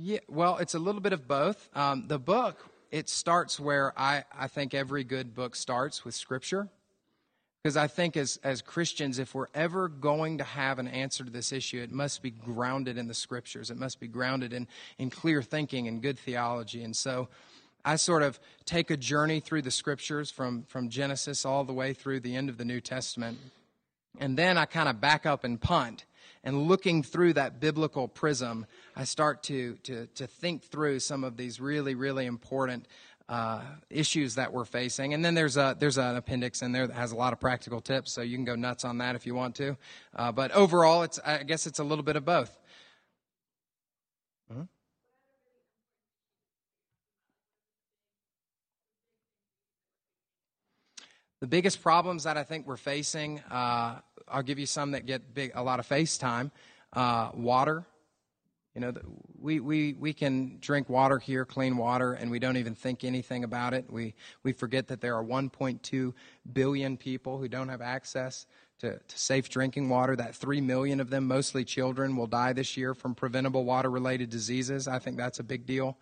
Yeah, 0.00 0.20
well, 0.28 0.58
it's 0.58 0.74
a 0.74 0.78
little 0.78 1.00
bit 1.00 1.12
of 1.12 1.26
both. 1.26 1.68
Um, 1.74 2.04
the 2.06 2.20
book, 2.20 2.64
it 2.92 3.08
starts 3.08 3.58
where 3.58 3.92
I, 3.98 4.24
I 4.36 4.46
think 4.46 4.72
every 4.72 5.02
good 5.02 5.34
book 5.34 5.56
starts 5.56 6.04
with 6.04 6.14
Scripture. 6.14 6.68
Because 7.62 7.76
I 7.76 7.88
think 7.88 8.16
as, 8.16 8.38
as 8.44 8.62
Christians, 8.62 9.18
if 9.18 9.34
we're 9.34 9.48
ever 9.54 9.88
going 9.88 10.38
to 10.38 10.44
have 10.44 10.78
an 10.78 10.86
answer 10.86 11.24
to 11.24 11.30
this 11.30 11.52
issue, 11.52 11.82
it 11.82 11.90
must 11.90 12.22
be 12.22 12.30
grounded 12.30 12.96
in 12.96 13.08
the 13.08 13.14
scriptures. 13.14 13.70
It 13.70 13.76
must 13.76 13.98
be 13.98 14.06
grounded 14.06 14.52
in, 14.52 14.68
in 14.98 15.10
clear 15.10 15.42
thinking 15.42 15.88
and 15.88 16.00
good 16.00 16.16
theology. 16.16 16.84
And 16.84 16.94
so 16.94 17.28
I 17.84 17.96
sort 17.96 18.22
of 18.22 18.38
take 18.64 18.92
a 18.92 18.96
journey 18.96 19.40
through 19.40 19.62
the 19.62 19.72
scriptures 19.72 20.30
from, 20.30 20.62
from 20.68 20.88
Genesis 20.88 21.44
all 21.44 21.64
the 21.64 21.72
way 21.72 21.92
through 21.92 22.20
the 22.20 22.36
end 22.36 22.48
of 22.48 22.58
the 22.58 22.64
New 22.64 22.80
Testament. 22.80 23.38
And 24.20 24.38
then 24.38 24.56
I 24.56 24.64
kind 24.64 24.88
of 24.88 25.00
back 25.00 25.26
up 25.26 25.42
and 25.42 25.60
punt. 25.60 26.04
And 26.44 26.68
looking 26.68 27.02
through 27.02 27.34
that 27.34 27.60
biblical 27.60 28.08
prism, 28.08 28.66
I 28.96 29.04
start 29.04 29.42
to, 29.44 29.74
to, 29.84 30.06
to 30.14 30.26
think 30.26 30.64
through 30.64 31.00
some 31.00 31.24
of 31.24 31.36
these 31.36 31.60
really, 31.60 31.94
really 31.94 32.26
important 32.26 32.86
uh, 33.28 33.60
issues 33.90 34.36
that 34.36 34.52
we're 34.52 34.64
facing. 34.64 35.12
And 35.12 35.24
then 35.24 35.34
there's 35.34 35.56
a 35.56 35.76
there's 35.78 35.98
an 35.98 36.16
appendix 36.16 36.62
in 36.62 36.72
there 36.72 36.86
that 36.86 36.94
has 36.94 37.12
a 37.12 37.16
lot 37.16 37.32
of 37.32 37.40
practical 37.40 37.80
tips, 37.80 38.10
so 38.10 38.22
you 38.22 38.36
can 38.36 38.44
go 38.44 38.54
nuts 38.54 38.84
on 38.84 38.98
that 38.98 39.16
if 39.16 39.26
you 39.26 39.34
want 39.34 39.54
to. 39.56 39.76
Uh, 40.16 40.32
but 40.32 40.50
overall, 40.52 41.02
it's 41.02 41.18
I 41.24 41.42
guess 41.42 41.66
it's 41.66 41.78
a 41.78 41.84
little 41.84 42.04
bit 42.04 42.16
of 42.16 42.24
both. 42.24 42.58
Uh-huh. 44.50 44.62
The 51.40 51.46
biggest 51.46 51.82
problems 51.82 52.24
that 52.24 52.36
I 52.36 52.42
think 52.42 52.66
we're 52.66 52.76
facing, 52.76 53.40
uh, 53.50 54.00
I'll 54.30 54.42
give 54.42 54.58
you 54.58 54.66
some 54.66 54.92
that 54.92 55.06
get 55.06 55.34
big, 55.34 55.52
a 55.54 55.62
lot 55.62 55.80
of 55.80 55.86
face 55.86 56.18
time. 56.18 56.50
Uh, 56.92 57.30
water, 57.34 57.84
you 58.74 58.80
know, 58.80 58.92
we, 59.40 59.58
we, 59.58 59.94
we 59.94 60.12
can 60.12 60.58
drink 60.60 60.88
water 60.88 61.18
here, 61.18 61.44
clean 61.44 61.76
water, 61.76 62.12
and 62.12 62.30
we 62.30 62.38
don't 62.38 62.56
even 62.56 62.76
think 62.76 63.02
anything 63.02 63.42
about 63.42 63.74
it. 63.74 63.84
We, 63.90 64.14
we 64.44 64.52
forget 64.52 64.86
that 64.88 65.00
there 65.00 65.16
are 65.16 65.24
1.2 65.24 66.12
billion 66.52 66.96
people 66.96 67.38
who 67.38 67.48
don't 67.48 67.68
have 67.70 67.80
access 67.80 68.46
to, 68.78 68.98
to 68.98 69.18
safe 69.18 69.48
drinking 69.48 69.88
water, 69.88 70.14
that 70.14 70.36
3 70.36 70.60
million 70.60 71.00
of 71.00 71.10
them, 71.10 71.26
mostly 71.26 71.64
children, 71.64 72.16
will 72.16 72.28
die 72.28 72.52
this 72.52 72.76
year 72.76 72.94
from 72.94 73.16
preventable 73.16 73.64
water 73.64 73.90
related 73.90 74.30
diseases. 74.30 74.86
I 74.86 75.00
think 75.00 75.16
that's 75.16 75.40
a 75.40 75.44
big 75.44 75.66
deal. 75.66 75.98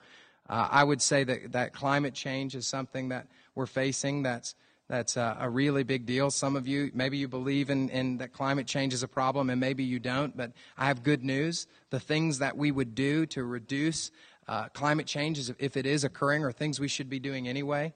Uh, 0.46 0.68
I 0.70 0.84
would 0.84 1.00
say 1.00 1.24
that, 1.24 1.52
that 1.52 1.72
climate 1.72 2.12
change 2.12 2.54
is 2.54 2.66
something 2.66 3.08
that 3.08 3.26
we're 3.54 3.64
facing 3.64 4.22
that's 4.22 4.54
that's 4.88 5.16
a, 5.16 5.36
a, 5.40 5.50
really 5.50 5.82
big 5.82 6.06
deal. 6.06 6.30
Some 6.30 6.54
of 6.54 6.68
you, 6.68 6.92
maybe 6.94 7.18
you 7.18 7.26
believe 7.26 7.70
in, 7.70 7.88
in 7.88 8.18
that 8.18 8.32
climate 8.32 8.66
change 8.68 8.94
is 8.94 9.02
a 9.02 9.08
problem, 9.08 9.50
and 9.50 9.60
maybe 9.60 9.82
you 9.82 9.98
don't, 9.98 10.36
but 10.36 10.52
I 10.78 10.86
have 10.86 11.02
good 11.02 11.24
news. 11.24 11.66
The 11.90 11.98
things 11.98 12.38
that 12.38 12.56
we 12.56 12.70
would 12.70 12.94
do 12.94 13.26
to 13.26 13.42
reduce 13.42 14.12
uh, 14.46 14.68
climate 14.68 15.06
change, 15.06 15.38
is, 15.38 15.52
if 15.58 15.76
it 15.76 15.86
is 15.86 16.04
occurring, 16.04 16.44
are 16.44 16.52
things 16.52 16.78
we 16.78 16.86
should 16.88 17.10
be 17.10 17.18
doing 17.18 17.48
anyway. 17.48 17.94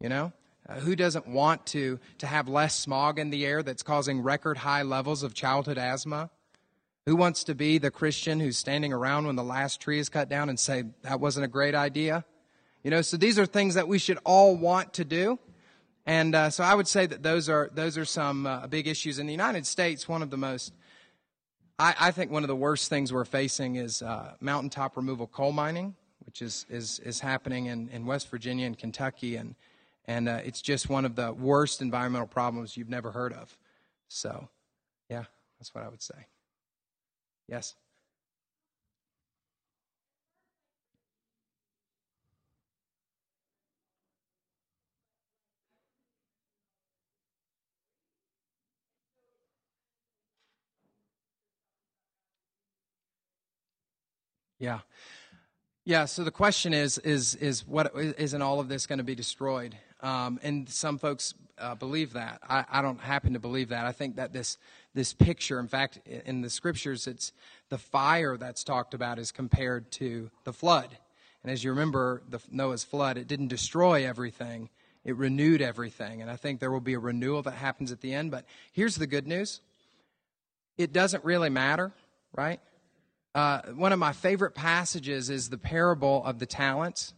You 0.00 0.08
know? 0.08 0.32
Uh, 0.68 0.80
who 0.80 0.96
doesn't 0.96 1.28
want 1.28 1.64
to, 1.66 2.00
to 2.18 2.26
have 2.26 2.48
less 2.48 2.74
smog 2.74 3.18
in 3.18 3.30
the 3.30 3.46
air 3.46 3.62
that's 3.62 3.82
causing 3.82 4.20
record 4.20 4.58
high 4.58 4.82
levels 4.82 5.22
of 5.22 5.32
childhood 5.32 5.78
asthma? 5.78 6.30
Who 7.06 7.16
wants 7.16 7.44
to 7.44 7.54
be 7.54 7.78
the 7.78 7.90
Christian 7.90 8.40
who's 8.40 8.58
standing 8.58 8.92
around 8.92 9.26
when 9.26 9.36
the 9.36 9.44
last 9.44 9.80
tree 9.80 9.98
is 9.98 10.08
cut 10.08 10.28
down 10.28 10.48
and 10.48 10.58
say, 10.58 10.84
that 11.02 11.20
wasn't 11.20 11.44
a 11.44 11.48
great 11.48 11.74
idea? 11.74 12.24
You 12.82 12.90
know, 12.90 13.02
so 13.02 13.16
these 13.16 13.38
are 13.38 13.46
things 13.46 13.74
that 13.74 13.88
we 13.88 13.98
should 13.98 14.18
all 14.24 14.56
want 14.56 14.94
to 14.94 15.04
do. 15.04 15.38
And 16.10 16.34
uh, 16.34 16.50
so 16.50 16.64
I 16.64 16.74
would 16.74 16.88
say 16.88 17.06
that 17.06 17.22
those 17.22 17.48
are 17.48 17.70
those 17.72 17.96
are 17.96 18.04
some 18.04 18.44
uh, 18.44 18.66
big 18.66 18.88
issues 18.88 19.20
in 19.20 19.26
the 19.26 19.32
United 19.32 19.64
States. 19.64 20.08
One 20.08 20.22
of 20.22 20.30
the 20.30 20.36
most, 20.36 20.72
I, 21.78 21.94
I 22.00 22.10
think, 22.10 22.32
one 22.32 22.42
of 22.42 22.48
the 22.48 22.56
worst 22.56 22.88
things 22.88 23.12
we're 23.12 23.24
facing 23.24 23.76
is 23.76 24.02
uh, 24.02 24.32
mountaintop 24.40 24.96
removal 24.96 25.28
coal 25.28 25.52
mining, 25.52 25.94
which 26.26 26.42
is 26.42 26.66
is 26.68 26.98
is 26.98 27.20
happening 27.20 27.66
in, 27.66 27.88
in 27.90 28.06
West 28.06 28.28
Virginia 28.28 28.66
and 28.66 28.76
Kentucky, 28.76 29.36
and 29.36 29.54
and 30.04 30.28
uh, 30.28 30.40
it's 30.44 30.60
just 30.60 30.88
one 30.88 31.04
of 31.04 31.14
the 31.14 31.32
worst 31.32 31.80
environmental 31.80 32.26
problems 32.26 32.76
you've 32.76 32.88
never 32.88 33.12
heard 33.12 33.32
of. 33.32 33.56
So, 34.08 34.48
yeah, 35.08 35.26
that's 35.60 35.72
what 35.76 35.84
I 35.84 35.88
would 35.88 36.02
say. 36.02 36.26
Yes. 37.46 37.76
Yeah. 54.60 54.80
Yeah, 55.84 56.04
so 56.04 56.22
the 56.22 56.30
question 56.30 56.74
is, 56.74 56.98
is, 56.98 57.34
is 57.36 57.66
what, 57.66 57.90
isn't 57.96 58.42
all 58.42 58.60
of 58.60 58.68
this 58.68 58.86
going 58.86 58.98
to 58.98 59.04
be 59.04 59.14
destroyed? 59.14 59.74
Um, 60.02 60.38
and 60.42 60.68
some 60.68 60.98
folks 60.98 61.34
uh, 61.58 61.74
believe 61.74 62.12
that. 62.12 62.40
I, 62.46 62.66
I 62.70 62.82
don't 62.82 63.00
happen 63.00 63.32
to 63.32 63.38
believe 63.38 63.70
that. 63.70 63.86
I 63.86 63.92
think 63.92 64.16
that 64.16 64.34
this, 64.34 64.58
this 64.94 65.14
picture, 65.14 65.58
in 65.58 65.66
fact, 65.66 65.98
in 66.06 66.42
the 66.42 66.50
scriptures, 66.50 67.06
it's 67.06 67.32
the 67.70 67.78
fire 67.78 68.36
that's 68.36 68.62
talked 68.62 68.92
about 68.92 69.18
is 69.18 69.32
compared 69.32 69.90
to 69.92 70.30
the 70.44 70.52
flood. 70.52 70.98
And 71.42 71.50
as 71.50 71.64
you 71.64 71.70
remember, 71.70 72.22
the 72.28 72.40
Noah's 72.50 72.84
flood, 72.84 73.16
it 73.16 73.26
didn't 73.26 73.48
destroy 73.48 74.06
everything, 74.06 74.68
it 75.04 75.16
renewed 75.16 75.62
everything. 75.62 76.20
And 76.20 76.30
I 76.30 76.36
think 76.36 76.60
there 76.60 76.70
will 76.70 76.80
be 76.80 76.94
a 76.94 76.98
renewal 76.98 77.40
that 77.42 77.52
happens 77.52 77.92
at 77.92 78.02
the 78.02 78.12
end. 78.12 78.30
But 78.30 78.44
here's 78.72 78.96
the 78.96 79.06
good 79.06 79.26
news 79.26 79.62
it 80.76 80.92
doesn't 80.92 81.24
really 81.24 81.48
matter, 81.48 81.92
right? 82.34 82.60
Uh, 83.34 83.62
one 83.74 83.92
of 83.92 83.98
my 83.98 84.12
favorite 84.12 84.54
passages 84.54 85.30
is 85.30 85.50
the 85.50 85.58
parable 85.58 86.24
of 86.24 86.40
the 86.40 86.46
talents, 86.46 87.14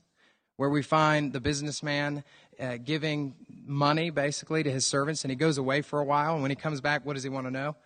where 0.57 0.69
we 0.69 0.83
find 0.83 1.33
the 1.33 1.41
businessman 1.41 2.23
uh, 2.61 2.77
giving 2.77 3.35
money 3.65 4.11
basically 4.11 4.63
to 4.63 4.71
his 4.71 4.87
servants, 4.87 5.25
and 5.25 5.31
he 5.31 5.37
goes 5.37 5.57
away 5.57 5.81
for 5.81 6.01
a 6.01 6.05
while. 6.05 6.35
And 6.35 6.43
when 6.43 6.51
he 6.51 6.55
comes 6.55 6.83
back, 6.83 7.07
what 7.07 7.15
does 7.15 7.23
he 7.23 7.31
want 7.31 7.47
to 7.47 7.51
know? 7.51 7.77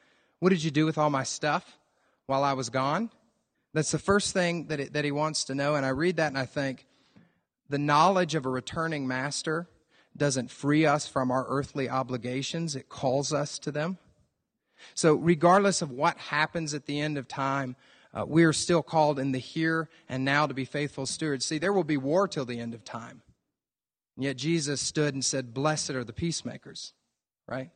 What 0.41 0.51
did 0.51 0.65
you 0.65 0.73
do 0.73 0.85
with 0.85 0.99
all 0.99 1.09
my 1.09 1.23
stuff 1.23 1.79
while 2.27 2.43
I 2.43 2.55
was 2.55 2.69
gone? 2.69 3.11
That's 3.73 3.93
the 3.93 3.99
first 3.99 4.33
thing 4.33 4.67
that, 4.69 4.81
it, 4.81 4.93
that 4.95 5.05
he 5.05 5.13
wants 5.13 5.45
to 5.45 5.55
know. 5.55 5.77
And 5.77 5.87
I 5.87 5.91
read 5.91 6.17
that 6.17 6.29
and 6.29 6.39
I 6.39 6.47
think 6.47 6.87
the 7.69 7.79
knowledge 7.79 8.35
of 8.35 8.45
a 8.45 8.51
returning 8.51 9.07
master 9.07 9.69
doesn't 10.17 10.51
free 10.51 10.85
us 10.85 11.07
from 11.07 11.31
our 11.31 11.47
earthly 11.49 11.89
obligations, 11.89 12.75
it 12.75 12.89
calls 12.89 13.33
us 13.33 13.59
to 13.61 13.71
them. 13.71 13.99
So, 14.95 15.15
regardless 15.15 15.83
of 15.83 15.91
what 15.91 16.19
happens 16.19 16.75
at 16.75 16.87
the 16.87 17.01
end 17.01 17.19
of 17.19 17.29
time, 17.29 17.77
uh, 18.13 18.25
we 18.27 18.45
are 18.45 18.53
still 18.53 18.83
called 18.83 19.19
in 19.19 19.33
the 19.33 19.39
here 19.39 19.89
and 20.09 20.25
now 20.25 20.47
to 20.47 20.55
be 20.55 20.65
faithful 20.65 21.07
stewards. 21.07 21.45
See, 21.45 21.59
there 21.59 21.73
will 21.73 21.85
be 21.85 21.97
war 21.97 22.27
till 22.29 22.45
the 22.45 22.59
end 22.59 22.75
of 22.75 22.85
time. 22.85 23.23
And 24.17 24.25
yet 24.25 24.37
Jesus 24.37 24.81
stood 24.81 25.15
and 25.15 25.25
said, 25.25 25.55
Blessed 25.55 25.91
are 25.91 26.05
the 26.05 26.13
peacemakers, 26.13 26.95
right? 27.47 27.71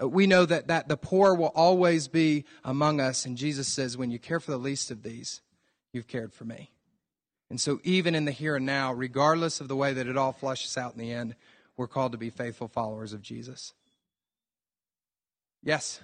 Uh, 0.00 0.08
we 0.08 0.26
know 0.26 0.44
that, 0.44 0.66
that 0.68 0.88
the 0.88 0.96
poor 0.96 1.34
will 1.34 1.52
always 1.54 2.08
be 2.08 2.44
among 2.64 3.00
us. 3.00 3.24
And 3.24 3.36
Jesus 3.36 3.68
says, 3.68 3.96
When 3.96 4.10
you 4.10 4.18
care 4.18 4.40
for 4.40 4.50
the 4.50 4.58
least 4.58 4.90
of 4.90 5.02
these, 5.02 5.40
you've 5.92 6.08
cared 6.08 6.32
for 6.32 6.44
me. 6.44 6.70
And 7.48 7.60
so, 7.60 7.80
even 7.82 8.14
in 8.14 8.24
the 8.24 8.32
here 8.32 8.56
and 8.56 8.66
now, 8.66 8.92
regardless 8.92 9.60
of 9.60 9.68
the 9.68 9.76
way 9.76 9.92
that 9.92 10.06
it 10.06 10.16
all 10.16 10.32
flushes 10.32 10.76
out 10.76 10.92
in 10.92 11.00
the 11.00 11.12
end, 11.12 11.34
we're 11.76 11.88
called 11.88 12.12
to 12.12 12.18
be 12.18 12.30
faithful 12.30 12.68
followers 12.68 13.12
of 13.12 13.22
Jesus. 13.22 13.72
Yes? 15.62 16.00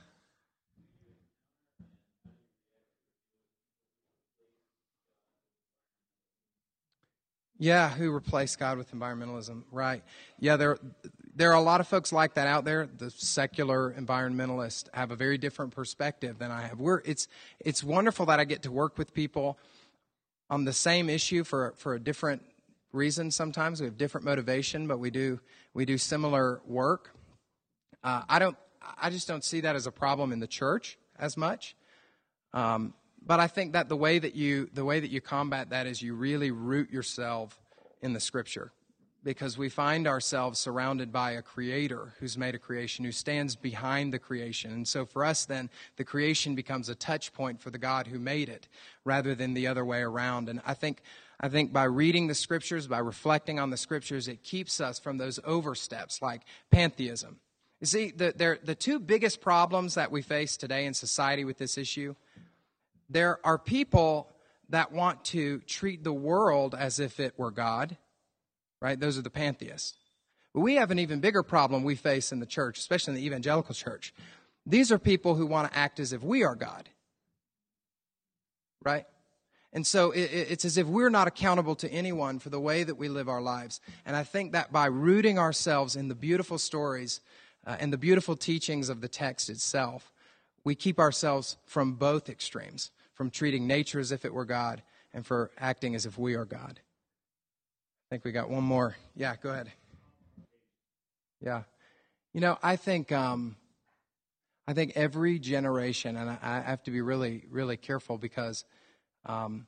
Yeah, 7.59 7.89
who 7.89 8.11
replaced 8.11 8.59
God 8.59 8.77
with 8.77 8.93
environmentalism? 8.93 9.63
Right. 9.71 10.03
Yeah, 10.39 10.57
there 10.57 10.79
there 11.35 11.51
are 11.51 11.57
a 11.57 11.63
lot 11.63 11.81
of 11.81 11.89
folks 11.89 12.13
like 12.13 12.35
that 12.35 12.47
out 12.47 12.65
there. 12.65 12.87
The 12.87 13.11
secular 13.11 13.95
environmentalists 13.99 14.89
have 14.95 15.11
a 15.11 15.17
very 15.17 15.39
different 15.39 15.75
perspective 15.75 16.39
than 16.39 16.51
I 16.51 16.63
have. 16.63 16.81
We're 16.81 17.03
it's 17.05 17.29
it's 17.61 17.83
wonderful 17.83 18.27
that 18.27 18.41
I 18.41 18.45
get 18.45 18.63
to 18.63 18.71
work 18.71 18.99
with 18.99 19.15
people 19.15 19.59
on 20.51 20.65
the 20.65 20.73
same 20.73 21.09
issue 21.09 21.45
for 21.45 21.75
for 21.77 21.95
a 21.95 22.01
different 22.01 22.43
reason. 22.93 23.31
Sometimes 23.31 23.81
we 23.81 23.87
have 23.87 23.97
different 23.97 24.25
motivation, 24.25 24.87
but 24.87 24.99
we 24.99 25.11
do 25.11 25.41
we 25.73 25.85
do 25.85 25.97
similar 25.97 26.61
work. 26.67 27.15
Uh, 28.05 28.23
I 28.29 28.39
don't. 28.39 28.57
I 29.01 29.11
just 29.11 29.27
don't 29.27 29.43
see 29.43 29.61
that 29.63 29.75
as 29.75 29.87
a 29.87 29.93
problem 29.93 30.33
in 30.33 30.41
the 30.41 30.47
church 30.47 30.99
as 31.19 31.37
much. 31.37 31.75
Um, 32.53 32.95
but 33.27 33.41
I 33.41 33.49
think 33.49 33.73
that 33.73 33.89
the 33.89 33.97
way 33.97 34.19
that 34.19 34.35
you 34.35 34.71
the 34.73 34.85
way 34.85 35.01
that 35.01 35.11
you 35.11 35.21
combat 35.21 35.71
that 35.71 35.87
is 35.87 36.01
you 36.01 36.15
really 36.15 36.51
root 36.51 36.91
yourself 36.91 37.61
in 38.01 38.13
the 38.13 38.21
scripture. 38.21 38.73
Because 39.25 39.59
we 39.59 39.69
find 39.69 40.07
ourselves 40.07 40.61
surrounded 40.61 41.13
by 41.13 41.33
a 41.33 41.43
creator 41.43 42.15
who's 42.21 42.39
made 42.39 42.55
a 42.55 42.61
creation 42.61 43.05
who 43.05 43.11
stands 43.11 43.57
behind 43.57 44.15
the 44.15 44.21
creation. 44.21 44.71
And 44.71 44.87
so 44.87 45.05
for 45.05 45.25
us 45.25 45.45
then 45.45 45.69
the 45.97 46.05
creation 46.05 46.55
becomes 46.55 46.89
a 46.89 46.95
touch 46.95 47.33
point 47.33 47.61
for 47.61 47.71
the 47.71 47.79
god 47.79 48.07
who 48.07 48.21
made 48.21 48.49
it 48.49 48.69
rather 49.05 49.35
than 49.35 49.55
the 49.55 49.67
other 49.67 49.85
way 49.85 50.03
around. 50.03 50.49
And 50.49 50.61
i 50.65 50.75
think 50.75 51.03
i 51.41 51.49
think 51.49 51.73
by 51.73 51.85
reading 51.85 52.29
the 52.29 52.35
scriptures 52.35 52.87
by 52.87 52.99
reflecting 52.99 53.59
on 53.59 53.71
the 53.71 53.77
scriptures 53.77 54.29
it 54.29 54.45
keeps 54.45 54.81
us 54.81 55.01
from 55.01 55.19
those 55.19 55.41
oversteps 55.45 56.23
like 56.23 56.43
pantheism. 56.71 57.41
You 57.81 57.87
see 57.89 58.11
the, 58.11 58.59
the 58.63 58.75
two 58.75 58.99
biggest 58.99 59.41
problems 59.43 59.97
that 59.97 60.11
we 60.11 60.23
face 60.23 60.57
today 60.57 60.87
in 60.87 60.95
society 60.95 61.45
with 61.45 61.59
this 61.59 61.77
issue 61.77 62.15
there 63.09 63.39
are 63.45 63.59
people 63.59 64.29
that 64.69 64.93
want 64.93 65.25
to 65.27 65.61
treat 65.61 66.03
the 66.03 66.13
world 66.13 66.75
as 66.75 66.99
if 66.99 67.21
it 67.21 67.39
were 67.39 67.51
God, 67.51 67.97
right? 68.81 68.99
Those 68.99 69.19
are 69.19 69.23
the 69.23 69.31
pantheists. 69.31 69.95
But 70.53 70.61
we 70.61 70.77
have 70.77 70.91
an 70.91 70.99
even 70.99 71.21
bigger 71.21 71.43
problem 71.43 71.85
we 71.85 71.95
face 71.95 72.33
in 72.33 72.41
the 72.41 72.47
church, 72.47 72.79
especially 72.79 73.13
in 73.13 73.21
the 73.21 73.27
evangelical 73.27 73.75
church. 73.75 74.15
These 74.65 74.91
are 74.91 74.99
people 74.99 75.35
who 75.35 75.47
want 75.47 75.71
to 75.71 75.79
act 75.79 76.01
as 76.01 76.13
if 76.13 76.23
we 76.23 76.43
are 76.43 76.57
God. 76.57 76.89
Right? 78.83 79.05
And 79.73 79.87
so 79.87 80.13
it's 80.15 80.65
as 80.65 80.79
if 80.79 80.87
we're 80.87 81.11
not 81.11 81.29
accountable 81.29 81.75
to 81.77 81.91
anyone 81.91 82.39
for 82.39 82.49
the 82.49 82.59
way 82.59 82.83
that 82.83 82.95
we 82.95 83.09
live 83.09 83.29
our 83.29 83.43
lives. 83.43 83.81
And 84.07 84.17
I 84.17 84.23
think 84.23 84.53
that 84.53 84.73
by 84.73 84.87
rooting 84.87 85.39
ourselves 85.39 85.97
in 85.97 86.09
the 86.09 86.15
beautiful 86.15 86.57
stories 86.57 87.21
uh, 87.67 87.77
and 87.79 87.93
the 87.93 87.99
beautiful 87.99 88.37
teachings 88.37 88.89
of 88.89 89.03
the 89.03 89.09
text 89.09 89.51
itself, 89.51 90.11
we 90.65 90.75
keep 90.75 90.99
ourselves 90.99 91.59
from 91.67 91.93
both 91.93 92.31
extremes, 92.31 92.91
from 93.17 93.31
treating 93.31 93.67
nature 93.67 93.99
as 93.99 94.13
if 94.13 94.25
it 94.25 94.33
were 94.33 94.45
God 94.45 94.83
and 95.13 95.27
for 95.27 95.51
acting 95.59 95.95
as 95.95 96.07
if 96.07 96.17
we 96.17 96.35
are 96.35 96.45
God. 96.45 96.79
I 96.79 98.07
think 98.11 98.25
we 98.25 98.31
got 98.31 98.49
one 98.49 98.63
more. 98.63 98.95
Yeah, 99.17 99.35
go 99.43 99.51
ahead. 99.51 99.73
Yeah. 101.41 101.63
You 102.33 102.41
know, 102.41 102.59
I 102.63 102.77
think 102.77 103.11
um, 103.11 103.57
I 104.69 104.75
think 104.75 104.93
every 104.95 105.39
generation, 105.39 106.17
and 106.17 106.31
I, 106.31 106.39
I, 106.43 106.61
have 106.61 106.83
to 106.85 106.91
be 106.91 107.01
really, 107.01 107.45
really 107.51 107.77
careful 107.77 108.19
because 108.19 108.65
um, 109.25 109.67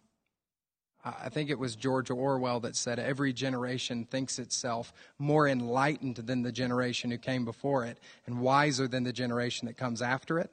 I 1.05 1.29
think 1.29 1.51
it 1.51 1.59
was 1.59 1.77
George 1.77 2.11
Orwell 2.11 2.61
that 2.61 2.77
said 2.77 2.99
every 2.99 3.33
generation 3.33 4.05
thinks 4.05 4.39
itself 4.39 4.93
more 5.19 5.49
enlightened 5.49 6.17
than 6.17 6.43
the 6.43 6.53
generation 6.53 7.11
who 7.11 7.19
came 7.19 7.45
before 7.45 7.85
it 7.85 7.99
and 8.27 8.41
wiser 8.41 8.89
than 8.89 9.05
the 9.05 9.13
generation 9.13 9.67
that 9.67 9.77
comes 9.77 10.03
after 10.03 10.39
it. 10.39 10.51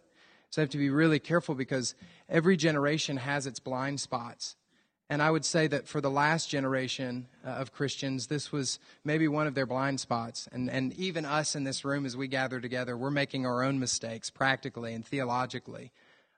So 0.56 0.62
I 0.62 0.64
have 0.64 0.70
to 0.70 0.78
be 0.78 0.90
really 0.90 1.20
careful 1.20 1.54
because 1.54 1.96
every 2.30 2.56
generation 2.56 3.18
has 3.18 3.46
its 3.46 3.60
blind 3.60 4.00
spots. 4.00 4.56
And 5.10 5.22
I 5.22 5.30
would 5.30 5.44
say 5.44 5.68
that 5.68 5.86
for 5.86 6.00
the 6.00 6.10
last 6.10 6.50
generation 6.50 7.28
uh, 7.46 7.50
of 7.50 7.74
Christians, 7.74 8.28
this 8.28 8.54
was 8.54 8.80
maybe 9.04 9.28
one 9.28 9.48
of 9.48 9.54
their 9.54 9.66
blind 9.66 10.00
spots. 10.00 10.48
And, 10.54 10.70
and 10.70 10.94
even 10.94 11.26
us 11.26 11.58
in 11.58 11.66
this 11.66 11.84
room, 11.84 12.06
as 12.06 12.16
we 12.16 12.30
gather 12.30 12.62
together, 12.62 12.96
we're 12.96 13.12
making 13.12 13.46
our 13.46 13.64
own 13.64 13.82
mistakes 13.82 14.30
practically 14.30 14.94
and 14.94 15.06
theologically. 15.06 15.92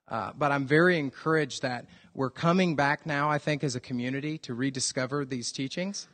Uh, 0.07 0.31
but 0.35 0.51
I'm 0.51 0.65
very 0.65 0.97
encouraged 0.97 1.61
that 1.61 1.85
we're 2.15 2.31
coming 2.31 2.75
back 2.75 3.05
now, 3.05 3.29
I 3.29 3.37
think, 3.37 3.63
as 3.63 3.75
a 3.75 3.79
community 3.79 4.39
to 4.39 4.55
rediscover 4.55 5.25
these 5.25 5.51
teachings 5.51 6.07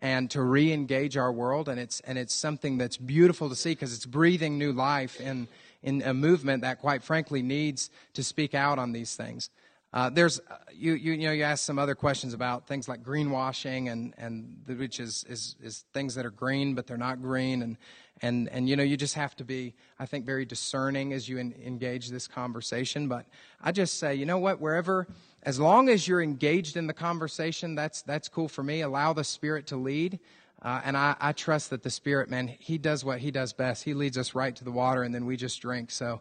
and 0.00 0.30
to 0.30 0.42
re-engage 0.42 1.16
our 1.16 1.32
world. 1.32 1.68
And 1.68 1.80
it's, 1.80 1.98
and 2.00 2.18
it's 2.18 2.34
something 2.34 2.78
that's 2.78 2.96
beautiful 2.96 3.48
to 3.48 3.56
see 3.56 3.70
because 3.70 3.92
it's 3.92 4.06
breathing 4.06 4.58
new 4.58 4.70
life 4.70 5.20
in, 5.20 5.48
in 5.82 6.02
a 6.02 6.14
movement 6.14 6.62
that, 6.62 6.80
quite 6.80 7.02
frankly, 7.02 7.42
needs 7.42 7.90
to 8.14 8.22
speak 8.22 8.54
out 8.54 8.78
on 8.78 8.92
these 8.92 9.14
things. 9.16 9.50
Uh, 9.94 10.08
there's 10.08 10.40
uh, 10.50 10.56
you, 10.72 10.94
you 10.94 11.12
you 11.12 11.26
know 11.26 11.32
you 11.32 11.42
asked 11.42 11.66
some 11.66 11.78
other 11.78 11.94
questions 11.94 12.32
about 12.32 12.66
things 12.66 12.88
like 12.88 13.02
greenwashing 13.02 13.92
and 13.92 14.14
and 14.16 14.62
the, 14.66 14.74
which 14.74 14.98
is, 14.98 15.24
is 15.28 15.54
is 15.62 15.84
things 15.92 16.14
that 16.14 16.24
are 16.24 16.30
green 16.30 16.74
but 16.74 16.86
they're 16.86 16.96
not 16.96 17.20
green 17.20 17.60
and 17.60 17.76
and 18.22 18.48
and 18.48 18.70
you 18.70 18.76
know 18.76 18.82
you 18.82 18.96
just 18.96 19.14
have 19.14 19.36
to 19.36 19.44
be 19.44 19.74
I 19.98 20.06
think 20.06 20.24
very 20.24 20.46
discerning 20.46 21.12
as 21.12 21.28
you 21.28 21.36
in, 21.36 21.54
engage 21.62 22.08
this 22.08 22.26
conversation. 22.26 23.06
But 23.06 23.26
I 23.60 23.70
just 23.70 23.98
say 23.98 24.14
you 24.14 24.24
know 24.24 24.38
what 24.38 24.62
wherever 24.62 25.06
as 25.42 25.60
long 25.60 25.90
as 25.90 26.08
you're 26.08 26.22
engaged 26.22 26.78
in 26.78 26.86
the 26.86 26.94
conversation 26.94 27.74
that's 27.74 28.00
that's 28.00 28.28
cool 28.28 28.48
for 28.48 28.62
me. 28.62 28.80
Allow 28.80 29.12
the 29.12 29.24
Spirit 29.24 29.66
to 29.68 29.76
lead. 29.76 30.18
Uh, 30.62 30.80
and 30.84 30.96
I, 30.96 31.16
I 31.20 31.32
trust 31.32 31.70
that 31.70 31.82
the 31.82 31.90
Spirit, 31.90 32.30
man, 32.30 32.46
He 32.46 32.78
does 32.78 33.04
what 33.04 33.18
He 33.18 33.30
does 33.30 33.52
best. 33.52 33.82
He 33.82 33.94
leads 33.94 34.16
us 34.16 34.34
right 34.34 34.54
to 34.54 34.64
the 34.64 34.70
water, 34.70 35.02
and 35.02 35.14
then 35.14 35.26
we 35.26 35.36
just 35.36 35.60
drink. 35.60 35.90
So 35.90 36.20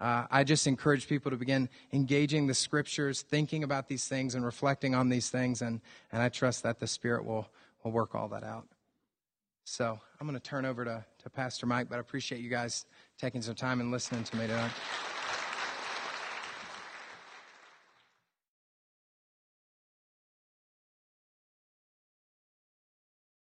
uh, 0.00 0.26
I 0.30 0.44
just 0.44 0.66
encourage 0.66 1.06
people 1.06 1.30
to 1.30 1.36
begin 1.36 1.68
engaging 1.92 2.46
the 2.46 2.54
scriptures, 2.54 3.22
thinking 3.22 3.64
about 3.64 3.88
these 3.88 4.06
things, 4.06 4.34
and 4.34 4.44
reflecting 4.44 4.94
on 4.94 5.10
these 5.10 5.28
things. 5.28 5.60
And, 5.60 5.80
and 6.10 6.22
I 6.22 6.30
trust 6.30 6.62
that 6.62 6.80
the 6.80 6.86
Spirit 6.86 7.24
will, 7.26 7.46
will 7.84 7.92
work 7.92 8.14
all 8.14 8.28
that 8.28 8.44
out. 8.44 8.66
So 9.64 10.00
I'm 10.20 10.26
going 10.26 10.38
to 10.38 10.42
turn 10.42 10.64
over 10.64 10.84
to, 10.84 11.04
to 11.22 11.30
Pastor 11.30 11.66
Mike, 11.66 11.88
but 11.88 11.96
I 11.96 12.00
appreciate 12.00 12.40
you 12.40 12.50
guys 12.50 12.86
taking 13.18 13.42
some 13.42 13.54
time 13.54 13.80
and 13.80 13.90
listening 13.90 14.24
to 14.24 14.36
me 14.36 14.46
tonight. 14.46 14.72